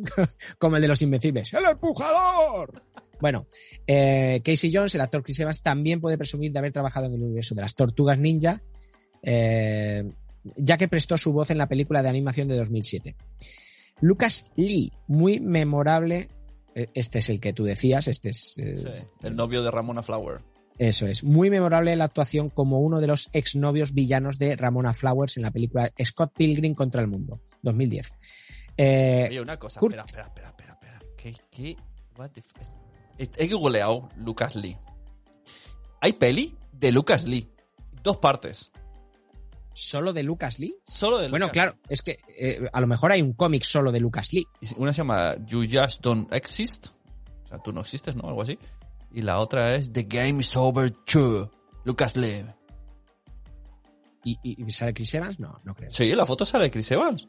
[0.59, 1.53] Como el de los invencibles.
[1.55, 2.83] ¡El empujador!
[3.21, 3.47] Bueno,
[3.87, 7.23] eh, Casey Jones, el actor Chris Evans, también puede presumir de haber trabajado en el
[7.23, 8.63] universo de las tortugas ninja,
[9.23, 10.11] eh,
[10.57, 13.17] ya que prestó su voz en la película de animación de 2007.
[14.01, 16.29] Lucas Lee, muy memorable
[16.75, 18.57] E- Este es el que tú decías, este es...
[18.59, 20.39] eh, Sí, el novio de Ramona Flower.
[20.79, 21.23] Eso es.
[21.25, 25.51] Muy memorable la actuación como uno de los exnovios villanos de Ramona Flowers en la
[25.51, 28.13] película Scott Pilgrim contra el mundo, 2010.
[28.83, 31.01] Eh, Oye, una cosa, Kurt- espera, espera, espera, espera, espera.
[31.17, 31.77] ¿Qué, qué?
[32.17, 32.43] What the
[33.37, 34.77] He googleado Lucas Lee.
[36.01, 37.51] Hay peli de Lucas Lee.
[38.03, 38.73] Dos partes.
[39.75, 40.75] ¿Solo de Lucas Lee?
[40.85, 43.93] Solo de Bueno, Lucas claro, es que eh, a lo mejor hay un cómic solo
[43.93, 44.47] de Lucas Lee.
[44.61, 44.71] Lee.
[44.79, 46.87] Una se llama You Just Don't Exist.
[47.45, 48.29] O sea, tú no existes, ¿no?
[48.29, 48.59] Algo así.
[49.13, 51.49] Y la otra es The Game is Over 2.
[51.85, 52.47] Lucas Lee.
[54.25, 55.39] ¿Y, y- y sale Chris Evans?
[55.41, 55.91] No, no creo.
[55.91, 57.27] Sí, la foto sale de Chris Evans.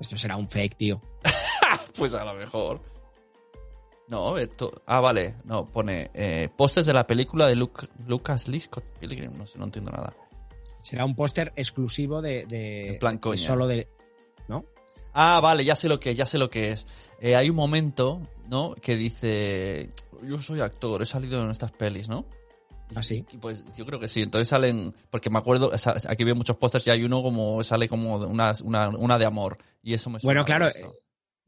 [0.00, 1.00] Esto será un fake, tío.
[1.96, 2.80] Pues a lo mejor.
[4.08, 4.70] No, esto.
[4.86, 5.36] Ah, vale.
[5.44, 9.32] No, pone eh, pósters de la película de Luc- Lucas Lee Scott Pilgrim.
[9.32, 10.14] No sé, no entiendo nada.
[10.82, 13.38] Será un póster exclusivo de, de- En plan coña.
[13.38, 13.88] solo de.
[14.46, 14.64] ¿No?
[15.14, 16.86] Ah, vale, ya sé lo que es, ya sé lo que es.
[17.20, 18.74] Eh, hay un momento, ¿no?
[18.74, 19.88] Que dice,
[20.22, 22.26] yo soy actor, he salido en estas pelis, ¿no?
[22.90, 24.22] Y- ¿Ah, pues yo creo que sí.
[24.22, 25.72] Entonces salen, porque me acuerdo,
[26.08, 29.58] aquí veo muchos pósters y hay uno como, sale como una, una, una de amor.
[29.82, 30.68] Y eso me suena Bueno, claro.
[30.68, 30.94] esto.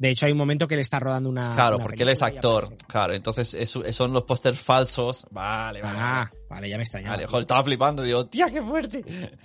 [0.00, 1.52] De hecho, hay un momento que le está rodando una.
[1.54, 2.76] Claro, una porque él es actor.
[2.86, 5.26] Claro, entonces eso- son los pósters falsos.
[5.32, 5.98] Vale, vale.
[6.00, 7.16] Ah, vale, ya me extrañaba.
[7.16, 9.04] Vale, joder, estaba flipando, digo, tía, qué fuerte.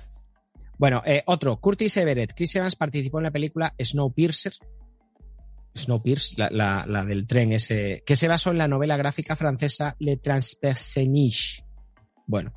[0.75, 2.33] Bueno, eh, otro, Curtis Everett.
[2.35, 4.53] Chris Evans participó en la película Snowpiercer.
[5.75, 9.95] Snowpiercer, la, la, la del tren ese, que se basó en la novela gráfica francesa
[9.99, 11.62] Le Transpersonnage.
[12.33, 12.51] Bueno,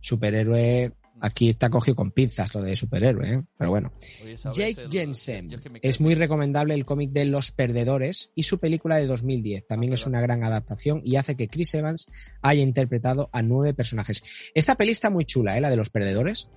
[0.00, 0.92] superhéroe.
[1.20, 3.42] Aquí está cogido con pinzas lo de superhéroe, ¿eh?
[3.56, 3.90] pero bueno.
[4.22, 5.50] Oye, ¿sabes Jake el- Jensen.
[5.82, 9.66] es que muy recomendable el cómic de Los Perdedores y su película de 2010.
[9.66, 12.06] También es una gran adaptación y hace que Chris Evans
[12.42, 14.22] haya interpretado a nueve personajes.
[14.54, 15.60] Esta peli está muy chula, ¿eh?
[15.62, 16.50] la de Los Perdedores.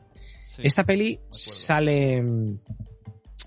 [0.43, 0.61] Sí.
[0.65, 2.21] Esta peli sale.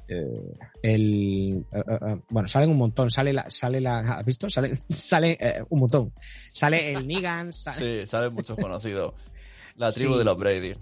[0.08, 1.64] Eh, el.
[1.72, 3.10] eh, eh, bueno, salen un montón.
[3.10, 3.48] Sale la.
[3.50, 4.48] Sale la ¿Has visto?
[4.50, 5.38] Sale, sale
[5.70, 6.12] un montón.
[6.52, 9.14] Sale el Negan, sale Sí, salen muchos conocidos.
[9.76, 10.18] La tribu Sí.
[10.18, 10.74] de los Brady.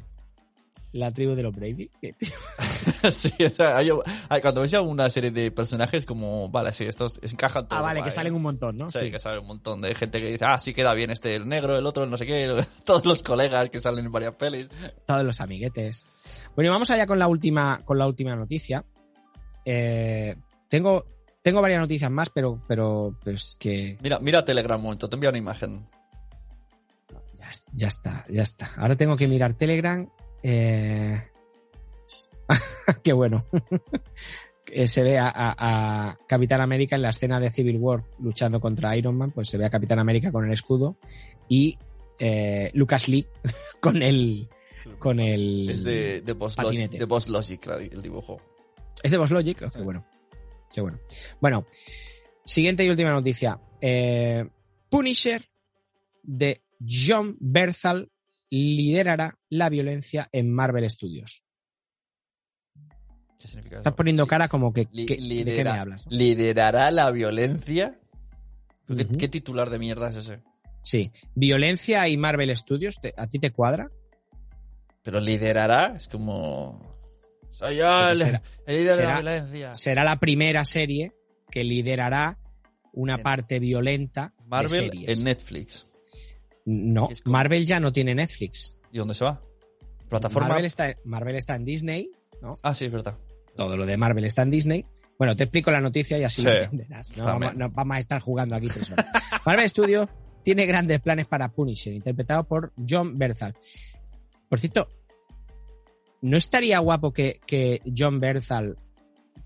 [0.93, 1.89] la tribu de los Brady.
[3.11, 3.89] sí, o sea, hay-
[4.29, 7.79] hay- cuando ves una serie de personajes como, vale, sí, estos encajan todos.
[7.81, 8.91] Ah, vale, que salen un montón, ¿no?
[8.91, 9.11] Sí, Sí.
[9.11, 11.79] que sale un montón de gente que dice, ah, sí queda bien este, el negro,
[11.79, 12.55] el otro, el no sé qué,
[12.85, 14.69] todos los colegas que salen en varias pelis.
[15.07, 16.05] Todos los amiguetes.
[16.55, 18.85] Bueno, y vamos allá con la última, con la última noticia.
[19.65, 20.37] Eh,
[20.69, 21.05] tengo,
[21.43, 25.31] tengo varias noticias más, pero, pero pues que Mira, mira Telegram un momento, te envío
[25.31, 25.85] una imagen.
[27.35, 28.71] ya, ya está, ya está.
[28.77, 30.09] Ahora tengo que mirar Telegram.
[30.43, 31.23] Eh...
[33.03, 33.45] Qué bueno.
[34.75, 38.59] Eh, se ve a, a- a Capitán América en la escena de Civil War luchando
[38.59, 40.97] contra Iron Man, pues se ve a Capitán América con el escudo
[41.47, 41.77] y
[42.19, 43.27] eh, Lucas Lee
[43.81, 44.49] con el
[44.99, 48.41] con el Es de, de, Boss, Logic, de Boss Logic el dibujo.
[49.03, 49.59] ¿Es de Boss Logic?
[49.73, 50.05] Qué bueno.
[50.75, 50.99] Qué bueno.
[51.41, 51.67] Bueno,
[52.45, 53.61] siguiente y última noticia.
[53.81, 54.49] Eh,
[54.89, 55.45] Punisher
[56.23, 58.11] de John Berthal
[58.51, 61.43] liderará la violencia en Marvel Studios.
[63.39, 63.81] ¿Qué significa eso?
[63.81, 66.07] Estás poniendo cara como que, Li- que- ¿de qué me lidera- hablas?
[66.07, 66.13] no?
[66.13, 67.99] ¿Liderará la violencia?
[68.87, 70.43] ¿Qué, qué titular de mierda es ese?
[70.83, 73.91] Sí, violencia y Marvel Studios, ¿te- ¿a ti te cuadra?
[75.03, 76.92] Pero liderará, es como...
[77.53, 79.75] Soy yo Porque el, será- el líder de la será- violencia.
[79.75, 81.13] Será la primera serie
[81.51, 82.39] que liderará
[82.93, 85.19] una En- parte violenta de Marvel series.
[85.19, 85.87] en Netflix.
[86.65, 88.79] No, Marvel ya no tiene Netflix.
[88.93, 89.43] ¿Y dónde se va?
[90.09, 90.49] ¿Plataforma?
[90.49, 92.11] Marvel está, Marvel está en Disney,
[92.41, 92.57] ¿no?
[92.63, 93.17] Ah, sí, es verdad.
[93.57, 94.85] todo lo de Marvel está en Disney.
[95.19, 97.17] Bueno, te explico la noticia y así Sí, lo entenderás.
[97.17, 99.07] No vamos, no vamos a estar jugando aquí tres horas.
[99.47, 100.09] Marvel Studios
[100.43, 103.55] tiene grandes planes para Punisher, interpretado por John Berthal.
[104.49, 104.89] Por cierto,
[106.23, 108.77] ¿no estaría guapo que, que John Berthal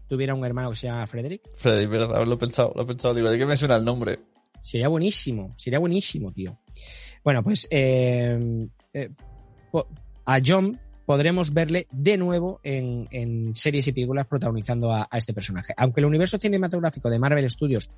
[0.08, 1.42] tuviera un hermano que se llama Frederick?
[1.56, 3.14] Freddy, verdad, lo he pensado, lo he pensado.
[3.14, 4.20] Digo, ¿de qué me suena el nombre?
[4.60, 6.58] Sería buenísimo, sería buenísimo, tío.
[7.24, 9.10] Bueno, pues eh, eh,
[10.24, 15.32] a John podremos verle de nuevo en, en series y películas protagonizando a, a este
[15.32, 15.72] personaje.
[15.76, 17.90] Aunque el universo cinematográfico de Marvel Studios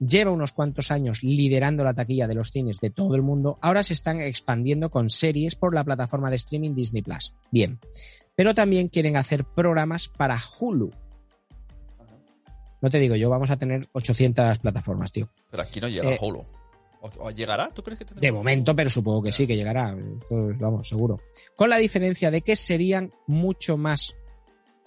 [0.00, 3.84] lleva unos cuantos años liderando la taquilla de los cines de todo el mundo, ahora
[3.84, 7.32] se están expandiendo con series por la plataforma de streaming Disney Plus.
[7.52, 7.78] Bien,
[8.36, 10.90] pero también quieren hacer programas para Hulu.
[12.82, 15.28] No te digo yo, vamos a tener 800 plataformas, tío.
[15.50, 16.44] Pero aquí no llega Eh, Hulu.
[17.00, 17.70] ¿O, o llegará?
[17.72, 18.20] ¿Tú crees que tendrá?
[18.20, 19.96] De momento, pero supongo que sí, que llegará.
[20.60, 21.20] Vamos, seguro.
[21.56, 24.14] Con la diferencia de que serían mucho más.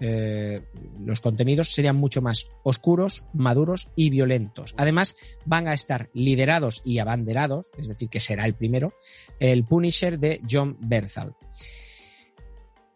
[0.01, 0.61] eh,
[1.03, 4.73] los contenidos serían mucho más oscuros, maduros y violentos.
[4.77, 5.15] Además,
[5.45, 8.93] van a estar liderados y abanderados, es decir, que será el primero,
[9.41, 11.35] el Punisher de John Berthal.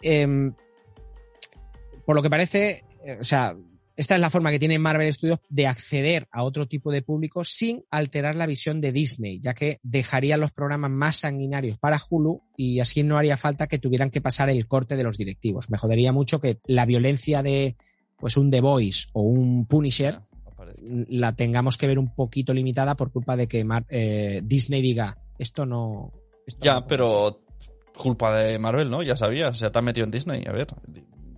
[0.03, 0.53] Em,
[2.05, 3.55] por lo que parece, eh, o sea,
[3.95, 7.43] esta es la forma que tiene Marvel Studios de acceder a otro tipo de público
[7.43, 12.41] sin alterar la visión de Disney, ya que dejaría los programas más sanguinarios para Hulu
[12.57, 15.69] y así no haría falta que tuvieran que pasar el corte de los directivos.
[15.69, 17.75] Me jodería mucho que la violencia de
[18.17, 20.21] pues un The Voice o un Punisher
[20.81, 25.17] la tengamos que ver un poquito limitada por culpa de que Mar- eh, Disney diga
[25.37, 26.11] esto no.
[26.47, 27.42] esto Ya, no pero
[27.97, 29.03] culpa de Marvel, ¿no?
[29.03, 30.67] Ya sabías, o sea, te has metido en Disney, a ver.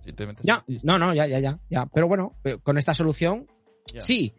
[0.04, 1.86] Si te metes Ya, no, no, ya, ya, ya, ya.
[1.86, 3.46] Pero bueno, eh, con esta solución,
[3.98, 4.34] sí,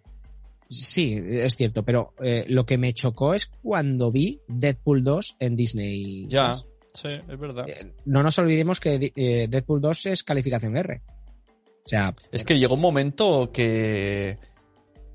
[0.70, 1.84] sí, es cierto.
[1.84, 6.26] Pero eh, lo que me chocó es cuando vi Deadpool 2 en Disney.
[6.28, 6.54] Ya,
[6.94, 7.66] sí, es verdad.
[8.06, 11.02] No nos olvidemos que eh, Deadpool 2 es calificación R.
[11.06, 14.38] O sea, Es que llegó un momento que.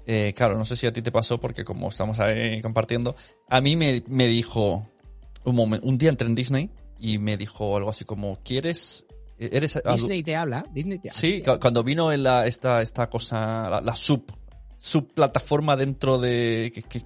[0.06, 3.14] eh, claro, no sé si a ti te pasó, porque como estamos ahí compartiendo,
[3.48, 4.86] a mí me, me dijo.
[5.44, 6.70] Un, momen- un día entré en Disney
[7.02, 9.06] y me dijo algo así como: ¿Quieres.
[9.38, 11.20] Eres adu- Disney te habla, Disney te habla.
[11.20, 14.24] Sí, cu- cuando vino en la, esta, esta cosa, la, la sub,
[14.78, 16.70] subplataforma dentro de...
[16.72, 17.02] Que, que-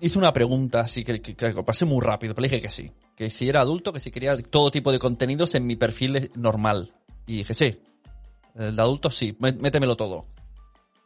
[0.00, 2.92] hizo una pregunta así que, que, que pasé muy rápido, pero le dije que sí.
[3.16, 6.94] Que si era adulto, que si quería todo tipo de contenidos en mi perfil normal.
[7.26, 7.80] Y dije, sí.
[8.54, 10.26] El de adulto sí, mé- métemelo todo.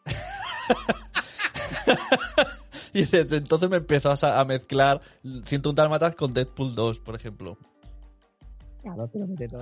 [2.92, 5.00] y desde entonces me empezó a, a mezclar
[5.44, 7.56] 101 Dálmatas con Deadpool 2, por ejemplo.
[8.82, 9.60] Claro, te lo mete todo.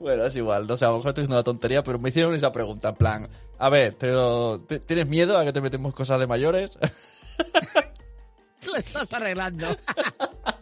[0.00, 2.34] Bueno, es igual, no sé, a lo mejor estoy diciendo una tontería, pero me hicieron
[2.34, 3.28] esa pregunta, en plan,
[3.58, 6.70] a ver, pero ¿t- ¿tienes miedo a que te metemos cosas de mayores?
[8.66, 9.76] lo estás arreglando.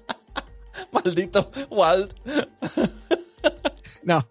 [0.93, 2.15] Maldito Walt.
[4.03, 4.25] No.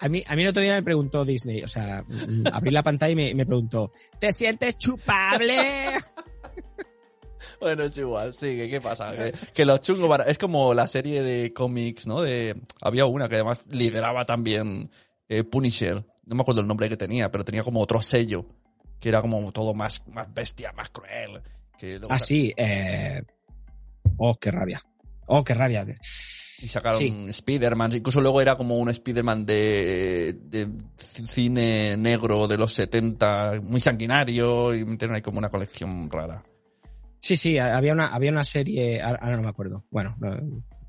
[0.00, 2.82] A mí, a mí el otro día me preguntó Disney, o sea, mm, abrí la
[2.82, 5.58] pantalla y me, me preguntó, ¿te sientes chupable?
[7.60, 9.14] Bueno, es igual, sí, que ¿qué pasa?
[9.14, 12.22] Que, que los chungos van- es como la serie de cómics, ¿no?
[12.22, 14.90] De, había una que además lideraba también
[15.28, 18.46] eh, Punisher, no me acuerdo el nombre que tenía, pero tenía como otro sello,
[18.98, 21.42] que era como todo más, más bestia, más cruel.
[21.78, 23.22] Que luego Ah, sí, eh...
[24.16, 24.82] Oh, qué rabia.
[25.26, 25.84] Oh, qué rabia.
[26.62, 27.26] Y sacaron Sí.
[27.28, 33.80] Spider-Man, incluso luego era como un Spider-Man de, de cine negro de los 70, muy
[33.80, 36.42] sanguinario, y metieron ahí como una colección rara.
[37.20, 39.84] Sí, sí, había una, había una serie, ahora no me acuerdo.
[39.90, 40.36] Bueno, no,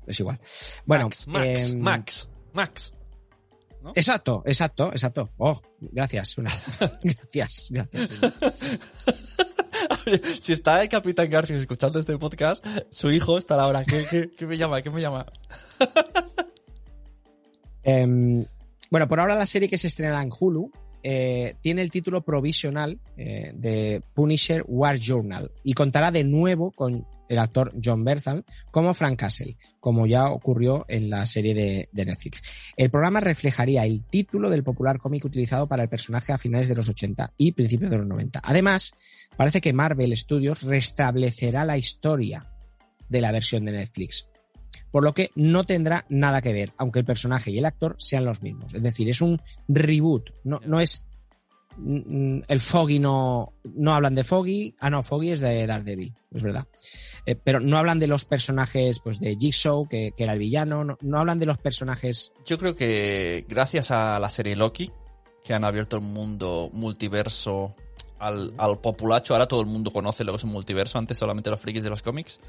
[0.06, 0.40] es igual.
[0.86, 2.92] Bueno, Max, Max, em, Max, Max.
[3.94, 5.30] Exacto, exacto, exacto.
[5.38, 6.38] Oh, gracias.
[6.38, 6.50] una-
[7.02, 8.10] gracias, gracias.
[10.40, 13.84] si está el Capitán Garfield escuchando este podcast, su hijo estará ahora.
[13.84, 14.80] ¿Qué, qué, qué me llama?
[14.82, 15.26] ¿Qué me llama?
[17.82, 18.44] Em,
[18.90, 20.70] bueno, por ahora la serie que se estrenará en Hulu
[21.02, 27.06] eh, tiene el título provisional eh, de Punisher War Journal y contará de nuevo con
[27.28, 32.04] el actor John Berthal como Frank Castle, como ya ocurrió en la serie de, de
[32.04, 32.42] Netflix.
[32.76, 36.76] El programa reflejaría el título del popular cómic utilizado para el personaje a finales de
[36.76, 38.40] los 80 y principios de los 90.
[38.44, 38.92] Además,
[39.36, 42.46] parece que Marvel Studios restablecerá la historia
[43.08, 44.28] de la versión de Netflix
[44.90, 48.24] por lo que no tendrá nada que ver, aunque el personaje y el actor sean
[48.24, 48.74] los mismos.
[48.74, 51.06] Es decir, es un reboot, no, no es
[51.76, 56.42] mm, el Foggy no no hablan de Foggy, ah no, Foggy es de Daredevil, es
[56.42, 56.66] verdad.
[57.24, 60.98] Eh, pero no hablan de los personajes pues de Jigsaw, que, que era el villano,
[61.00, 64.90] no, hablan de los personajes Yo creo que gracias a la serie Loki,
[65.44, 67.74] que han abierto el mundo multiverso
[68.18, 71.50] al, al populacho, ahora todo el mundo conoce lo que es un multiverso, antes solamente
[71.50, 72.40] los frikis de los cómics,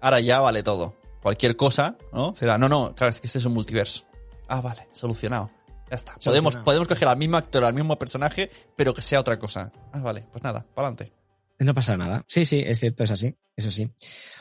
[0.00, 0.94] ahora ya vale todo.
[1.22, 2.34] Cualquier cosa, ¿no?
[2.34, 4.04] Será, no, no, claro, es que este es un multiverso.
[4.48, 5.50] Ah, vale, solucionado.
[5.90, 6.14] Ya está.
[6.22, 6.64] Podemos, Solucionado.
[6.64, 9.70] podemos coger al mismo actor, al mismo personaje, pero que sea otra cosa.
[9.92, 11.12] Ah, vale, pues nada, para adelante.
[11.58, 12.24] No pasa nada.
[12.28, 13.34] Sí, sí, es cierto, es así.
[13.56, 13.90] Eso sí.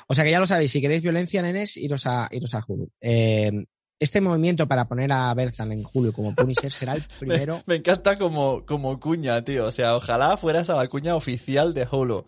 [0.08, 2.90] O sea que ya lo sabéis, si queréis violencia, nenes, iros a, iros a Hulu.
[3.02, 3.52] Eh,
[4.00, 7.56] este movimiento para poner a Berthal en Hulu como Punisher será el primero.
[7.66, 9.66] Me, me encanta como, como cuña, tío.
[9.66, 12.26] O sea, ojalá fueras a la cuña oficial de Hulu.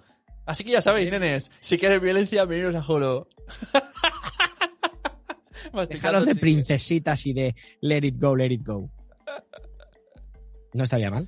[0.48, 3.28] Así que ya sabéis, nenes, si quieres violencia, veniros a Hulu.
[5.90, 8.90] Dejaros de princesitas y de let it go, let it go.
[10.74, 11.28] No estaría mal.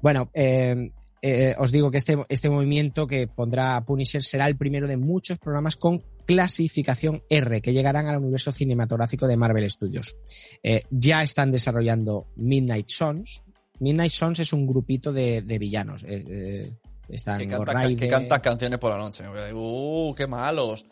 [0.00, 0.90] Bueno, eh,
[1.22, 4.96] eh, os digo que este, este movimiento que pondrá a Punisher será el primero de
[4.96, 10.16] muchos programas con clasificación R que llegarán al universo cinematográfico de Marvel Studios.
[10.62, 13.42] Eh, ya están desarrollando Midnight Sons.
[13.80, 16.04] Midnight Sons es un grupito de, de villanos.
[16.04, 16.72] Eh,
[17.10, 19.24] están Que Rider, cantan canciones por la noche.
[19.52, 20.86] Uh, qué malos.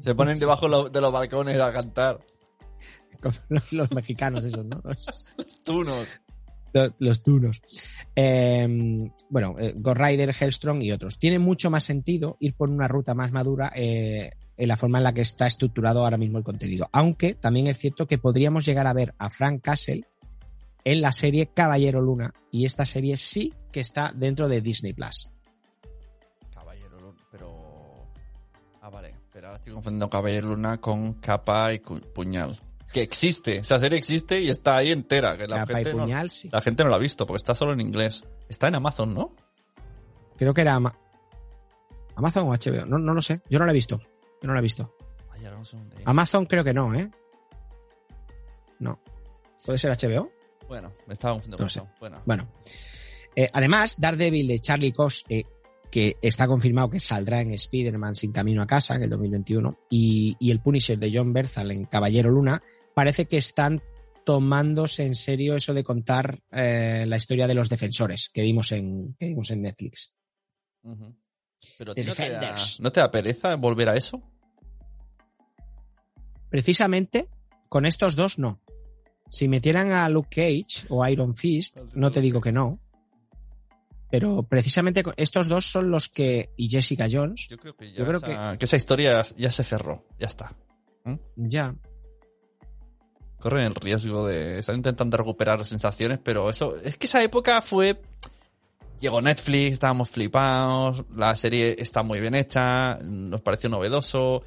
[0.00, 2.20] Se ponen debajo de los balcones a cantar.
[3.22, 4.82] como los, los mexicanos esos, ¿no?
[4.84, 6.20] Los tunos.
[6.72, 7.62] Los, los tunos.
[8.14, 11.18] Eh, bueno, eh, Ghost Rider, Hellstrom y otros.
[11.18, 15.04] Tiene mucho más sentido ir por una ruta más madura eh, en la forma en
[15.04, 16.88] la que está estructurado ahora mismo el contenido.
[16.92, 20.04] Aunque también es cierto que podríamos llegar a ver a Frank Castle
[20.84, 22.34] en la serie Caballero Luna.
[22.52, 25.28] Y esta serie sí que está dentro de Disney Plus.
[29.50, 32.58] Ahora estoy confundiendo Caballero Luna con Capa y Puñal.
[32.92, 33.58] Que existe.
[33.58, 35.36] Esa serie existe y está ahí entera.
[35.36, 36.48] Que la, Capa y no, Puñal, sí.
[36.52, 38.24] la gente no la ha visto porque está solo en inglés.
[38.48, 39.34] Está en Amazon, ¿no?
[40.36, 40.96] Creo que era Ama-
[42.14, 42.86] Amazon o HBO.
[42.86, 43.42] No, no lo sé.
[43.50, 43.98] Yo no la he visto.
[44.40, 44.94] Yo no la he visto.
[45.30, 45.76] Ay, no sé.
[46.04, 47.10] Amazon creo que no, ¿eh?
[48.78, 49.00] No.
[49.64, 50.30] ¿Puede ser HBO?
[50.68, 51.64] Bueno, me estaba confundiendo.
[51.64, 51.82] No sé.
[51.98, 52.22] Bueno.
[52.24, 52.48] Bueno.
[53.34, 55.44] Eh, además, Daredevil de Charlie Cox, eh,
[55.90, 60.36] que está confirmado que saldrá en Spider-Man Sin Camino a Casa, en el 2021, y,
[60.38, 62.62] y el Punisher de John Berthal en Caballero Luna,
[62.94, 63.82] parece que están
[64.24, 69.16] tomándose en serio eso de contar eh, la historia de los defensores que vimos en,
[69.18, 70.14] que vimos en Netflix.
[71.78, 72.56] Pero The ¿a ti no te, da.
[72.78, 74.22] ¿no te da pereza volver a eso?
[76.48, 77.28] Precisamente
[77.68, 78.60] con estos dos no.
[79.28, 82.80] Si metieran a Luke Cage o Iron Fist, no te digo que no.
[84.10, 86.50] Pero precisamente estos dos son los que.
[86.56, 87.46] y Jessica Jones.
[87.48, 90.04] Yo creo que ya Yo creo esa, que esa historia ya se cerró.
[90.18, 90.54] Ya está.
[91.36, 91.74] Ya.
[93.38, 96.76] Corren el riesgo de estar intentando recuperar sensaciones, pero eso.
[96.82, 98.02] Es que esa época fue.
[98.98, 104.42] Llegó Netflix, estábamos flipados, la serie está muy bien hecha, nos pareció novedoso.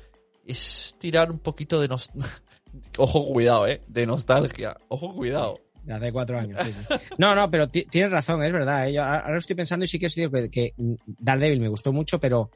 [0.45, 2.11] Es tirar un poquito de nos...
[2.97, 3.81] Ojo, cuidado, eh.
[3.87, 4.77] De nostalgia.
[4.89, 5.59] Ojo, cuidado.
[5.83, 6.59] De hace cuatro años.
[6.63, 6.95] sí, sí.
[7.17, 8.87] No, no, pero ti- tienes razón, es verdad.
[8.87, 8.93] eh.
[8.93, 10.73] Yo ahora estoy pensando y sí que es cierto que, que
[11.05, 12.49] Daredevil me gustó mucho, pero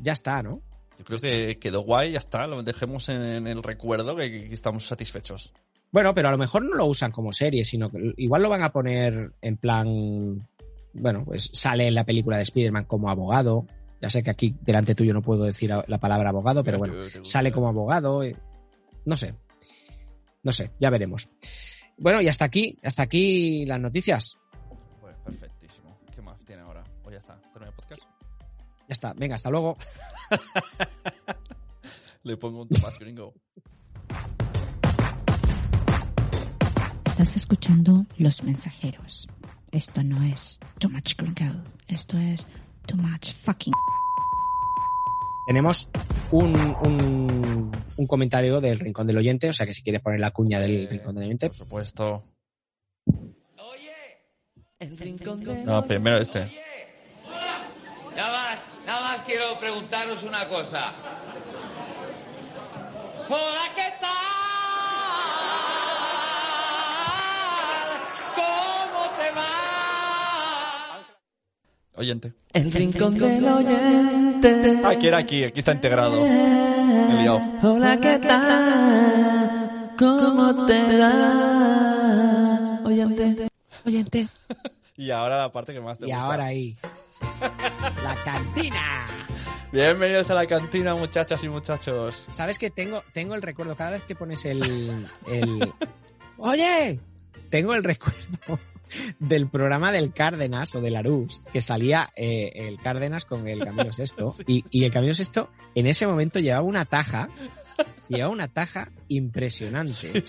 [0.00, 0.60] ya está, ¿no?
[0.98, 2.46] Yo creo que quedó guay, ya está.
[2.46, 5.52] Lo dejemos en, en el recuerdo que, que estamos satisfechos.
[5.92, 8.62] Bueno, pero a lo mejor no lo usan como serie, sino que igual lo van
[8.64, 10.48] a poner en plan.
[10.92, 13.66] Bueno, pues sale en la película de Spider-Man como abogado.
[14.02, 17.52] Ya sé que aquí delante tuyo no puedo decir la palabra abogado, pero bueno, sale
[17.52, 18.22] como abogado.
[18.24, 18.34] eh,
[19.04, 19.34] No sé.
[20.42, 21.28] No sé, ya veremos.
[21.98, 24.38] Bueno, y hasta aquí, hasta aquí las noticias.
[25.00, 25.98] Pues perfectísimo.
[26.14, 26.84] ¿Qué más tiene ahora?
[27.04, 27.40] O ya está.
[27.52, 28.02] ¿Termina el podcast?
[28.02, 29.76] Ya está, venga, hasta luego.
[32.22, 33.34] Le pongo un Tomás Gringo.
[37.06, 39.26] Estás escuchando Los Mensajeros.
[39.72, 41.62] Esto no es Too Much Gringo.
[41.88, 42.46] Esto es
[42.86, 43.72] Too Much Fucking.
[45.46, 45.90] Tenemos
[46.32, 50.32] un, un, un comentario del Rincón del Oyente, o sea que si quieres poner la
[50.32, 51.48] cuña del Rincón del Oyente.
[51.48, 52.22] Por supuesto.
[54.78, 56.52] El rincón de No, primero este.
[58.14, 60.92] Nada más, nada más quiero preguntaros una cosa.
[63.28, 63.95] Hola, ¿qué
[71.96, 72.32] Oyente.
[72.52, 74.80] El rincón del oyente.
[74.84, 76.22] Ah, que era aquí, aquí está integrado.
[76.24, 77.40] Me he liado.
[77.62, 79.92] Hola, ¿qué tal?
[79.98, 82.80] ¿Cómo te va?
[82.84, 83.48] Oyente.
[83.84, 84.28] Oyente.
[84.98, 86.22] Y ahora la parte que más te Y gusta.
[86.24, 86.74] ahora ahí.
[88.02, 89.06] La cantina.
[89.70, 92.24] Bienvenidos a la cantina, muchachas y muchachos.
[92.30, 94.62] ¿Sabes que tengo, tengo el recuerdo cada vez que pones el,
[95.26, 95.74] el...
[96.38, 96.98] ¡Oye!
[97.50, 98.58] Tengo el recuerdo
[99.18, 103.92] del programa del Cárdenas o del Arús, que salía eh, el Cárdenas con el Camilo
[103.92, 104.32] Sexto.
[104.46, 107.28] Y, y el Camilo Sexto en ese momento llevaba una taja,
[108.08, 110.22] llevaba una taja impresionante.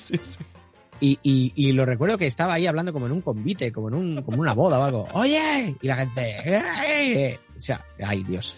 [0.99, 3.93] Y, y, y lo recuerdo que estaba ahí hablando como en un convite, como en
[3.93, 5.07] un, como una boda o algo.
[5.13, 5.75] ¡Oye!
[5.79, 6.35] Y la gente.
[6.43, 7.39] "Eh".
[7.55, 8.57] O sea, ay Dios.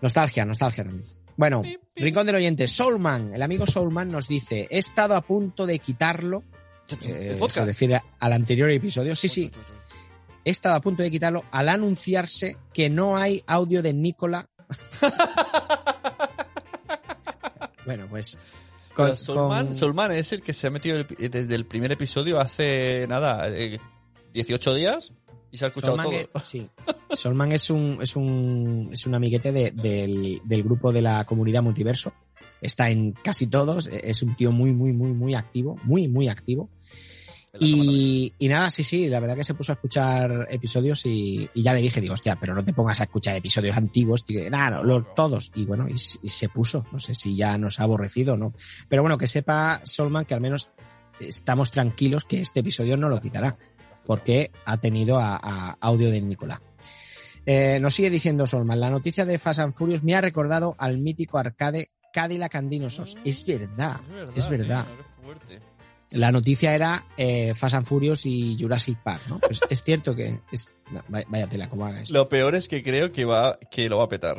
[0.00, 1.08] Nostalgia, nostalgia también.
[1.36, 1.62] Bueno,
[1.96, 6.42] Rincón del Oyente, Soulman, el amigo Soulman nos dice, he estado a punto de quitarlo,
[7.06, 7.58] eh, podcast?
[7.58, 9.50] se refiere al anterior episodio, sí, sí,
[10.44, 14.46] he estado a punto de quitarlo al anunciarse que no hay audio de Nicola.
[17.86, 18.38] bueno, pues...
[18.94, 22.40] con- Solman, con- Solman es el que se ha metido el- desde el primer episodio
[22.40, 23.78] hace nada, eh,
[24.32, 25.12] 18 días
[25.50, 26.40] y se ha escuchado Solman todo.
[26.40, 26.70] es- sí.
[27.10, 31.62] Solman es un, es un, es un amiguete de- del, del grupo de la comunidad
[31.62, 32.12] multiverso.
[32.62, 33.88] Está en casi todos.
[33.88, 35.78] Es un tío muy, muy, muy, muy activo.
[35.84, 36.70] Muy, muy activo.
[37.60, 41.62] Y, y nada, sí, sí, la verdad que se puso a escuchar episodios y, y
[41.62, 44.48] ya le dije, digo, hostia, pero no te pongas a escuchar episodios antiguos, tío.
[44.48, 45.52] Nada, no, lo- todos.
[45.54, 46.86] Y bueno, y, se puso.
[46.92, 48.54] No sé si ya nos ha aborrecido o no.
[48.88, 50.70] Pero bueno, que sepa Solman que al menos
[51.20, 53.58] estamos tranquilos que este episodio no lo quitará.
[54.06, 56.60] Porque ha tenido a, a audio de Nicolás.
[57.44, 60.98] Eh, nos sigue diciendo Solman, la noticia de Fast and Furious me ha recordado al
[60.98, 63.16] mítico arcade Cadillac and Dinosaurs.
[63.24, 64.00] Es verdad,
[64.36, 64.86] es verdad.
[66.12, 69.38] La noticia era eh, Fast and Furious y Jurassic Park, ¿no?
[69.38, 70.40] Pues es cierto que...
[70.52, 72.12] Es, no, vaya- tela, como haga eso.
[72.12, 74.36] Lo peor es que creo que va que lo va a petar.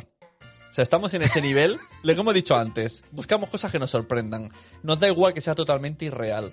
[0.70, 3.90] O sea, estamos en ese nivel, lo que hemos dicho antes, buscamos cosas que nos
[3.90, 4.50] sorprendan.
[4.84, 6.52] Nos da igual que sea totalmente irreal.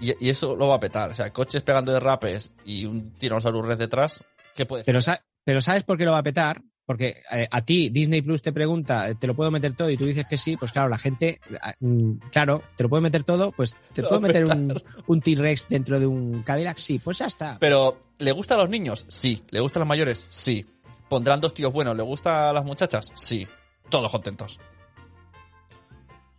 [0.00, 1.10] Y, y eso lo va a petar.
[1.10, 4.24] O sea, coches pegando de rapes y un Tyrannosaurus Rex detrás,
[4.54, 6.62] ¿qué puede Pero, sa- pero ¿sabes por qué lo va a petar?
[6.86, 9.88] Porque eh, a ti Disney Plus te pregunta, eh, ¿te lo puedo meter todo?
[9.88, 13.00] Y tú dices que sí, pues claro, la gente, ah, mm, claro, ¿te lo puedo
[13.00, 13.52] meter todo?
[13.52, 17.56] Pues te puedo meter un, un T-Rex dentro de un Cadillac, sí, pues ya está.
[17.58, 19.06] Pero, ¿le gusta a los niños?
[19.08, 19.42] Sí.
[19.50, 20.26] ¿Le gusta a los mayores?
[20.28, 20.66] Sí.
[21.08, 21.96] ¿Pondrán dos tíos buenos?
[21.96, 23.12] ¿Le gusta a las muchachas?
[23.14, 23.46] Sí.
[23.88, 24.60] Todos contentos.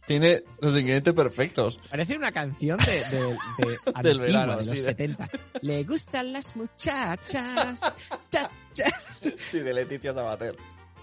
[0.05, 1.79] Tiene los ingredientes perfectos.
[1.89, 5.27] Parece una canción de, de, de Del verano, de los sí, de- 70.
[5.61, 7.79] Le gustan las muchachas.
[8.29, 8.51] ta,
[9.37, 10.55] Sí, de Leticia Sabater.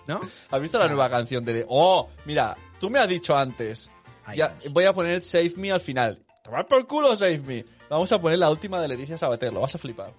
[0.07, 0.21] ¿No?
[0.51, 1.65] ¿Has visto la nueva canción de...
[1.69, 3.91] Oh, mira, tú me has dicho antes.
[4.35, 6.25] ya, voy a poner Save Me al final.
[6.43, 7.65] Tomar por culo Save Me.
[7.89, 9.53] Vamos a poner la última de Leticia Sabater.
[9.53, 10.13] Lo vas a flipar.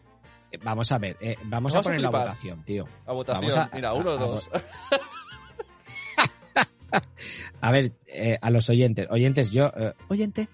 [0.52, 2.88] Eh, Vamos a ver, eh, vamos a poner la votación, tío.
[3.06, 3.50] A votación.
[3.52, 4.50] Vamos a- mira, uno a- dos.
[7.62, 9.08] A ver, eh, a los oyentes.
[9.10, 9.72] Oyentes, yo.
[9.76, 10.48] eh, oyente.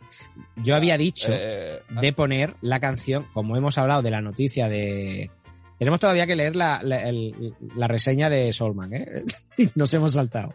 [0.55, 5.31] Yo había dicho Eh, de poner la canción, como hemos hablado de la noticia de.
[5.79, 9.23] Tenemos todavía que leer la, la- el- la reseña de Solman, ¿eh?
[9.75, 10.53] Nos hemos saltado.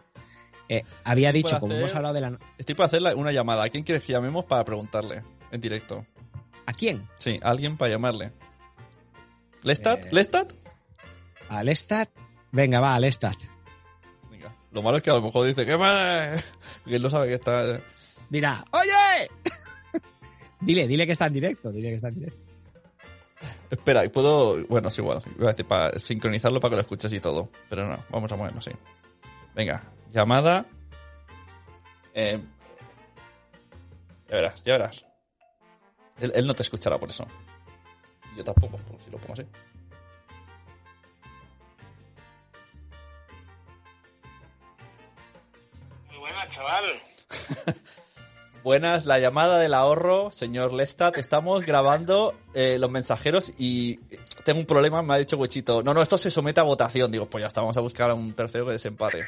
[0.69, 2.39] Eh, había Estoy dicho, como hacer- hemos hablado de la.
[2.57, 3.63] Estoy para hacer una llamada.
[3.63, 6.05] ¿A quién quieres que llamemos para preguntarle en directo?
[6.67, 7.07] ¿A quién?
[7.19, 8.31] Sí, a alguien para llamarle.
[9.63, 10.05] ¿Lestat?
[10.05, 10.53] Eh, ¿Lestat?
[11.49, 12.09] ¿A Lestat?
[12.51, 13.35] Venga, va, a Lestat.
[14.31, 14.55] Venga.
[14.71, 16.43] Lo malo es que a lo mejor dice, ¿qué mal?
[16.85, 17.79] Que él no sabe que está...
[18.29, 19.29] Dirá, ¡oye!
[20.61, 22.44] dile, dile que está en directo, dile que está en directo.
[23.69, 24.65] Espera, y puedo...
[24.67, 25.21] Bueno, es igual.
[25.37, 27.49] Iba a decir para sincronizarlo para que lo escuches y todo.
[27.69, 28.71] Pero no, vamos a moverlo así.
[29.53, 30.65] Venga, llamada...
[32.13, 32.39] Eh,
[34.29, 35.05] ya verás, ya verás.
[36.19, 37.27] Él, él no te escuchará por eso.
[38.35, 39.45] Yo tampoco, por si lo pongo así.
[46.09, 47.01] Muy buena, chaval.
[48.65, 51.19] Buenas, la llamada del ahorro, señor Lestat.
[51.19, 53.97] Estamos grabando eh, los mensajeros y
[54.43, 55.83] tengo un problema, me ha dicho Huechito.
[55.83, 57.11] No, no, esto se somete a votación.
[57.11, 59.27] Digo, pues ya está, vamos a buscar a un tercero que desempate.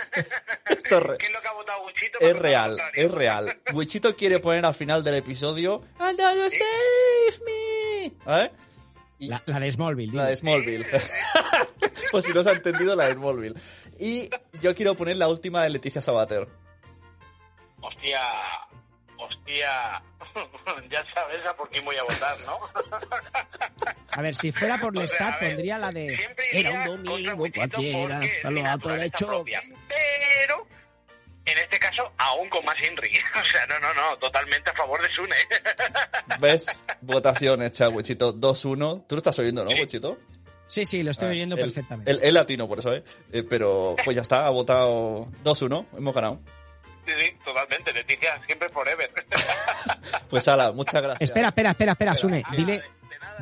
[0.70, 2.18] Esto es, re- ¿Qué es lo que ha votado Wichito?
[2.18, 3.60] es real, es real.
[3.74, 8.12] Huechito quiere poner al final del episodio "And you save me.
[8.24, 8.52] ¿Vale?
[9.18, 10.12] Y- La, la de Smallville.
[10.16, 10.30] la dile.
[10.30, 10.86] de Smallville.
[12.10, 13.60] pues si no se ha entendido, la de Smallville.
[14.00, 14.30] Y
[14.62, 16.48] yo quiero poner la última de Leticia Sabater.
[17.86, 18.20] Hostia,
[19.18, 20.02] hostia.
[20.90, 22.58] ya sabes a por quién voy a votar, ¿no?
[24.12, 26.16] A ver, si fuera por O sea, Lestat, pondría la de.
[26.16, 29.26] siempre Era un domingo cualquiera, lo alto naturaleza derecho.
[29.28, 29.60] propia.
[29.88, 30.66] Pero,
[31.44, 33.08] en este caso, aún con más Inri.
[33.40, 35.36] o sea, no, no, no, totalmente a favor de Sune.
[36.40, 36.82] ¿Ves?
[37.02, 38.34] Votación hecha, Wichito.
[38.34, 39.06] 2-1.
[39.06, 40.16] Tú lo estás oyendo, ¿no, Wichito?
[40.66, 42.10] Sí, sí, lo estoy Ah, oyendo perfectamente.
[42.10, 43.04] Él latino, por eso, ¿eh?
[43.32, 45.86] Eh, Pero, pues ya está, ha votado 2-1.
[45.96, 46.40] Hemos ganado.
[47.06, 47.92] Sí, sí, totalmente.
[47.92, 49.10] Leticia, siempre forever.
[50.28, 51.22] Pues ala, muchas gracias.
[51.30, 52.42] Espera, espera, espera, espera, Sune.
[52.56, 52.82] Dile,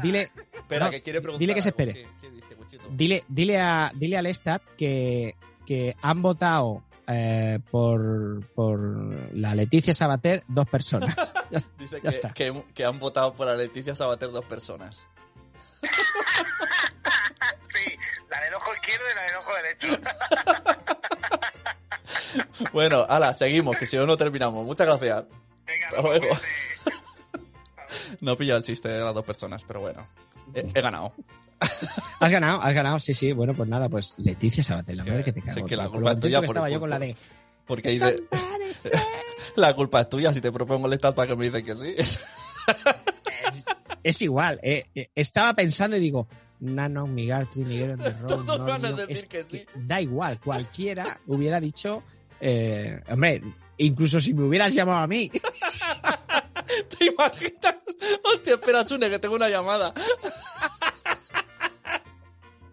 [0.03, 0.31] dile.
[0.53, 1.41] Espera, no, que quiere preguntar.
[1.41, 1.95] Dile que se espere.
[1.95, 2.85] ¿Qué- qué dice, Wichito?
[2.91, 5.35] Dile, dile a, dile al Estat que,
[5.67, 8.79] que han votado eh, por, por
[9.35, 11.33] la Leticia Sabater dos personas.
[11.51, 12.33] Ya- Dice ya que, está.
[12.33, 15.07] que- que han votado por la Leticia Sabater dos personas.
[17.75, 17.85] sí,
[18.31, 20.01] la del ojo izquierdo y la del ojo derecho.
[22.73, 24.65] Bueno, ala, seguimos, que si no, no terminamos.
[24.65, 25.25] Muchas gracias.
[25.89, 26.27] Hasta luego.
[28.21, 30.07] No he pillado el chiste de las dos personas, pero bueno.
[30.55, 31.13] He, he ganado.
[32.21, 33.33] Has ganado, has ganado, sí, sí.
[33.33, 35.55] Bueno, pues nada, pues Leticia Sabater, la madre que te cago.
[35.61, 37.17] Sí, que la culpa es tuya que estaba yo por- con la de.
[37.67, 38.21] Porque.
[39.57, 41.95] La culpa es tuya si te propongo el estado para que me dices que sí.
[44.03, 46.29] Es igual, eh, eh, estaba pensando y digo,
[46.61, 49.65] Nano, Migartri, Miguel road, Todos no, van a decir es que sí.
[49.75, 52.03] Da igual, cualquiera hubiera dicho,
[52.47, 53.43] eh, hombre,
[53.79, 55.31] incluso si me hubieras llamado a mí,
[56.99, 57.77] ¿Te imaginas?
[58.25, 59.93] Hostia, espera, Sune, que tengo una llamada.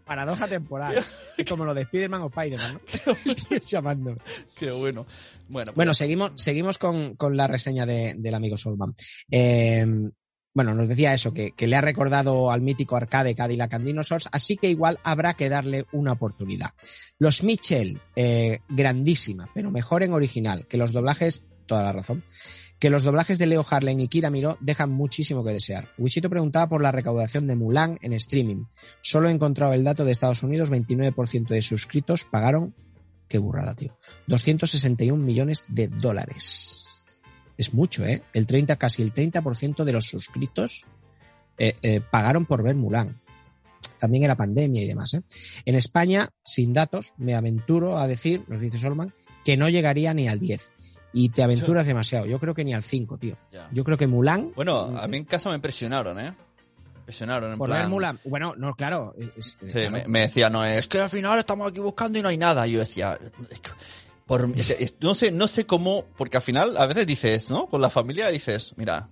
[0.06, 1.04] paradoja temporal.
[1.48, 2.74] Como lo de Spider-Man o Spider-Man,
[3.06, 3.16] ¿no?
[3.66, 4.18] Llamándome.
[4.58, 5.06] Qué bueno.
[5.48, 8.94] Bueno, pues Bueno, seguimos, seguimos con, con la reseña de- del amigo Solman.
[9.30, 9.86] Eh,
[10.54, 14.58] bueno, nos decía eso, que, le ha recordado al mítico arcade Cadillac and Dinosaurs, así
[14.58, 16.72] que igual habrá que darle una oportunidad.
[17.20, 22.24] Los Mitchell, eh, grandísima, pero mejor en original, que los doblajes, toda la razón,
[22.80, 25.90] que los doblajes de Leo Harlem y Kira Miro dejan muchísimo que desear.
[25.98, 28.66] Wichito preguntaba por la recaudación de Mulan en streaming.
[29.02, 32.74] Solo he encontrado el dato de Estados Unidos, 29% de suscritos pagaron
[33.32, 33.98] Qué burrada, tío.
[34.28, 36.91] 261 millones de dólares.
[37.62, 38.24] Es mucho, ¿eh?
[38.34, 40.86] El 30, casi el 30% de los suscritos
[41.60, 43.22] eh, eh, pagaron por ver Mulan.
[44.00, 45.22] También era pandemia y demás, ¿eh?
[45.66, 49.14] En España, sin datos, me aventuro a decir, nos dice Solman,
[49.46, 50.72] que no llegaría ni al 10.
[51.14, 52.26] y te aventuras demasiado.
[52.26, 53.38] Yo creo que ni al 5, tío.
[53.52, 53.70] Ya.
[53.72, 54.54] Yo creo que Mulan.
[54.56, 56.32] Bueno, a mí en casa me impresionaron, ¿eh?
[56.32, 57.82] Me Impresionaron, en por plan...
[57.82, 58.20] ver Mulan.
[58.24, 59.14] Bueno, no, claro.
[59.38, 59.92] es- Sí, claro.
[59.92, 62.66] me, me decía, no, es que al final estamos aquí buscando y no hay nada.
[62.68, 63.20] Y yo decía,
[63.52, 63.70] es que
[64.32, 64.48] por,
[65.02, 67.68] no sé, no sé cómo, porque al final a veces dices, ¿no?
[67.68, 69.10] Con la familia dices, mira,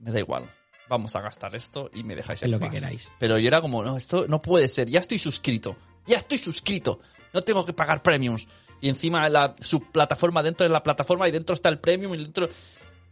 [0.00, 0.50] me da igual,
[0.88, 2.74] vamos a gastar esto y me dejáis en lo que paz".
[2.74, 3.12] queráis.
[3.20, 6.98] Pero yo era como, no, esto no puede ser, ya estoy suscrito, ya estoy suscrito,
[7.32, 8.48] no tengo que pagar premiums.
[8.80, 12.48] Y encima la subplataforma dentro de la plataforma y dentro está el premium y dentro...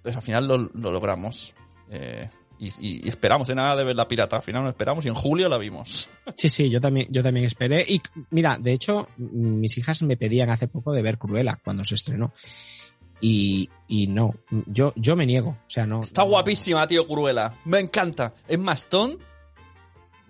[0.02, 1.54] Pues al final lo, lo logramos.
[1.88, 4.36] Eh, y, y- esperamos, de nada de ver la pirata.
[4.36, 6.08] Al final no esperamos y en julio la vimos.
[6.36, 7.84] Sí, sí, yo también, yo también esperé.
[7.88, 8.00] Y
[8.30, 11.94] mira, de hecho, m- mis hijas me pedían hace poco de ver Cruella cuando se
[11.94, 12.32] estrenó.
[13.20, 14.34] Y, y no,
[14.66, 15.50] yo, yo me niego.
[15.50, 16.00] O sea, no.
[16.00, 17.54] Está guapísima, tío, Cruella.
[17.64, 18.32] Me encanta.
[18.48, 19.16] Es Stone.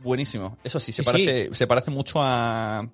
[0.02, 0.58] Buenísimo.
[0.62, 2.86] Eso sí, se, Sí, parece, se parece mucho a.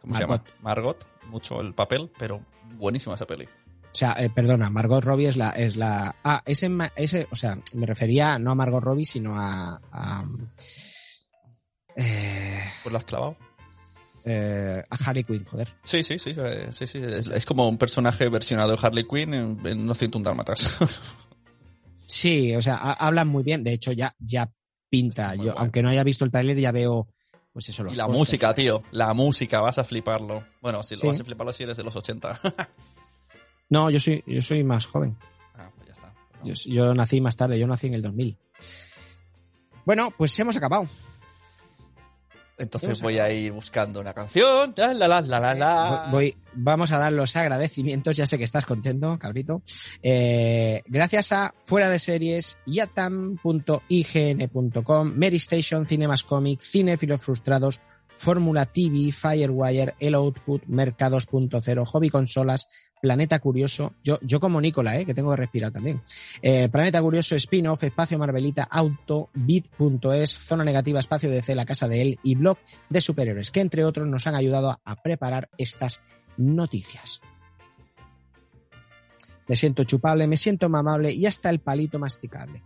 [0.00, 0.42] ¿Cómo se llama?
[0.62, 1.06] Margot.
[1.26, 2.40] Mucho el papel, pero
[2.76, 3.46] buenísima esa peli.
[3.90, 6.14] O sea, eh, perdona, Margot Robbie es la, es la.
[6.22, 9.80] Ah, ese, ese, o sea, me refería no a Margot Robbie, sino a.
[9.90, 10.24] a
[11.96, 13.36] eh, ¿Pues lo has clavado?
[14.24, 15.72] eh, a Harley Quinn, joder.
[15.82, 16.34] Sí, sí, sí.
[16.36, 16.98] eh, sí, sí.
[17.02, 20.76] Es, es como un personaje versionado de Harley Quinn en, en No 101 Dálmatas.
[22.10, 23.62] Sí, o sea, ha- hablan muy bien.
[23.62, 24.50] De hecho, ya, ya
[24.88, 25.34] pinta.
[25.34, 27.06] Yo, aunque no haya visto el tráiler, ya veo,
[27.52, 28.82] pues eso, los y la música, tío.
[28.92, 30.42] La música, vas a fliparlo.
[30.62, 31.06] Bueno, si lo Sí.
[31.08, 32.40] vas a fliparlo si eres de los 80.
[33.70, 35.16] No, yo soy, yo soy más joven.
[35.54, 36.14] ah, pues ya está.
[36.42, 38.38] Yo, yo nací más tarde, yo nací en el 2000.
[39.84, 40.88] Bueno, pues hemos acabado.
[42.58, 44.74] Entonces Hemos voy a ir buscando una canción.
[44.76, 46.08] La, la, la, la, la, la.
[46.10, 49.62] Voy, vamos a dar los agradecimientos, ya sé que estás contento, cabrito.
[50.02, 53.52] Eh, gracias a Fuera de Series, yatam.ign.com,
[55.16, 57.80] Mary Station, Cinemas Comic, Cinefilos Frustrados,
[58.18, 62.68] Fórmula TV, Firewire, El Output, Mercados.0, Hobby Consolas,
[63.00, 66.02] Planeta Curioso, yo, yo como Nicola, eh, que tengo que respirar también.
[66.42, 72.02] Eh, Planeta Curioso, Spin-off, Espacio Marvelita, Auto, Bit.es, Zona Negativa, Espacio DC, La Casa de
[72.02, 72.58] Él y Blog
[72.90, 76.02] de Superhéroes, que entre otros nos han ayudado a, a preparar estas
[76.36, 77.20] noticias.
[79.46, 82.62] Me siento chupable, me siento mamable y hasta el palito masticable.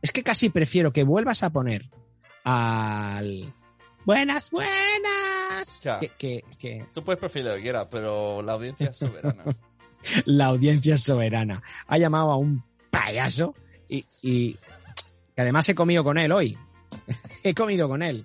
[0.00, 1.90] Es que casi prefiero que vuelvas a poner
[2.44, 3.52] al...
[4.12, 5.82] Buenas, buenas.
[5.82, 5.98] Ya.
[5.98, 9.44] Que, que- que Tú puedes preferir lo que quieras, pero la audiencia es soberana.
[10.24, 13.54] la audiencia soberana ha llamado a un payaso
[13.86, 14.54] y, y
[15.34, 16.56] que además he comido con él hoy.
[17.42, 18.24] he comido con él.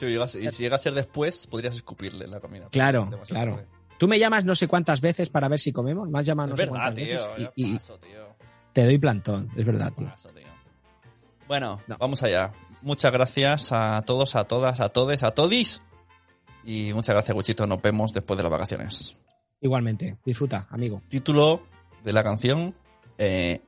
[0.00, 2.66] Llega, y si llega a ser después, podrías escupirle la comida.
[2.72, 3.64] Claro, claro.
[3.98, 6.08] Tú me llamas no sé cuántas veces para ver si comemos.
[6.10, 7.14] Me has llamado no Es sé verdad, cuántas tío.
[7.14, 8.36] veces y tío.
[8.72, 9.52] te doy plantón.
[9.56, 10.08] Es verdad, tío.
[10.08, 10.42] Paso, tío.
[11.46, 12.52] Bueno, vamos allá.
[12.86, 15.82] Muchas gracias a todos, a todas, a todes, a todis.
[16.62, 17.66] Y muchas gracias, Guchito.
[17.66, 19.16] Nos vemos después de las vacaciones.
[19.60, 20.18] Igualmente.
[20.24, 21.02] Disfruta, amigo.
[21.08, 21.66] Título
[22.04, 22.76] de la canción:
[23.18, 23.60] eh,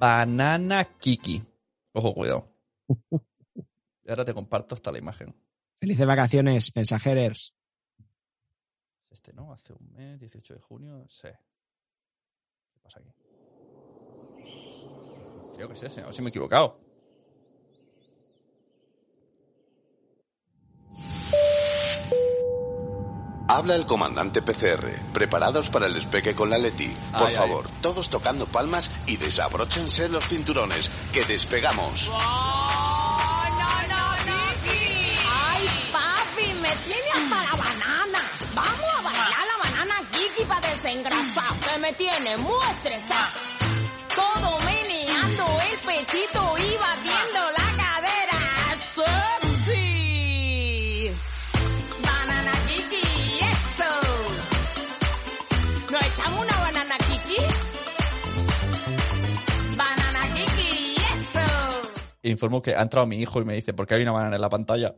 [0.00, 1.40] Banana Kiki.
[1.92, 2.48] Ojo, cuidado.
[4.04, 5.36] Y ahora te comparto hasta la imagen.
[5.78, 7.54] Felices vacaciones, mensajeros.
[9.04, 9.52] ¿Es este, no?
[9.52, 11.04] Hace un mes, 18 de junio.
[11.08, 11.28] Sí.
[12.72, 13.10] ¿Qué pasa aquí?
[15.54, 16.87] Creo que es ese, a ver si me he equivocado.
[23.50, 25.10] Habla el comandante PCR.
[25.14, 26.88] Preparados para el despegue con la Leti.
[27.16, 30.90] Por Ay, favor, todos tocando palmas y desabróchense los cinturones.
[31.12, 32.10] Que despegamos.
[35.24, 36.44] ¡Ay, papi!
[36.60, 38.20] ¡Me tiene hasta la banana!
[38.54, 41.58] ¡Vamos a bailar la banana Kiki para desengrasar!
[41.60, 43.32] ¡Que me tiene muy estresada!
[62.38, 64.40] Informo que ha entrado mi hijo y me dice, ¿por qué hay una banana en
[64.40, 64.94] la pantalla?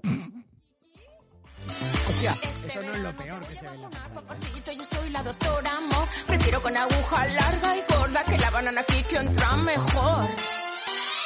[2.06, 2.36] Hostia,
[2.66, 5.70] eso no es lo peor que se ve en la Papacito, yo soy la doctora
[5.90, 6.06] Mo.
[6.26, 10.28] Prefiero con aguja larga y gorda que la banana Kiki entra mejor.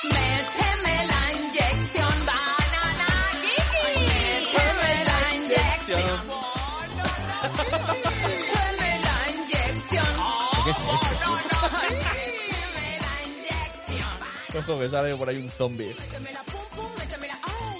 [0.05, 3.09] Méteme la inyección, banana
[3.43, 4.07] Kiki.
[4.07, 6.29] Méteme la inyección.
[8.15, 10.07] Méteme la inyección.
[10.65, 11.54] ¿Qué es esto?
[14.57, 15.97] Ojo, me sale por ahí un zombie.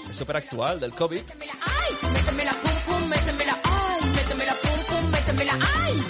[0.09, 1.21] Es súper actual, del COVID.
[1.21, 2.11] Métemela ay.
[2.13, 4.43] Métemela pum pum, métemela ay.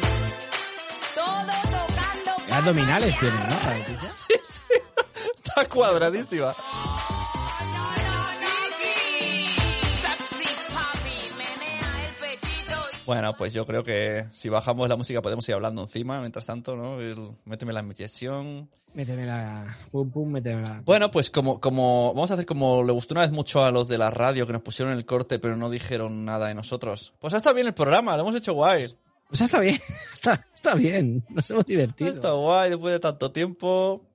[13.06, 16.76] Bueno, pues yo creo que si bajamos la música podemos ir hablando encima, mientras tanto,
[16.76, 17.00] ¿no?
[17.00, 18.70] El- méteme la inyección.
[18.94, 19.78] Méteme la...
[19.92, 20.82] Pum, pum, méteme la...
[20.86, 23.88] Bueno, pues como, como, vamos a hacer como le gustó una vez mucho a los
[23.90, 27.14] de la radio que nos pusieron el corte pero no dijeron nada de nosotros.
[27.20, 28.86] Pues ha estado bien el programa, lo hemos hecho guay.
[29.28, 29.76] Pues está bien,
[30.14, 32.10] está, está bien, nos hemos divertido.
[32.10, 34.06] estado guay después de tanto tiempo.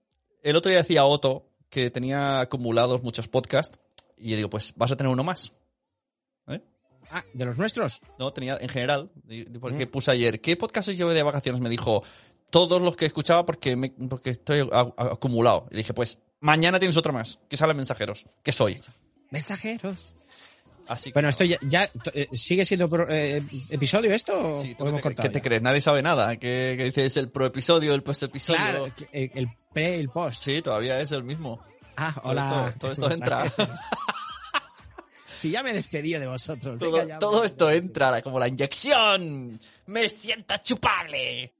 [0.42, 3.78] El otro día decía Otto que tenía acumulados muchos podcasts
[4.16, 5.52] y yo digo, pues vas a tener uno más.
[7.10, 7.12] ¿Eh?
[7.12, 8.00] Ah, ¿de los nuestros?
[8.18, 9.10] No, tenía en general,
[9.60, 9.90] porque Mm.
[9.90, 11.60] puse ayer, ¿qué podcast llevé de vacaciones?
[11.60, 12.02] Me dijo,
[12.50, 15.66] todos los que escuchaba porque, me- porque estoy a- a- acumulado.
[15.70, 18.80] Y le dije, pues mañana tienes otro más, que sale mensajeros, que soy.
[19.30, 20.14] Mensajeros.
[20.88, 24.84] Así que, Bueno, esto ya, ya, eh, sigue siendo pro- eh, episodio esto Sí, ¿tú
[24.84, 25.62] o hemos ¿qué, te, te crees?
[25.62, 26.36] Nadie sabe nada.
[26.36, 28.58] Que, que dices el pro episodio, el post episodio.
[28.58, 30.42] Claro, el, el pre y el post.
[30.42, 31.60] Sí, todavía es el mismo.
[31.96, 32.66] Ah, Todo hola.
[32.70, 33.52] esto- todo esto entra.
[35.32, 36.78] si ya me despedí de vosotros.
[36.78, 39.58] Todo, venga ya, todo esto entra como la inyección.
[39.86, 41.54] Me siento chupable.